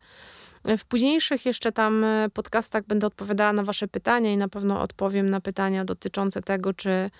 W 0.78 0.84
późniejszych 0.84 1.46
jeszcze 1.46 1.72
tam 1.72 2.04
e, 2.04 2.28
podcastach 2.34 2.84
będę 2.86 3.06
odpowiadała 3.06 3.52
na 3.52 3.62
Wasze 3.62 3.88
pytania 3.88 4.32
i 4.32 4.36
na 4.36 4.48
pewno 4.48 4.80
odpowiem 4.80 5.30
na 5.30 5.40
pytania 5.40 5.84
dotyczące 5.84 6.42
tego, 6.42 6.74
czy 6.74 7.10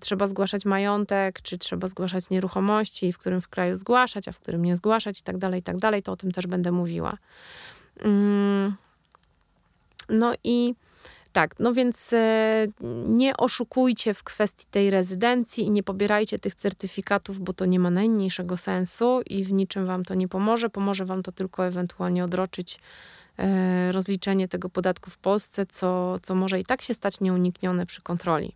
trzeba 0.00 0.26
zgłaszać 0.26 0.64
majątek, 0.64 1.42
czy 1.42 1.58
trzeba 1.58 1.88
zgłaszać 1.88 2.30
nieruchomości, 2.30 3.12
w 3.12 3.18
którym 3.18 3.40
w 3.40 3.48
kraju 3.48 3.74
zgłaszać, 3.74 4.28
a 4.28 4.32
w 4.32 4.38
którym 4.38 4.64
nie 4.64 4.76
zgłaszać 4.76 5.20
i 5.20 5.22
tak 5.22 5.38
dalej, 5.38 5.60
i 5.60 5.62
tak 5.62 5.76
dalej. 5.76 6.02
To 6.02 6.12
o 6.12 6.16
tym 6.16 6.32
też 6.32 6.46
będę 6.46 6.72
mówiła. 6.72 7.16
Mm. 8.04 8.74
No 10.08 10.32
i 10.44 10.74
tak, 11.32 11.54
no 11.58 11.74
więc 11.74 12.12
e, 12.12 12.66
nie 13.06 13.36
oszukujcie 13.36 14.14
w 14.14 14.22
kwestii 14.22 14.66
tej 14.70 14.90
rezydencji 14.90 15.64
i 15.64 15.70
nie 15.70 15.82
pobierajcie 15.82 16.38
tych 16.38 16.54
certyfikatów, 16.54 17.40
bo 17.40 17.52
to 17.52 17.66
nie 17.66 17.78
ma 17.78 17.90
najmniejszego 17.90 18.56
sensu 18.56 19.20
i 19.26 19.44
w 19.44 19.52
niczym 19.52 19.86
wam 19.86 20.04
to 20.04 20.14
nie 20.14 20.28
pomoże. 20.28 20.70
Pomoże 20.70 21.04
wam 21.04 21.22
to 21.22 21.32
tylko 21.32 21.66
ewentualnie 21.66 22.24
odroczyć 22.24 22.78
e, 23.38 23.92
rozliczenie 23.92 24.48
tego 24.48 24.68
podatku 24.68 25.10
w 25.10 25.18
Polsce, 25.18 25.66
co, 25.66 26.18
co 26.18 26.34
może 26.34 26.60
i 26.60 26.64
tak 26.64 26.82
się 26.82 26.94
stać 26.94 27.20
nieuniknione 27.20 27.86
przy 27.86 28.02
kontroli. 28.02 28.52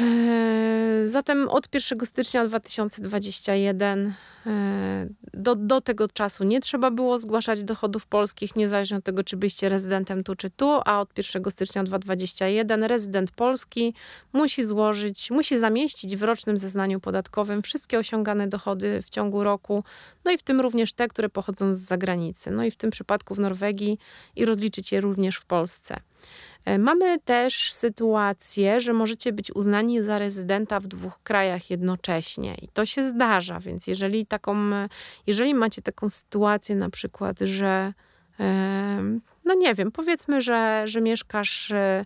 E, 0.00 1.06
zatem 1.06 1.48
od 1.48 1.74
1 1.74 2.06
stycznia 2.06 2.46
2021 2.46 4.12
e, 4.46 5.08
do, 5.34 5.54
do 5.54 5.80
tego 5.80 6.08
czasu 6.08 6.44
nie 6.44 6.60
trzeba 6.60 6.90
było 6.90 7.18
zgłaszać 7.18 7.64
dochodów 7.64 8.06
polskich, 8.06 8.56
niezależnie 8.56 8.96
od 8.96 9.04
tego, 9.04 9.24
czy 9.24 9.36
byliście 9.36 9.68
rezydentem 9.68 10.24
tu 10.24 10.34
czy 10.34 10.50
tu, 10.50 10.80
a 10.84 11.00
od 11.00 11.18
1 11.18 11.50
stycznia 11.50 11.84
2021 11.84 12.84
rezydent 12.84 13.30
polski 13.30 13.94
musi 14.32 14.64
złożyć, 14.64 15.30
musi 15.30 15.58
zamieścić 15.58 16.16
w 16.16 16.22
rocznym 16.22 16.58
zeznaniu 16.58 17.00
podatkowym 17.00 17.62
wszystkie 17.62 17.98
osiągane 17.98 18.48
dochody 18.48 19.02
w 19.02 19.10
ciągu 19.10 19.44
roku, 19.44 19.84
no 20.24 20.30
i 20.30 20.38
w 20.38 20.42
tym 20.42 20.60
również 20.60 20.92
te, 20.92 21.08
które 21.08 21.28
pochodzą 21.28 21.74
z 21.74 21.78
zagranicy, 21.78 22.50
no 22.50 22.64
i 22.64 22.70
w 22.70 22.76
tym 22.76 22.90
przypadku 22.90 23.34
w 23.34 23.40
Norwegii 23.40 23.98
i 24.36 24.44
rozliczyć 24.44 24.92
je 24.92 25.00
również 25.00 25.36
w 25.36 25.44
Polsce. 25.44 26.00
E, 26.68 26.78
mamy 26.78 27.18
też 27.18 27.72
sytuację, 27.72 28.80
że 28.80 28.92
możecie 28.92 29.32
być 29.32 29.52
uznani 29.52 30.02
za 30.02 30.18
rezydenta 30.18 30.80
w 30.80 30.86
dwóch 30.86 31.22
krajach 31.22 31.70
jednocześnie 31.70 32.54
i 32.62 32.68
to 32.68 32.86
się 32.86 33.04
zdarza, 33.04 33.60
więc 33.60 33.86
jeżeli 33.86 34.26
taką, 34.26 34.56
jeżeli 35.26 35.54
macie 35.54 35.82
taką 35.82 36.10
sytuację 36.10 36.76
na 36.76 36.90
przykład, 36.90 37.38
że 37.40 37.92
no 39.44 39.54
nie 39.54 39.74
wiem, 39.74 39.92
powiedzmy, 39.92 40.40
że, 40.40 40.82
że 40.84 41.00
mieszkasz 41.00 41.70
e, 41.70 42.04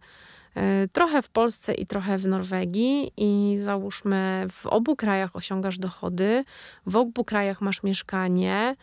e, 0.55 0.89
trochę 0.89 1.23
w 1.23 1.29
Polsce 1.29 1.75
i 1.75 1.87
trochę 1.87 2.19
w 2.19 2.27
Norwegii 2.27 3.13
i 3.17 3.59
załóżmy 3.59 4.47
w 4.51 4.67
obu 4.67 4.97
krajach 4.97 5.37
osiągasz 5.37 5.79
dochody, 5.79 6.45
w 6.87 6.97
obu 6.97 7.25
krajach 7.25 7.61
masz 7.61 7.83
mieszkanie, 7.83 8.77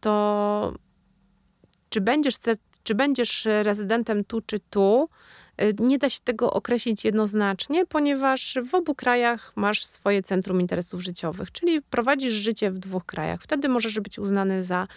to 0.00 0.74
czy 1.90 2.00
będziesz 2.00 2.38
czy 2.90 2.94
będziesz 2.94 3.48
rezydentem 3.62 4.24
tu 4.24 4.40
czy 4.40 4.58
tu, 4.70 5.08
y, 5.62 5.74
nie 5.78 5.98
da 5.98 6.10
się 6.10 6.20
tego 6.24 6.52
określić 6.52 7.04
jednoznacznie, 7.04 7.86
ponieważ 7.86 8.58
w 8.70 8.74
obu 8.74 8.94
krajach 8.94 9.52
masz 9.56 9.84
swoje 9.84 10.22
centrum 10.22 10.60
interesów 10.60 11.02
życiowych, 11.02 11.52
czyli 11.52 11.82
prowadzisz 11.82 12.32
życie 12.32 12.70
w 12.70 12.78
dwóch 12.78 13.06
krajach. 13.06 13.42
Wtedy 13.42 13.68
możesz 13.68 14.00
być 14.00 14.18
uznany 14.18 14.62
za 14.62 14.88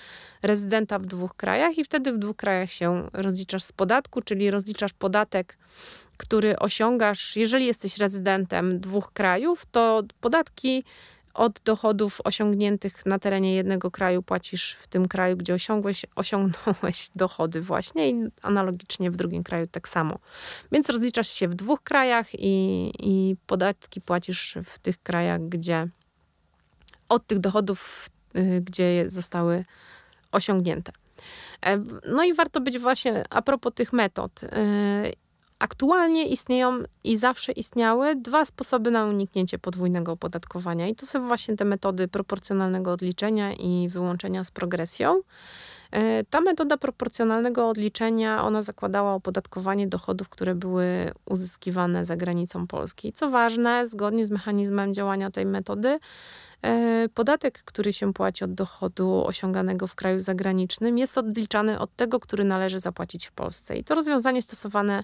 rezydenta 0.42 1.00
w 1.00 1.06
dwóch 1.06 1.36
krajach 1.36 1.78
i 1.78 1.84
wtedy 1.84 2.14
w 2.14 2.18
dwóch 2.18 2.36
krajach 2.36 2.72
się 2.72 3.10
rozliczasz 3.14 3.64
z 3.64 3.72
podatku, 3.72 4.22
czyli 4.22 4.52
rozliczasz 4.52 4.94
podatek, 4.94 5.58
który 6.18 6.60
osiągasz, 6.60 7.36
jeżeli 7.36 7.66
jesteś 7.66 7.98
rezydentem 7.98 8.80
dwóch 8.80 9.12
krajów, 9.12 9.66
to 9.72 10.04
podatki 10.22 10.84
od 11.34 11.60
dochodów 11.66 12.22
osiągniętych 12.24 13.06
na 13.06 13.20
terenie 13.20 13.56
jednego 13.56 13.92
kraju 13.92 14.24
płacisz 14.24 14.74
w 14.74 14.88
tym 14.88 15.08
kraju, 15.08 15.38
gdzie 15.38 15.54
osiągłeś, 15.54 16.06
osiągnąłeś 16.16 17.10
dochody 17.16 17.62
właśnie 17.62 18.10
i 18.10 18.16
analogicznie 18.42 19.12
w 19.12 19.18
drugim 19.18 19.44
kraju 19.44 19.68
tak 19.68 19.90
samo. 19.90 20.20
Więc 20.72 20.90
rozliczasz 20.90 21.30
się 21.30 21.48
w 21.48 21.56
dwóch 21.56 21.82
krajach 21.82 22.28
i, 22.34 22.92
i 23.00 23.36
podatki 23.48 24.02
płacisz 24.02 24.58
w 24.66 24.80
tych 24.80 25.04
krajach, 25.04 25.42
gdzie 25.50 25.88
od 27.10 27.28
tych 27.28 27.40
dochodów, 27.40 28.10
y, 28.38 28.62
gdzie 28.62 29.06
zostały 29.08 29.66
osiągnięte. 30.32 30.92
E, 31.66 31.84
no 32.08 32.24
i 32.24 32.34
warto 32.34 32.62
być 32.62 32.80
właśnie 32.80 33.24
a 33.30 33.42
propos 33.42 33.74
tych 33.74 33.94
metod. 33.94 34.42
Aktualnie 35.64 36.28
istnieją 36.28 36.80
i 37.04 37.18
zawsze 37.18 37.52
istniały 37.52 38.16
dwa 38.16 38.46
sposoby 38.46 38.92
na 38.92 39.06
uniknięcie 39.06 39.60
podwójnego 39.60 40.12
opodatkowania, 40.12 40.88
i 40.88 40.96
to 40.96 41.06
są 41.06 41.28
właśnie 41.28 41.56
te 41.56 41.66
metody 41.66 42.08
proporcjonalnego 42.08 42.92
odliczenia 42.92 43.54
i 43.54 43.88
wyłączenia 43.90 44.44
z 44.44 44.52
progresją. 44.52 45.22
E, 45.92 46.24
ta 46.24 46.42
metoda 46.42 46.78
proporcjonalnego 46.78 47.70
odliczenia, 47.70 48.44
ona 48.44 48.62
zakładała 48.62 49.14
opodatkowanie 49.14 49.88
dochodów, 49.88 50.30
które 50.30 50.56
były 50.56 50.86
uzyskiwane 51.26 52.06
za 52.06 52.16
granicą 52.16 52.68
Polski. 52.68 53.14
Co 53.14 53.30
ważne, 53.30 53.88
zgodnie 53.88 54.26
z 54.26 54.30
mechanizmem 54.30 54.94
działania 54.94 55.32
tej 55.32 55.46
metody, 55.46 56.00
e, 56.62 57.10
podatek, 57.14 57.64
który 57.64 57.94
się 57.94 58.14
płaci 58.14 58.44
od 58.44 58.54
dochodu 58.54 59.26
osiąganego 59.26 59.88
w 59.88 59.96
kraju 59.96 60.20
zagranicznym, 60.20 60.98
jest 60.98 61.18
odliczany 61.18 61.80
od 61.80 61.96
tego, 61.96 62.20
który 62.20 62.44
należy 62.44 62.80
zapłacić 62.80 63.28
w 63.28 63.32
Polsce. 63.32 63.78
I 63.78 63.84
to 63.84 63.96
rozwiązanie 63.96 64.42
stosowane 64.42 65.04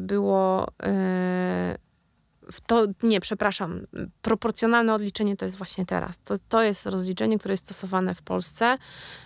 było 0.00 0.66
e, 0.82 1.76
to, 2.66 2.86
nie, 3.02 3.20
przepraszam, 3.20 3.86
proporcjonalne 4.22 4.94
odliczenie 4.94 5.36
to 5.36 5.44
jest 5.44 5.56
właśnie 5.56 5.86
teraz. 5.86 6.18
To, 6.18 6.34
to 6.48 6.62
jest 6.62 6.86
rozliczenie, 6.86 7.38
które 7.38 7.52
jest 7.52 7.64
stosowane 7.64 8.14
w 8.14 8.22
Polsce 8.22 8.78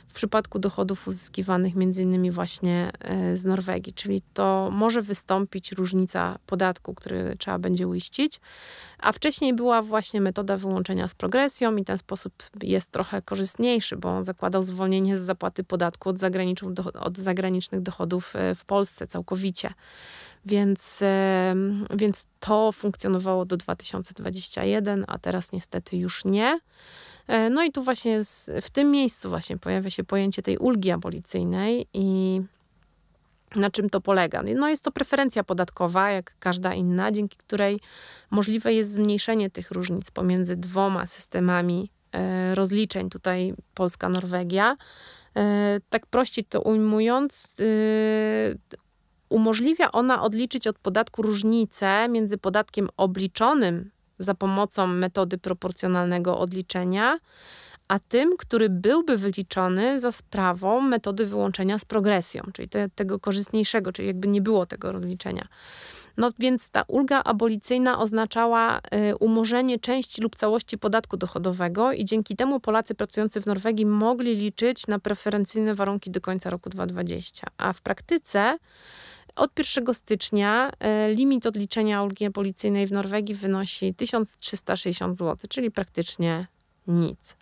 w 0.06 0.12
przypadku 0.12 0.58
dochodów 0.58 1.08
uzyskiwanych 1.08 1.74
między 1.74 2.02
innymi 2.02 2.30
właśnie 2.30 2.90
e, 3.00 3.36
z 3.36 3.44
Norwegii, 3.44 3.94
czyli 3.94 4.22
to 4.34 4.70
może 4.72 5.02
wystąpić 5.02 5.72
różnica 5.72 6.38
podatku, 6.46 6.94
który 6.94 7.36
trzeba 7.38 7.58
będzie 7.58 7.88
uiścić, 7.88 8.40
a 8.98 9.12
wcześniej 9.12 9.54
była 9.54 9.82
właśnie 9.82 10.20
metoda 10.20 10.56
wyłączenia 10.56 11.08
z 11.08 11.14
progresją 11.14 11.76
i 11.76 11.84
ten 11.84 11.98
sposób 11.98 12.32
jest 12.62 12.90
trochę 12.90 13.22
korzystniejszy, 13.22 13.96
bo 13.96 14.08
on 14.08 14.24
zakładał 14.24 14.62
zwolnienie 14.62 15.16
z 15.16 15.20
zapłaty 15.20 15.64
podatku 15.64 16.08
od, 16.08 16.16
od 16.96 17.18
zagranicznych 17.18 17.80
dochodów 17.80 18.34
w 18.56 18.64
Polsce 18.64 19.06
całkowicie. 19.06 19.74
Więc, 20.46 21.02
więc 21.94 22.26
to 22.40 22.72
funkcjonowało 22.72 23.44
do 23.44 23.56
2021, 23.56 25.04
a 25.08 25.18
teraz 25.18 25.52
niestety 25.52 25.96
już 25.96 26.24
nie. 26.24 26.58
E, 27.26 27.50
no 27.50 27.64
i 27.64 27.72
tu 27.72 27.82
właśnie 27.82 28.20
w 28.62 28.70
tym 28.70 28.90
miejscu 28.90 29.28
właśnie 29.28 29.58
pojawia 29.58 29.90
się 29.90 30.04
pojęcie 30.04 30.42
tej 30.42 30.58
ulgi 30.58 30.90
abolicyjnej 30.90 31.86
i 31.94 32.40
na 33.56 33.70
czym 33.70 33.90
to 33.90 34.00
polega? 34.00 34.42
No 34.56 34.68
jest 34.68 34.84
to 34.84 34.92
preferencja 34.92 35.44
podatkowa, 35.44 36.10
jak 36.10 36.34
każda 36.38 36.74
inna, 36.74 37.12
dzięki 37.12 37.36
której 37.36 37.80
możliwe 38.30 38.72
jest 38.72 38.92
zmniejszenie 38.92 39.50
tych 39.50 39.70
różnic 39.70 40.10
pomiędzy 40.10 40.56
dwoma 40.56 41.06
systemami 41.06 41.90
e, 42.12 42.54
rozliczeń, 42.54 43.10
tutaj 43.10 43.54
Polska, 43.74 44.08
Norwegia. 44.08 44.76
E, 45.36 45.80
tak 45.90 46.06
prościej 46.06 46.44
to 46.44 46.60
ujmując, 46.60 47.56
umożliwia 49.28 49.92
ona 49.92 50.22
odliczyć 50.22 50.66
od 50.66 50.78
podatku 50.78 51.22
różnicę 51.22 52.08
między 52.08 52.38
podatkiem 52.38 52.88
obliczonym 52.96 53.90
za 54.18 54.34
pomocą 54.34 54.86
metody 54.86 55.38
proporcjonalnego 55.38 56.38
odliczenia, 56.38 57.18
a 57.88 57.98
tym, 57.98 58.36
który 58.36 58.68
byłby 58.68 59.16
wyliczony 59.16 60.00
za 60.00 60.12
sprawą 60.12 60.80
metody 60.80 61.26
wyłączenia 61.26 61.78
z 61.78 61.84
progresją, 61.84 62.42
czyli 62.52 62.68
te, 62.68 62.88
tego 62.88 63.18
korzystniejszego, 63.18 63.92
czyli 63.92 64.08
jakby 64.08 64.28
nie 64.28 64.42
było 64.42 64.66
tego 64.66 64.92
rozliczenia. 64.92 65.48
No 66.16 66.30
więc 66.38 66.70
ta 66.70 66.84
ulga 66.88 67.22
abolicyjna 67.22 67.98
oznaczała 67.98 68.78
y, 68.78 69.16
umorzenie 69.16 69.78
części 69.78 70.22
lub 70.22 70.36
całości 70.36 70.78
podatku 70.78 71.16
dochodowego 71.16 71.92
i 71.92 72.04
dzięki 72.04 72.36
temu 72.36 72.60
Polacy 72.60 72.94
pracujący 72.94 73.40
w 73.40 73.46
Norwegii 73.46 73.86
mogli 73.86 74.36
liczyć 74.36 74.86
na 74.86 74.98
preferencyjne 74.98 75.74
warunki 75.74 76.10
do 76.10 76.20
końca 76.20 76.50
roku 76.50 76.70
2020. 76.70 77.46
A 77.58 77.72
w 77.72 77.80
praktyce 77.80 78.58
od 79.36 79.58
1 79.58 79.94
stycznia 79.94 80.70
e, 80.78 81.12
limit 81.14 81.46
odliczenia 81.46 82.02
ulgi 82.02 82.30
policyjnej 82.30 82.86
w 82.86 82.92
Norwegii 82.92 83.34
wynosi 83.34 83.94
1360 83.94 85.16
zł, 85.16 85.36
czyli 85.48 85.70
praktycznie 85.70 86.46
nic. 86.86 87.36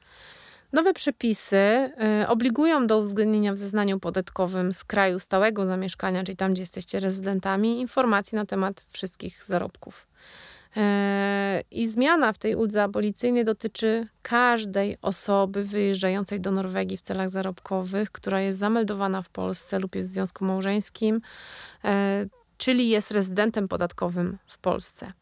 Nowe 0.72 0.94
przepisy 0.94 1.56
e, 1.56 2.26
obligują 2.28 2.86
do 2.86 2.98
uwzględnienia 2.98 3.52
w 3.52 3.56
zeznaniu 3.56 4.00
podatkowym 4.00 4.72
z 4.72 4.84
kraju 4.84 5.18
stałego 5.18 5.66
zamieszkania, 5.66 6.24
czyli 6.24 6.36
tam, 6.36 6.52
gdzie 6.52 6.62
jesteście 6.62 7.00
rezydentami, 7.00 7.80
informacji 7.80 8.36
na 8.36 8.46
temat 8.46 8.84
wszystkich 8.90 9.44
zarobków. 9.44 10.06
E, 10.76 11.62
I 11.70 11.88
zmiana 11.88 12.32
w 12.32 12.38
tej 12.38 12.54
uldze 12.54 12.82
abolicyjnej 12.82 13.44
dotyczy 13.44 14.08
każdej 14.22 14.96
osoby 15.02 15.64
wyjeżdżającej 15.64 16.40
do 16.40 16.50
Norwegii 16.50 16.96
w 16.96 17.02
celach 17.02 17.30
zarobkowych, 17.30 18.10
która 18.10 18.40
jest 18.40 18.58
zameldowana 18.58 19.22
w 19.22 19.28
Polsce 19.28 19.78
lub 19.78 19.94
jest 19.94 20.08
w 20.08 20.12
związku 20.12 20.44
małżeńskim, 20.44 21.20
e, 21.84 22.26
czyli 22.58 22.88
jest 22.88 23.10
rezydentem 23.10 23.68
podatkowym 23.68 24.38
w 24.46 24.58
Polsce. 24.58 25.12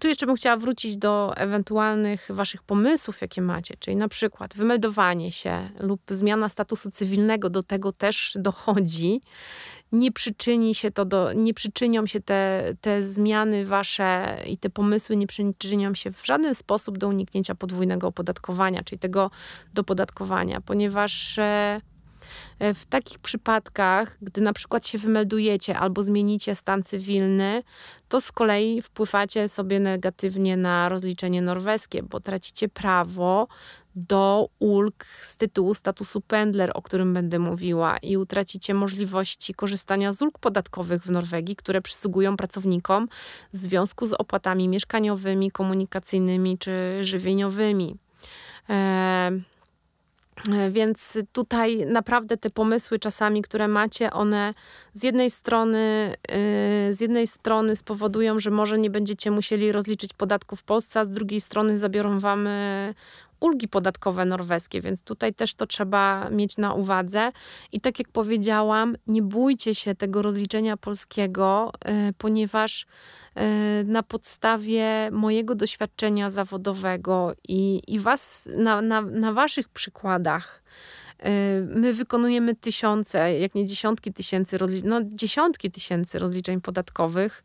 Tu 0.00 0.08
jeszcze 0.08 0.26
bym 0.26 0.36
chciała 0.36 0.56
wrócić 0.56 0.96
do 0.96 1.36
ewentualnych 1.36 2.26
waszych 2.30 2.62
pomysłów, 2.62 3.20
jakie 3.20 3.42
macie, 3.42 3.74
czyli 3.78 3.96
na 3.96 4.08
przykład 4.08 4.54
wymeldowanie 4.54 5.32
się 5.32 5.70
lub 5.80 6.00
zmiana 6.10 6.48
statusu 6.48 6.90
cywilnego, 6.90 7.50
do 7.50 7.62
tego 7.62 7.92
też 7.92 8.36
dochodzi 8.40 9.20
nie 9.92 10.12
przyczyni 10.12 10.74
się 10.74 10.90
to 10.90 11.04
do, 11.04 11.32
nie 11.32 11.54
przyczynią 11.54 12.06
się 12.06 12.20
te, 12.20 12.72
te 12.80 13.02
zmiany 13.02 13.64
wasze 13.64 14.38
i 14.46 14.58
te 14.58 14.70
pomysły 14.70 15.16
nie 15.16 15.26
przyczynią 15.26 15.94
się 15.94 16.10
w 16.10 16.26
żaden 16.26 16.54
sposób 16.54 16.98
do 16.98 17.08
uniknięcia 17.08 17.54
podwójnego 17.54 18.06
opodatkowania, 18.06 18.82
czyli 18.84 18.98
tego 18.98 19.30
dopodatkowania, 19.74 20.60
ponieważ 20.60 21.38
e, 21.38 21.80
w 22.60 22.86
takich 22.86 23.18
przypadkach, 23.18 24.16
gdy 24.22 24.40
na 24.40 24.52
przykład 24.52 24.86
się 24.86 24.98
wymeldujecie 24.98 25.78
albo 25.78 26.02
zmienicie 26.02 26.54
stan 26.54 26.82
cywilny, 26.82 27.62
to 28.08 28.20
z 28.20 28.32
kolei 28.32 28.82
wpływacie 28.82 29.48
sobie 29.48 29.80
negatywnie 29.80 30.56
na 30.56 30.88
rozliczenie 30.88 31.42
norweskie, 31.42 32.02
bo 32.02 32.20
tracicie 32.20 32.68
prawo 32.68 33.48
do 33.96 34.48
ulg 34.58 35.04
z 35.22 35.36
tytułu 35.36 35.74
statusu 35.74 36.20
pendler, 36.20 36.70
o 36.74 36.82
którym 36.82 37.14
będę 37.14 37.38
mówiła, 37.38 37.96
i 37.98 38.16
utracicie 38.16 38.74
możliwości 38.74 39.54
korzystania 39.54 40.12
z 40.12 40.22
ulg 40.22 40.38
podatkowych 40.38 41.02
w 41.02 41.10
Norwegii, 41.10 41.56
które 41.56 41.82
przysługują 41.82 42.36
pracownikom 42.36 43.08
w 43.52 43.56
związku 43.56 44.06
z 44.06 44.12
opłatami 44.12 44.68
mieszkaniowymi, 44.68 45.50
komunikacyjnymi 45.50 46.58
czy 46.58 46.98
żywieniowymi. 47.02 47.96
E, 50.52 50.70
więc 50.70 51.18
tutaj 51.32 51.86
naprawdę 51.86 52.36
te 52.36 52.50
pomysły 52.50 52.98
czasami, 52.98 53.42
które 53.42 53.68
macie, 53.68 54.12
one 54.12 54.54
z 54.92 55.02
jednej 55.02 55.30
strony, 55.30 56.14
y, 56.90 56.94
z 56.94 57.00
jednej 57.00 57.26
strony 57.26 57.76
spowodują, 57.76 58.38
że 58.38 58.50
może 58.50 58.78
nie 58.78 58.90
będziecie 58.90 59.30
musieli 59.30 59.72
rozliczyć 59.72 60.12
podatku 60.12 60.56
w 60.56 60.62
Polsce, 60.62 61.00
a 61.00 61.04
z 61.04 61.10
drugiej 61.10 61.40
strony 61.40 61.78
zabiorą 61.78 62.20
wam 62.20 62.46
y, 62.46 62.94
ulgi 63.44 63.68
podatkowe 63.68 64.24
norweskie, 64.24 64.80
więc 64.80 65.02
tutaj 65.02 65.34
też 65.34 65.54
to 65.54 65.66
trzeba 65.66 66.30
mieć 66.30 66.56
na 66.56 66.74
uwadze. 66.74 67.32
I 67.72 67.80
tak 67.80 67.98
jak 67.98 68.08
powiedziałam, 68.08 68.96
nie 69.06 69.22
bójcie 69.22 69.74
się 69.74 69.94
tego 69.94 70.22
rozliczenia 70.22 70.76
polskiego, 70.76 71.72
e, 71.84 72.12
ponieważ 72.18 72.86
e, 73.34 73.84
na 73.84 74.02
podstawie 74.02 75.10
mojego 75.12 75.54
doświadczenia 75.54 76.30
zawodowego 76.30 77.32
i, 77.48 77.82
i 77.88 77.98
was, 77.98 78.48
na, 78.56 78.82
na, 78.82 79.00
na 79.00 79.32
waszych 79.32 79.68
przykładach, 79.68 80.62
e, 81.18 81.60
My 81.60 81.92
wykonujemy 81.92 82.54
tysiące, 82.54 83.38
jak 83.38 83.54
nie 83.54 83.66
dziesiątki 83.66 84.12
tysięcy, 84.12 84.58
no 84.84 85.00
dziesiątki 85.04 85.70
tysięcy 85.70 86.18
rozliczeń 86.18 86.60
podatkowych 86.60 87.42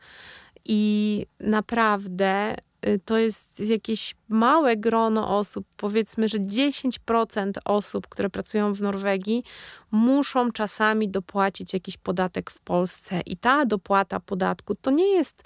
i 0.66 1.26
naprawdę 1.40 2.56
to 3.06 3.18
jest 3.18 3.60
jakieś 3.60 4.16
małe 4.30 4.78
grono 4.78 5.38
osób, 5.38 5.66
powiedzmy, 5.78 6.30
że 6.30 6.38
10% 6.38 7.52
osób, 7.66 8.08
które 8.08 8.30
pracują 8.30 8.74
w 8.74 8.82
Norwegii, 8.82 9.44
muszą 9.92 10.52
czasami 10.52 11.10
dopłacić 11.10 11.74
jakiś 11.74 11.98
podatek 11.98 12.52
w 12.52 12.60
Polsce. 12.60 13.22
I 13.26 13.38
ta 13.38 13.66
dopłata 13.66 14.20
podatku 14.20 14.76
to 14.76 14.92
nie 14.92 15.08
jest 15.16 15.44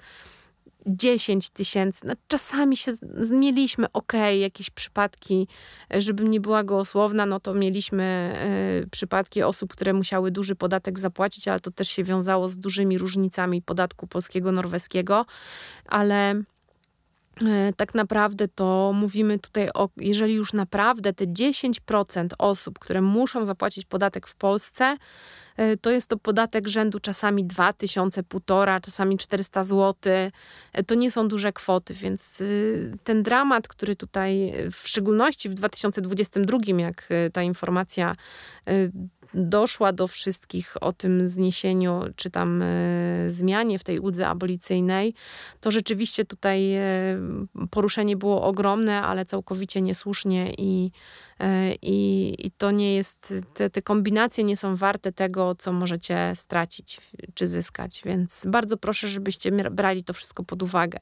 10 0.86 1.48
tysięcy. 1.48 2.06
No, 2.06 2.14
czasami 2.28 2.76
się 2.76 2.92
zmieliśmy, 3.16 3.86
ok, 3.92 4.12
jakieś 4.38 4.70
przypadki, 4.70 5.48
żebym 5.90 6.30
nie 6.30 6.40
była 6.40 6.64
gołosłowna, 6.64 7.26
no 7.26 7.40
to 7.40 7.54
mieliśmy 7.54 8.34
y, 8.84 8.90
przypadki 8.90 9.42
osób, 9.42 9.72
które 9.72 9.92
musiały 9.92 10.30
duży 10.30 10.54
podatek 10.54 10.98
zapłacić, 10.98 11.48
ale 11.48 11.60
to 11.60 11.70
też 11.70 11.88
się 11.88 12.04
wiązało 12.04 12.48
z 12.48 12.58
dużymi 12.58 12.98
różnicami 12.98 13.62
podatku 13.62 14.06
polskiego, 14.06 14.52
norweskiego, 14.52 15.26
ale 15.86 16.34
E, 16.34 16.53
tak 17.76 17.94
naprawdę 17.94 18.48
to 18.48 18.92
mówimy 18.94 19.38
tutaj 19.38 19.68
o, 19.74 19.88
jeżeli 19.96 20.34
już 20.34 20.52
naprawdę 20.52 21.12
te 21.12 21.26
10% 21.26 22.28
osób, 22.38 22.78
które 22.78 23.02
muszą 23.02 23.46
zapłacić 23.46 23.84
podatek 23.84 24.26
w 24.26 24.34
Polsce, 24.34 24.96
e, 25.56 25.76
to 25.76 25.90
jest 25.90 26.08
to 26.08 26.16
podatek 26.16 26.68
rzędu 26.68 26.98
czasami 26.98 27.44
2000, 27.44 28.22
1,5, 28.22 28.80
czasami 28.80 29.18
400 29.18 29.64
zł. 29.64 29.94
E, 30.72 30.82
to 30.82 30.94
nie 30.94 31.10
są 31.10 31.28
duże 31.28 31.52
kwoty, 31.52 31.94
więc 31.94 32.42
ten 33.04 33.22
dramat, 33.22 33.68
który 33.68 33.96
tutaj 33.96 34.52
w 34.72 34.88
szczególności 34.88 35.48
w 35.48 35.54
2022, 35.54 36.58
jak 36.80 37.08
ta 37.32 37.42
informacja 37.42 38.16
doszła 39.34 39.92
do 39.92 40.06
wszystkich 40.06 40.76
o 40.80 40.92
tym 40.92 41.28
zniesieniu, 41.28 42.00
czy 42.16 42.30
tam 42.30 42.62
e, 42.62 42.66
zmianie 43.26 43.78
w 43.78 43.84
tej 43.84 43.98
uldze 43.98 44.28
abolicyjnej, 44.28 45.14
to 45.60 45.70
rzeczywiście 45.70 46.24
tutaj 46.24 46.74
e, 46.74 46.82
poruszenie 47.70 48.16
było 48.16 48.42
ogromne, 48.42 49.02
ale 49.02 49.24
całkowicie 49.24 49.82
niesłusznie 49.82 50.54
i, 50.58 50.90
e, 51.40 51.74
i, 51.82 52.34
i 52.46 52.50
to 52.50 52.70
nie 52.70 52.94
jest, 52.94 53.34
te, 53.54 53.70
te 53.70 53.82
kombinacje 53.82 54.44
nie 54.44 54.56
są 54.56 54.76
warte 54.76 55.12
tego, 55.12 55.54
co 55.54 55.72
możecie 55.72 56.32
stracić 56.34 57.00
czy 57.34 57.46
zyskać, 57.46 58.02
więc 58.04 58.44
bardzo 58.48 58.76
proszę, 58.76 59.08
żebyście 59.08 59.52
brali 59.52 60.04
to 60.04 60.12
wszystko 60.12 60.44
pod 60.44 60.62
uwagę. 60.62 60.98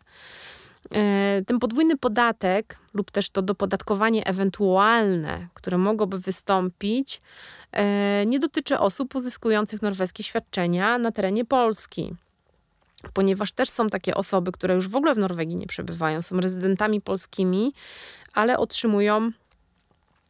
Ten 1.46 1.58
podwójny 1.58 1.96
podatek 1.96 2.78
lub 2.94 3.10
też 3.10 3.30
to 3.30 3.42
dopodatkowanie 3.42 4.26
ewentualne, 4.26 5.48
które 5.54 5.78
mogłoby 5.78 6.18
wystąpić, 6.18 7.20
E, 7.72 8.24
nie 8.26 8.38
dotyczy 8.38 8.78
osób 8.78 9.14
uzyskujących 9.14 9.82
norweskie 9.82 10.22
świadczenia 10.22 10.98
na 10.98 11.12
terenie 11.12 11.44
Polski. 11.44 12.14
Ponieważ 13.14 13.52
też 13.52 13.68
są 13.68 13.88
takie 13.88 14.14
osoby, 14.14 14.52
które 14.52 14.74
już 14.74 14.88
w 14.88 14.96
ogóle 14.96 15.14
w 15.14 15.18
Norwegii 15.18 15.56
nie 15.56 15.66
przebywają, 15.66 16.22
są 16.22 16.40
rezydentami 16.40 17.00
polskimi, 17.00 17.72
ale 18.34 18.58
otrzymują 18.58 19.30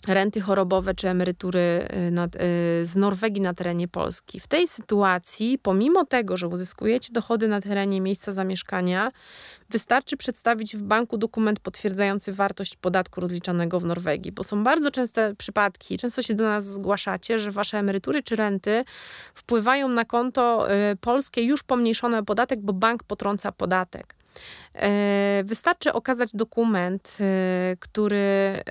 renty 0.06 0.40
chorobowe 0.40 0.94
czy 0.94 1.08
emerytury 1.08 1.88
z 2.82 2.96
Norwegii 2.96 3.42
na 3.42 3.54
terenie 3.54 3.88
Polski. 3.88 4.40
W 4.40 4.46
tej 4.46 4.68
sytuacji, 4.68 5.58
pomimo 5.62 6.04
tego, 6.04 6.36
że 6.36 6.48
uzyskujecie 6.48 7.12
dochody 7.12 7.48
na 7.48 7.60
terenie 7.60 8.00
miejsca 8.00 8.32
zamieszkania, 8.32 9.12
wystarczy 9.70 10.16
przedstawić 10.16 10.76
w 10.76 10.82
banku 10.82 11.18
dokument 11.18 11.60
potwierdzający 11.60 12.32
wartość 12.32 12.76
podatku 12.76 13.20
rozliczanego 13.20 13.80
w 13.80 13.84
Norwegii, 13.84 14.32
bo 14.32 14.44
są 14.44 14.64
bardzo 14.64 14.90
częste 14.90 15.34
przypadki, 15.34 15.98
często 15.98 16.22
się 16.22 16.34
do 16.34 16.44
nas 16.44 16.66
zgłaszacie, 16.66 17.38
że 17.38 17.50
wasze 17.50 17.78
emerytury 17.78 18.22
czy 18.22 18.36
renty 18.36 18.84
wpływają 19.34 19.88
na 19.88 20.04
konto 20.04 20.66
polskie 21.00 21.42
już 21.42 21.62
pomniejszone 21.62 22.24
podatek, 22.24 22.60
bo 22.60 22.72
bank 22.72 23.04
potrąca 23.04 23.52
podatek. 23.52 24.14
E, 24.74 25.42
wystarczy 25.44 25.92
okazać 25.92 26.30
dokument, 26.34 27.18
e, 27.20 27.76
który 27.80 28.16
e, 28.16 28.62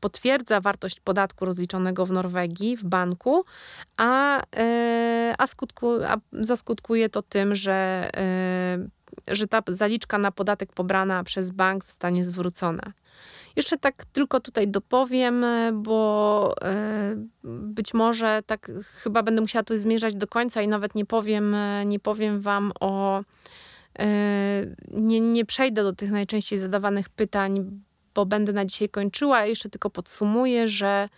potwierdza 0.00 0.60
wartość 0.60 1.00
podatku 1.00 1.44
rozliczonego 1.44 2.06
w 2.06 2.12
Norwegii, 2.12 2.76
w 2.76 2.84
banku, 2.84 3.44
a, 3.96 4.42
a, 5.38 5.46
skutku, 5.46 5.92
a 6.08 6.16
zaskutkuje 6.32 7.08
to 7.08 7.22
tym, 7.22 7.54
że, 7.54 8.10
że 9.28 9.46
ta 9.46 9.62
zaliczka 9.68 10.18
na 10.18 10.32
podatek 10.32 10.72
pobrana 10.72 11.24
przez 11.24 11.50
bank 11.50 11.84
zostanie 11.84 12.24
zwrócona. 12.24 12.92
Jeszcze 13.56 13.78
tak 13.78 14.04
tylko 14.04 14.40
tutaj 14.40 14.68
dopowiem, 14.68 15.44
bo 15.72 16.54
być 17.44 17.94
może 17.94 18.42
tak 18.46 18.70
chyba 19.02 19.22
będę 19.22 19.40
musiała 19.40 19.62
tu 19.62 19.78
zmierzać 19.78 20.14
do 20.14 20.26
końca 20.26 20.62
i 20.62 20.68
nawet 20.68 20.94
nie 20.94 21.06
powiem, 21.06 21.56
nie 21.86 22.00
powiem 22.00 22.40
wam 22.40 22.72
o 22.80 23.22
nie, 24.90 25.20
nie 25.20 25.44
przejdę 25.44 25.82
do 25.82 25.92
tych 25.92 26.10
najczęściej 26.10 26.58
zadawanych 26.58 27.08
pytań, 27.08 27.80
bo 28.14 28.26
będę 28.26 28.52
na 28.52 28.64
dzisiaj 28.64 28.88
kończyła. 28.88 29.44
Jeszcze 29.44 29.68
tylko 29.68 29.90
podsumuję, 29.90 30.68
że 30.68 31.08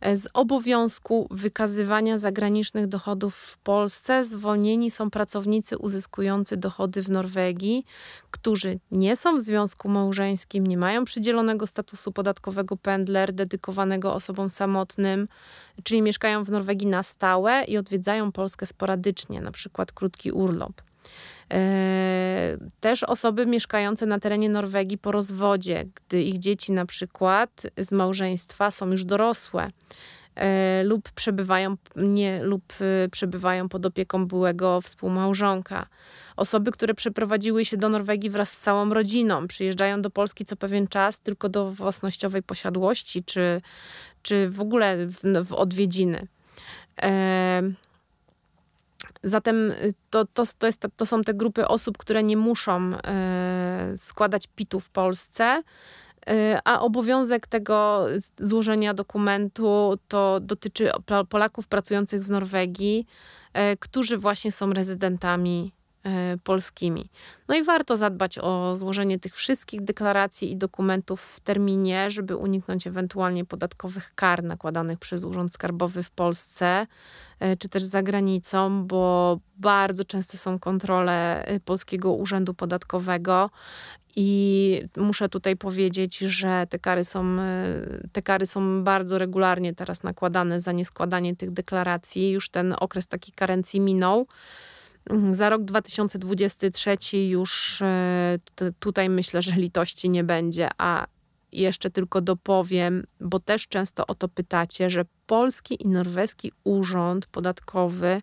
e, 0.00 0.16
z 0.16 0.28
obowiązku 0.34 1.28
wykazywania 1.30 2.18
zagranicznych 2.18 2.86
dochodów 2.86 3.34
w 3.34 3.58
Polsce 3.58 4.24
zwolnieni 4.24 4.90
są 4.90 5.10
pracownicy 5.10 5.78
uzyskujący 5.78 6.56
dochody 6.56 7.02
w 7.02 7.10
Norwegii, 7.10 7.84
którzy 8.30 8.78
nie 8.90 9.16
są 9.16 9.38
w 9.38 9.40
związku 9.40 9.88
małżeńskim, 9.88 10.66
nie 10.66 10.76
mają 10.76 11.04
przydzielonego 11.04 11.66
statusu 11.66 12.12
podatkowego 12.12 12.76
pendler 12.76 13.32
dedykowanego 13.32 14.14
osobom 14.14 14.50
samotnym, 14.50 15.28
czyli 15.82 16.02
mieszkają 16.02 16.44
w 16.44 16.50
Norwegii 16.50 16.86
na 16.86 17.02
stałe 17.02 17.64
i 17.64 17.78
odwiedzają 17.78 18.32
Polskę 18.32 18.66
sporadycznie, 18.66 19.40
na 19.40 19.50
przykład 19.50 19.92
krótki 19.92 20.32
urlop. 20.32 20.82
E, 21.52 22.56
też 22.80 23.02
osoby 23.02 23.46
mieszkające 23.46 24.06
na 24.06 24.18
terenie 24.18 24.48
Norwegii 24.48 24.98
po 24.98 25.12
rozwodzie, 25.12 25.84
gdy 25.94 26.22
ich 26.22 26.38
dzieci 26.38 26.72
na 26.72 26.86
przykład 26.86 27.62
z 27.76 27.92
małżeństwa 27.92 28.70
są 28.70 28.90
już 28.90 29.04
dorosłe 29.04 29.70
e, 30.34 30.82
lub 30.84 31.10
przebywają, 31.10 31.76
nie, 31.96 32.42
lub 32.42 32.62
e, 32.80 33.08
przebywają 33.08 33.68
pod 33.68 33.86
opieką 33.86 34.26
byłego 34.26 34.80
współmałżonka. 34.80 35.86
Osoby, 36.36 36.72
które 36.72 36.94
przeprowadziły 36.94 37.64
się 37.64 37.76
do 37.76 37.88
Norwegii 37.88 38.30
wraz 38.30 38.52
z 38.52 38.58
całą 38.58 38.94
rodziną, 38.94 39.46
przyjeżdżają 39.46 40.02
do 40.02 40.10
Polski 40.10 40.44
co 40.44 40.56
pewien 40.56 40.88
czas 40.88 41.18
tylko 41.18 41.48
do 41.48 41.70
własnościowej 41.70 42.42
posiadłości, 42.42 43.24
czy, 43.24 43.60
czy 44.22 44.50
w 44.50 44.60
ogóle 44.60 45.06
w, 45.06 45.44
w 45.44 45.52
odwiedziny. 45.52 46.26
Zatem 49.22 49.70
y, 49.70 49.94
to, 50.10 50.24
to, 50.24 50.44
to, 50.58 50.66
jest, 50.66 50.86
to 50.96 51.06
są 51.06 51.22
te 51.22 51.34
grupy 51.34 51.68
osób, 51.68 51.98
które 51.98 52.22
nie 52.22 52.36
muszą 52.36 52.92
e, 52.94 53.94
składać 53.98 54.46
PIT-u 54.46 54.80
w 54.80 54.90
Polsce, 54.90 55.62
e, 56.28 56.60
a 56.64 56.80
obowiązek 56.80 57.46
tego 57.46 58.06
złożenia 58.38 58.94
dokumentu 58.94 59.98
to 60.08 60.40
dotyczy 60.40 60.90
Polaków 61.28 61.66
pracujących 61.66 62.24
w 62.24 62.30
Norwegii, 62.30 63.06
e, 63.52 63.76
którzy 63.76 64.16
właśnie 64.16 64.52
są 64.52 64.72
rezydentami 64.72 65.72
polskimi. 66.44 67.10
No 67.48 67.54
i 67.54 67.62
warto 67.62 67.96
zadbać 67.96 68.38
o 68.38 68.76
złożenie 68.76 69.18
tych 69.18 69.34
wszystkich 69.34 69.84
deklaracji 69.84 70.52
i 70.52 70.56
dokumentów 70.56 71.20
w 71.22 71.40
terminie, 71.40 72.10
żeby 72.10 72.36
uniknąć 72.36 72.86
ewentualnie 72.86 73.44
podatkowych 73.44 74.12
kar 74.14 74.44
nakładanych 74.44 74.98
przez 74.98 75.24
Urząd 75.24 75.52
Skarbowy 75.52 76.02
w 76.02 76.10
Polsce 76.10 76.86
e, 77.40 77.56
czy 77.56 77.68
też 77.68 77.82
za 77.82 78.02
granicą, 78.02 78.86
bo 78.86 79.38
bardzo 79.56 80.04
często 80.04 80.36
są 80.36 80.58
kontrole 80.58 81.44
e, 81.44 81.60
Polskiego 81.60 82.12
Urzędu 82.12 82.54
Podatkowego 82.54 83.50
i 84.16 84.82
muszę 84.96 85.28
tutaj 85.28 85.56
powiedzieć, 85.56 86.18
że 86.18 86.66
te 86.70 86.78
kary, 86.78 87.04
są, 87.04 87.36
te 88.12 88.22
kary 88.22 88.46
są 88.46 88.84
bardzo 88.84 89.18
regularnie 89.18 89.74
teraz 89.74 90.02
nakładane 90.02 90.60
za 90.60 90.72
nieskładanie 90.72 91.36
tych 91.36 91.50
deklaracji. 91.50 92.30
Już 92.30 92.50
ten 92.50 92.74
okres 92.80 93.06
takiej 93.06 93.34
karencji 93.34 93.80
minął. 93.80 94.26
Mhm, 95.10 95.34
za 95.34 95.48
rok 95.48 95.62
2023 95.62 97.18
już 97.18 97.82
e, 97.82 98.38
tutaj 98.78 99.08
myślę, 99.08 99.42
że 99.42 99.52
litości 99.52 100.10
nie 100.10 100.24
będzie, 100.24 100.68
a 100.78 101.06
jeszcze 101.52 101.90
tylko 101.90 102.20
dopowiem, 102.20 103.04
bo 103.20 103.40
też 103.40 103.68
często 103.68 104.06
o 104.06 104.14
to 104.14 104.28
pytacie, 104.28 104.90
że 104.90 105.04
polski 105.26 105.82
i 105.82 105.88
norweski 105.88 106.52
urząd 106.64 107.26
podatkowy 107.26 108.20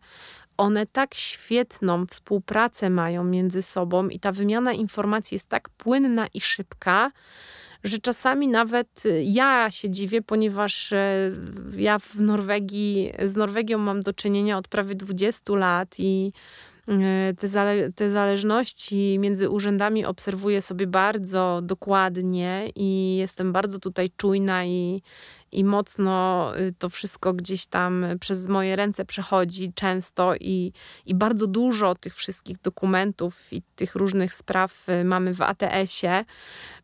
one 0.57 0.85
tak 0.85 1.15
świetną 1.15 2.05
współpracę 2.05 2.89
mają 2.89 3.23
między 3.23 3.61
sobą 3.61 4.07
i 4.07 4.19
ta 4.19 4.31
wymiana 4.31 4.73
informacji 4.73 5.35
jest 5.35 5.49
tak 5.49 5.69
płynna 5.69 6.27
i 6.33 6.41
szybka, 6.41 7.11
że 7.83 7.97
czasami 7.97 8.47
nawet 8.47 9.03
ja 9.23 9.71
się 9.71 9.89
dziwię, 9.89 10.21
ponieważ 10.21 10.93
e, 10.93 11.31
ja 11.77 11.99
w 11.99 12.15
Norwegii, 12.21 13.11
z 13.25 13.35
Norwegią 13.35 13.77
mam 13.77 14.01
do 14.01 14.13
czynienia 14.13 14.57
od 14.57 14.67
prawie 14.67 14.95
20 14.95 15.53
lat 15.53 15.95
i 15.97 16.33
E, 16.33 16.74
te, 17.37 17.47
zale 17.47 17.91
te 17.91 18.11
zależności 18.11 19.17
między 19.19 19.49
urzędami 19.49 20.05
obserwuję 20.05 20.61
sobie 20.61 20.87
bardzo 20.87 21.59
dokładnie 21.63 22.69
i 22.75 23.15
jestem 23.17 23.51
bardzo 23.51 23.79
tutaj 23.79 24.09
czujna 24.17 24.65
i, 24.65 25.01
i 25.55 25.63
mocno 25.63 26.51
y, 26.57 26.73
to 26.79 26.89
wszystko 26.89 27.33
gdzieś 27.33 27.65
tam 27.65 28.05
przez 28.19 28.47
moje 28.47 28.75
ręce 28.75 29.05
przechodzi 29.05 29.73
często 29.75 30.35
i, 30.35 30.73
i 31.05 31.15
bardzo 31.15 31.47
dużo 31.47 31.95
tych 31.95 32.15
wszystkich 32.15 32.61
dokumentów 32.61 33.53
i 33.53 33.61
tych 33.75 33.95
różnych 33.95 34.33
spraw 34.33 34.89
y, 34.89 35.03
mamy 35.03 35.33
w 35.33 35.41
ATS-ie, 35.41 36.25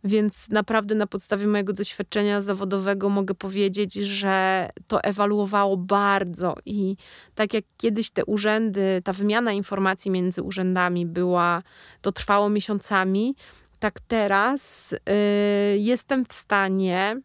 więc 0.03 0.49
naprawdę 0.49 0.95
na 0.95 1.07
podstawie 1.07 1.47
mojego 1.47 1.73
doświadczenia 1.73 2.41
zawodowego 2.41 3.09
mogę 3.09 3.35
powiedzieć, 3.35 3.93
że 3.93 4.69
to 4.87 5.03
ewaluowało 5.03 5.77
bardzo 5.77 6.55
i 6.65 6.95
tak 7.35 7.53
jak 7.53 7.65
kiedyś 7.77 8.09
te 8.09 8.25
urzędy, 8.25 9.01
ta 9.03 9.13
wymiana 9.13 9.51
informacji 9.51 10.11
między 10.11 10.43
urzędami 10.43 11.05
była, 11.05 11.63
to 12.01 12.11
trwało 12.11 12.49
miesiącami, 12.49 13.35
tak 13.79 13.99
teraz 14.07 14.93
y, 14.93 14.97
jestem 15.77 16.25
w 16.25 16.33
stanie 16.33 17.21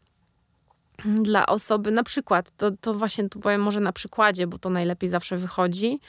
dla 1.07 1.47
osoby, 1.47 1.91
na 1.91 2.03
przykład, 2.03 2.51
to, 2.57 2.71
to 2.71 2.95
właśnie 2.95 3.29
tu 3.29 3.41
powiem 3.41 3.61
może 3.61 3.81
na 3.81 3.93
przykładzie, 3.93 4.47
bo 4.47 4.59
to 4.59 4.71
najlepiej 4.71 5.09
zawsze 5.09 5.37
wychodzi, 5.37 6.01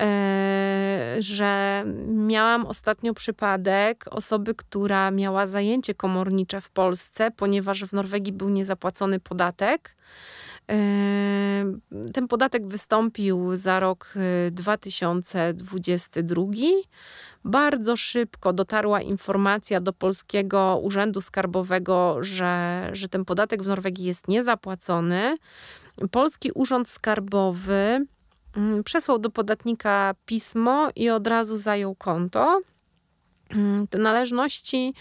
e, 0.00 1.16
że 1.18 1.84
miałam 2.06 2.66
ostatnio 2.66 3.14
przypadek 3.14 4.04
osoby, 4.10 4.54
która 4.54 5.10
miała 5.10 5.46
zajęcie 5.46 5.94
komornicze 5.94 6.60
w 6.60 6.70
Polsce, 6.70 7.30
ponieważ 7.30 7.84
w 7.84 7.92
Norwegii 7.92 8.32
był 8.32 8.48
niezapłacony 8.48 9.20
podatek. 9.20 9.96
E, 10.70 11.64
ten 12.12 12.28
podatek 12.28 12.66
wystąpił 12.66 13.56
za 13.56 13.80
rok 13.80 14.14
2022 14.50 16.42
e, 16.42 16.46
bardzo 17.44 17.96
szybko 17.96 18.52
dotarła 18.52 19.00
informacja 19.00 19.80
do 19.80 19.92
polskiego 19.92 20.80
urzędu 20.82 21.20
skarbowego, 21.20 22.16
że, 22.20 22.90
że 22.92 23.08
ten 23.08 23.24
podatek 23.24 23.62
w 23.62 23.66
Norwegii 23.66 24.04
jest 24.04 24.28
niezapłacony. 24.28 25.36
Polski 26.10 26.50
urząd 26.54 26.88
skarbowy 26.88 28.06
mm, 28.56 28.84
przesłał 28.84 29.18
do 29.18 29.30
podatnika 29.30 30.14
pismo 30.26 30.88
i 30.96 31.10
od 31.10 31.26
razu 31.26 31.56
zajął 31.56 31.94
konto. 31.94 32.60
Mm, 33.50 33.86
te 33.86 33.98
należności 33.98 34.94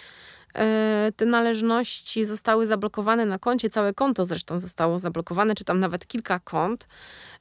te 1.16 1.26
należności 1.26 2.26
zostały 2.26 2.68
zablokowane 2.68 3.26
na 3.26 3.40
koncie, 3.40 3.70
całe 3.70 3.94
konto 3.94 4.26
zresztą 4.26 4.60
zostało 4.60 5.00
zablokowane, 5.00 5.56
czy 5.56 5.64
tam 5.64 5.80
nawet 5.80 6.08
kilka 6.08 6.40
kont. 6.40 6.88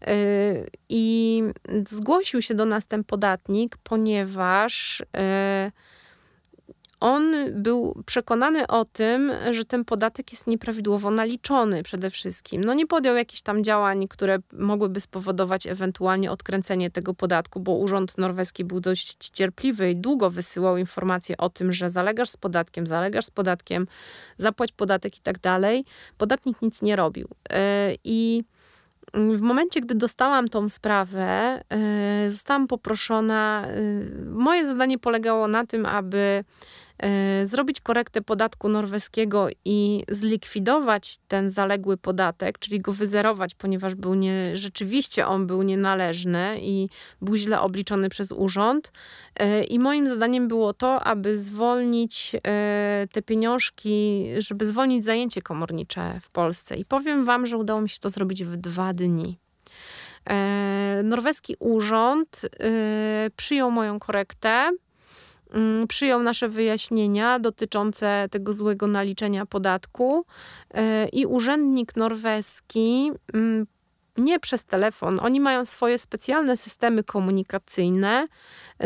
E, 0.06 0.14
I 0.88 1.42
zgłosił 1.86 2.42
się 2.42 2.54
do 2.54 2.64
nas 2.64 2.86
ten 2.86 3.04
podatnik, 3.04 3.76
ponieważ 3.76 5.02
e, 5.16 5.72
on 7.00 7.34
był 7.52 8.02
przekonany 8.06 8.66
o 8.66 8.84
tym, 8.84 9.32
że 9.50 9.64
ten 9.64 9.84
podatek 9.84 10.32
jest 10.32 10.46
nieprawidłowo 10.46 11.10
naliczony 11.10 11.82
przede 11.82 12.10
wszystkim. 12.10 12.64
No 12.64 12.74
nie 12.74 12.86
podjął 12.86 13.16
jakichś 13.16 13.42
tam 13.42 13.64
działań, 13.64 14.08
które 14.08 14.38
mogłyby 14.52 15.00
spowodować 15.00 15.66
ewentualnie 15.66 16.30
odkręcenie 16.30 16.90
tego 16.90 17.14
podatku, 17.14 17.60
bo 17.60 17.72
urząd 17.72 18.18
norweski 18.18 18.64
był 18.64 18.80
dość 18.80 19.30
cierpliwy 19.32 19.90
i 19.90 19.96
długo 19.96 20.30
wysyłał 20.30 20.76
informacje 20.76 21.36
o 21.36 21.50
tym, 21.50 21.72
że 21.72 21.90
zalegasz 21.90 22.28
z 22.28 22.36
podatkiem, 22.36 22.86
zalegasz 22.86 23.24
z 23.24 23.30
podatkiem, 23.30 23.86
zapłać 24.38 24.72
podatek 24.72 25.18
i 25.18 25.20
tak 25.20 25.38
dalej. 25.38 25.84
Podatnik 26.18 26.62
nic 26.62 26.82
nie 26.82 26.96
robił. 26.96 27.28
E, 27.50 27.94
I 28.04 28.44
w 29.14 29.40
momencie, 29.40 29.80
gdy 29.80 29.94
dostałam 29.94 30.48
tą 30.48 30.68
sprawę, 30.68 31.60
y, 32.26 32.30
zostałam 32.30 32.66
poproszona. 32.66 33.66
Y, 33.68 34.30
moje 34.30 34.66
zadanie 34.66 34.98
polegało 34.98 35.48
na 35.48 35.66
tym, 35.66 35.86
aby 35.86 36.44
zrobić 37.44 37.80
korektę 37.80 38.22
podatku 38.22 38.68
norweskiego 38.68 39.48
i 39.64 40.04
zlikwidować 40.08 41.16
ten 41.28 41.50
zaległy 41.50 41.96
podatek, 41.96 42.58
czyli 42.58 42.80
go 42.80 42.92
wyzerować, 42.92 43.54
ponieważ 43.54 43.94
był 43.94 44.14
nie, 44.14 44.56
rzeczywiście 44.56 45.26
on 45.26 45.46
był 45.46 45.62
nienależny 45.62 46.58
i 46.60 46.88
był 47.22 47.36
źle 47.36 47.60
obliczony 47.60 48.08
przez 48.08 48.32
urząd. 48.32 48.92
I 49.68 49.78
moim 49.78 50.08
zadaniem 50.08 50.48
było 50.48 50.72
to, 50.72 51.02
aby 51.02 51.36
zwolnić 51.36 52.32
te 53.12 53.22
pieniążki, 53.22 54.26
żeby 54.38 54.66
zwolnić 54.66 55.04
zajęcie 55.04 55.42
komornicze 55.42 56.18
w 56.20 56.30
Polsce. 56.30 56.76
I 56.76 56.84
powiem 56.84 57.24
Wam, 57.24 57.46
że 57.46 57.56
udało 57.56 57.80
mi 57.80 57.88
się 57.88 57.98
to 57.98 58.10
zrobić 58.10 58.44
w 58.44 58.56
dwa 58.56 58.92
dni. 58.92 59.38
Norweski 61.04 61.56
urząd 61.58 62.42
przyjął 63.36 63.70
moją 63.70 63.98
korektę, 63.98 64.70
przyjął 65.88 66.22
nasze 66.22 66.48
wyjaśnienia 66.48 67.38
dotyczące 67.38 68.26
tego 68.30 68.52
złego 68.52 68.86
naliczenia 68.86 69.46
podatku 69.46 70.24
e, 70.74 71.08
i 71.08 71.26
urzędnik 71.26 71.96
norweski 71.96 73.12
mm, 73.34 73.66
nie 74.18 74.40
przez 74.40 74.64
telefon. 74.64 75.20
Oni 75.22 75.40
mają 75.40 75.64
swoje 75.64 75.98
specjalne 75.98 76.56
systemy 76.56 77.04
komunikacyjne. 77.04 78.26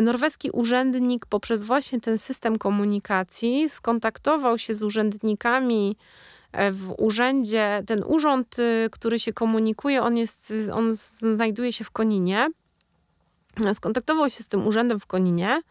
Norweski 0.02 0.50
urzędnik 0.50 1.26
poprzez 1.26 1.62
właśnie 1.62 2.00
ten 2.00 2.18
system 2.18 2.58
komunikacji 2.58 3.68
skontaktował 3.68 4.58
się 4.58 4.74
z 4.74 4.82
urzędnikami 4.82 5.96
E, 6.54 6.72
w 6.72 6.94
urzędzie, 6.98 7.82
ten 7.86 8.04
urząd, 8.06 8.58
y, 8.58 8.88
który 8.90 9.18
się 9.18 9.32
komunikuje, 9.32 10.02
on, 10.02 10.16
jest, 10.16 10.52
on 10.72 10.94
znajduje 11.34 11.72
się 11.72 11.84
w 11.84 11.90
Koninie. 11.90 12.48
Skontaktował 13.74 14.30
się 14.30 14.44
z 14.44 14.48
tym 14.48 14.66
urzędem 14.66 15.00
w 15.00 15.06
Koninie 15.06 15.62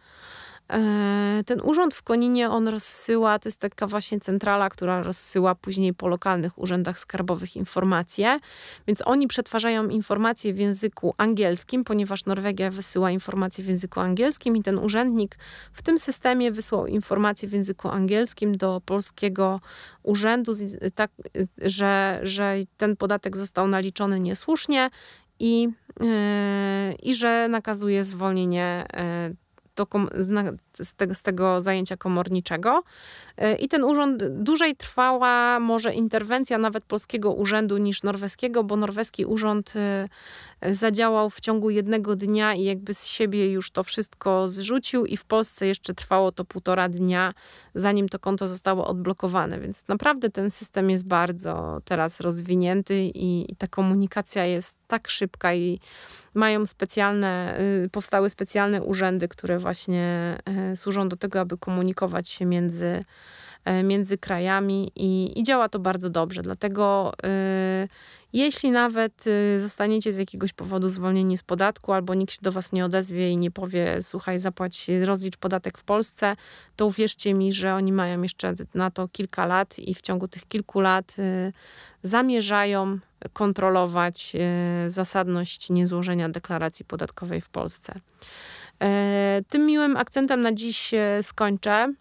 ten 1.45 1.61
urząd 1.63 1.93
w 1.93 2.03
Koninie, 2.03 2.49
on 2.49 2.67
rozsyła, 2.67 3.39
to 3.39 3.49
jest 3.49 3.59
taka 3.59 3.88
właśnie 3.88 4.19
centrala, 4.19 4.69
która 4.69 5.03
rozsyła 5.03 5.55
później 5.55 5.93
po 5.93 6.07
lokalnych 6.07 6.59
urzędach 6.59 6.99
skarbowych 6.99 7.55
informacje, 7.55 8.39
więc 8.88 9.07
oni 9.07 9.28
przetwarzają 9.28 9.88
informacje 9.88 10.53
w 10.53 10.57
języku 10.57 11.13
angielskim, 11.17 11.84
ponieważ 11.84 12.26
Norwegia 12.26 12.71
wysyła 12.71 13.11
informacje 13.11 13.63
w 13.63 13.67
języku 13.67 13.99
angielskim 13.99 14.57
i 14.57 14.63
ten 14.63 14.78
urzędnik 14.78 15.38
w 15.74 15.82
tym 15.82 15.99
systemie 15.99 16.51
wysłał 16.51 16.88
informacje 16.88 17.47
w 17.49 17.53
języku 17.53 17.89
angielskim 17.89 18.57
do 18.57 18.82
polskiego 18.86 19.59
urzędu, 20.03 20.51
tak, 20.95 21.11
że, 21.61 22.19
że 22.24 22.55
ten 22.78 22.95
podatek 22.95 23.38
został 23.38 23.67
naliczony 23.67 24.19
niesłusznie 24.19 24.89
i, 25.39 25.69
yy, 25.99 26.07
i 27.03 27.15
że 27.15 27.47
nakazuje 27.49 28.03
zwolnienie 28.03 28.86
yy, 30.13 30.24
do, 30.24 30.57
z, 30.82 30.93
tego, 30.93 31.15
z 31.15 31.24
tego 31.24 31.61
zajęcia 31.61 31.97
komorniczego. 31.97 32.84
E, 33.38 33.55
I 33.55 33.67
ten 33.67 33.84
urząd 33.84 34.24
dłużej 34.24 34.76
trwała 34.76 35.59
może 35.59 35.93
interwencja 35.93 36.57
nawet 36.57 36.84
polskiego 36.84 37.34
urzędu 37.34 37.78
niż 37.78 38.03
norweskiego, 38.03 38.63
bo 38.63 38.76
norweski 38.76 39.26
urząd 39.26 39.74
e, 39.76 40.07
zadziałał 40.71 41.30
w 41.30 41.39
ciągu 41.39 41.69
jednego 41.69 42.15
dnia 42.15 42.53
i 42.53 42.63
jakby 42.63 42.93
z 42.93 43.05
siebie 43.05 43.51
już 43.51 43.71
to 43.71 43.84
wszystko 43.84 44.47
zrzucił 44.47 45.05
i 45.05 45.17
w 45.17 45.26
Polsce 45.26 45.67
jeszcze 45.67 45.93
trwało 45.93 46.32
to 46.32 46.45
półtora 46.45 46.89
dnia, 46.89 47.34
zanim 47.76 48.09
to 48.09 48.19
konto 48.19 48.47
zostało 48.47 48.88
odblokowane. 48.88 49.59
Więc 49.59 49.88
naprawdę 49.88 50.30
ten 50.30 50.51
system 50.51 50.89
jest 50.89 51.05
bardzo 51.05 51.82
teraz 51.86 52.19
rozwinięty 52.19 53.03
i, 53.03 53.51
i 53.51 53.55
ta 53.55 53.67
komunikacja 53.67 54.45
jest 54.45 54.78
tak 54.88 55.09
szybka 55.09 55.53
i 55.53 55.80
mają 56.34 56.65
specjalne, 56.65 57.59
y, 57.86 57.89
powstały 57.89 58.30
specjalne 58.30 58.84
urzędy, 58.84 59.28
które 59.28 59.59
właśnie 59.59 60.38
y, 60.49 60.62
służą 60.76 61.09
do 61.09 61.16
tego, 61.16 61.39
aby 61.39 61.57
komunikować 61.57 62.30
się 62.30 62.45
między, 62.45 63.05
y, 63.80 63.84
między 63.84 64.18
krajami 64.18 64.91
i, 64.95 65.39
i 65.39 65.43
działa 65.43 65.70
to 65.70 65.80
bardzo 65.80 66.09
dobrze. 66.09 66.41
Dlatego 66.41 67.14
jeśli 68.34 68.72
nawet 68.72 69.26
zostaniecie 69.59 70.14
z 70.14 70.18
jakiegoś 70.18 70.53
powodu 70.53 70.89
zwolnieni 70.89 71.38
z 71.38 71.43
podatku, 71.43 71.93
albo 71.93 72.14
nikt 72.14 72.34
się 72.34 72.39
do 72.41 72.51
was 72.51 72.72
nie 72.72 72.86
odezwie 72.86 73.32
i 73.32 73.38
nie 73.38 73.51
powie, 73.51 73.97
słuchaj, 74.01 74.39
zapłać, 74.39 74.88
rozlicz 75.05 75.38
podatek 75.38 75.78
w 75.78 75.84
Polsce, 75.84 76.36
to 76.76 76.86
uwierzcie 76.86 77.34
mi, 77.34 77.53
że 77.53 77.76
oni 77.76 77.91
mają 77.91 78.22
jeszcze 78.22 78.53
na 78.74 78.91
to 78.91 79.07
kilka 79.07 79.45
lat 79.45 79.80
i 79.80 79.95
w 79.95 80.01
ciągu 80.01 80.28
tych 80.28 80.47
kilku 80.47 80.80
lat 80.80 81.16
zamierzają 82.03 82.99
kontrolować 83.34 84.34
e, 84.36 84.89
zasadność 84.89 85.70
niezłożenia 85.70 86.30
deklaracji 86.30 86.86
podatkowej 86.86 87.41
w 87.41 87.49
Polsce. 87.49 87.93
E, 88.82 89.41
tym 89.49 89.65
miłym 89.65 89.97
akcentem 89.97 90.41
na 90.41 90.53
dziś 90.53 90.93
e, 90.93 91.24
skończę. 91.24 91.93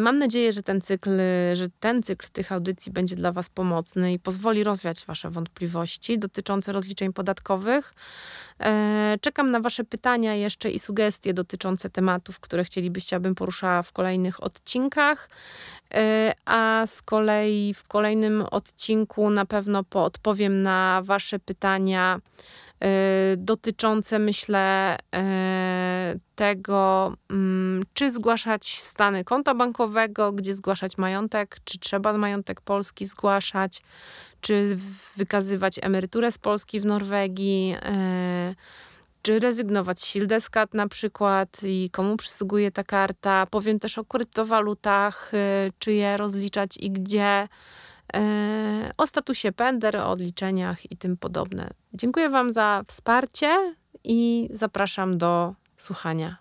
Mam 0.00 0.18
nadzieję, 0.18 0.52
że 0.52 0.62
ten 0.62 0.80
cykl, 0.80 1.10
że 1.52 1.66
ten 1.80 2.02
cykl 2.02 2.26
tych 2.32 2.52
audycji 2.52 2.92
będzie 2.92 3.16
dla 3.16 3.32
Was 3.32 3.48
pomocny 3.48 4.12
i 4.12 4.18
pozwoli 4.18 4.64
rozwiać 4.64 5.04
Wasze 5.06 5.30
wątpliwości 5.30 6.18
dotyczące 6.18 6.72
rozliczeń 6.72 7.12
podatkowych. 7.12 7.94
Czekam 9.20 9.50
na 9.50 9.60
Wasze 9.60 9.84
pytania 9.84 10.34
jeszcze 10.34 10.70
i 10.70 10.78
sugestie 10.78 11.34
dotyczące 11.34 11.90
tematów, 11.90 12.40
które 12.40 12.64
chcielibyście, 12.64 13.16
abym 13.16 13.34
poruszała 13.34 13.82
w 13.82 13.92
kolejnych 13.92 14.42
odcinkach. 14.42 15.28
E, 15.94 16.32
a 16.44 16.82
z 16.86 17.02
kolei 17.02 17.74
w 17.74 17.84
kolejnym 17.84 18.42
odcinku 18.50 19.30
na 19.30 19.46
pewno 19.46 19.84
odpowiem 19.92 20.62
na 20.62 21.00
Wasze 21.04 21.38
pytania 21.38 22.20
e, 22.20 22.67
dotyczące, 23.36 24.18
myślę, 24.18 24.96
e, 25.14 26.14
tego, 26.34 27.12
mm, 27.30 27.82
czy 27.94 28.10
zgłaszać 28.10 28.78
stany 28.78 29.24
konta 29.24 29.54
bankowego, 29.54 30.32
gdzie 30.32 30.54
zgłaszać 30.54 30.98
majątek, 30.98 31.56
czy 31.64 31.78
trzeba 31.78 32.12
majątek 32.12 32.60
polski 32.60 33.06
zgłaszać, 33.06 33.82
czy 34.40 34.78
wykazywać 35.16 35.78
emeryturę 35.82 36.32
z 36.32 36.38
Polski 36.38 36.80
w 36.80 36.86
Norwegii 36.86 37.76
czy 39.22 39.38
rezygnować 39.38 40.00
z 40.00 40.06
Sildeskat 40.06 40.74
na 40.74 40.88
przykład 40.88 41.48
i 41.62 41.90
komu 41.92 42.16
przysługuje 42.16 42.70
ta 42.70 42.84
karta. 42.84 43.46
Powiem 43.50 43.78
też 43.78 43.98
o 43.98 44.04
kryptowalutach, 44.04 45.34
y, 45.34 45.72
czy 45.78 45.92
je 45.92 46.16
rozliczać 46.16 46.76
i 46.76 46.90
gdzie. 46.90 47.48
Y, 48.16 48.90
o 48.96 49.06
statusie 49.06 49.52
Pender, 49.52 49.96
o 49.96 50.10
odliczeniach 50.10 50.92
i 50.92 50.96
tym 50.96 51.16
podobne. 51.16 51.70
Dziękuję 51.94 52.28
Wam 52.28 52.52
za 52.52 52.82
wsparcie 52.86 53.74
i 54.04 54.48
zapraszam 54.52 55.18
do 55.18 55.54
słuchania. 55.76 56.36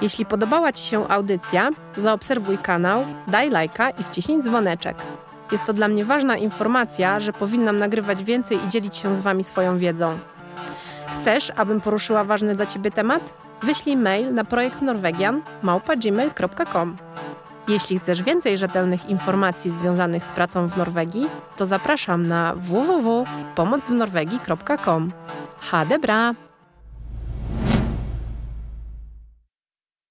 Jeśli 0.00 0.26
podobała 0.26 0.72
Ci 0.72 0.84
się 0.84 1.08
audycja, 1.08 1.70
zaobserwuj 1.96 2.58
kanał, 2.58 3.04
daj 3.28 3.50
lajka 3.50 3.90
i 3.90 4.02
wciśnij 4.02 4.42
dzwoneczek. 4.42 4.96
Jest 5.52 5.64
to 5.64 5.72
dla 5.72 5.88
mnie 5.88 6.04
ważna 6.04 6.36
informacja, 6.36 7.20
że 7.20 7.32
powinnam 7.32 7.78
nagrywać 7.78 8.24
więcej 8.24 8.64
i 8.64 8.68
dzielić 8.68 8.96
się 8.96 9.16
z 9.16 9.20
Wami 9.20 9.44
swoją 9.44 9.78
wiedzą. 9.78 10.18
Chcesz, 11.06 11.52
abym 11.56 11.80
poruszyła 11.80 12.24
ważny 12.24 12.54
dla 12.54 12.66
Ciebie 12.66 12.90
temat? 12.90 13.34
Wyślij 13.64 13.96
mail 13.96 14.34
na 14.34 14.44
projekt 14.44 14.82
Jeśli 17.68 17.98
chcesz 17.98 18.22
więcej 18.22 18.58
rzetelnych 18.58 19.10
informacji 19.10 19.70
związanych 19.70 20.24
z 20.24 20.30
pracą 20.30 20.68
w 20.68 20.76
Norwegii, 20.76 21.26
to 21.56 21.66
zapraszam 21.66 22.26
na 22.26 22.54
www.pomocwnorwegii.com. 22.56 25.12
Ha 25.60 25.84
debra! 25.84 26.34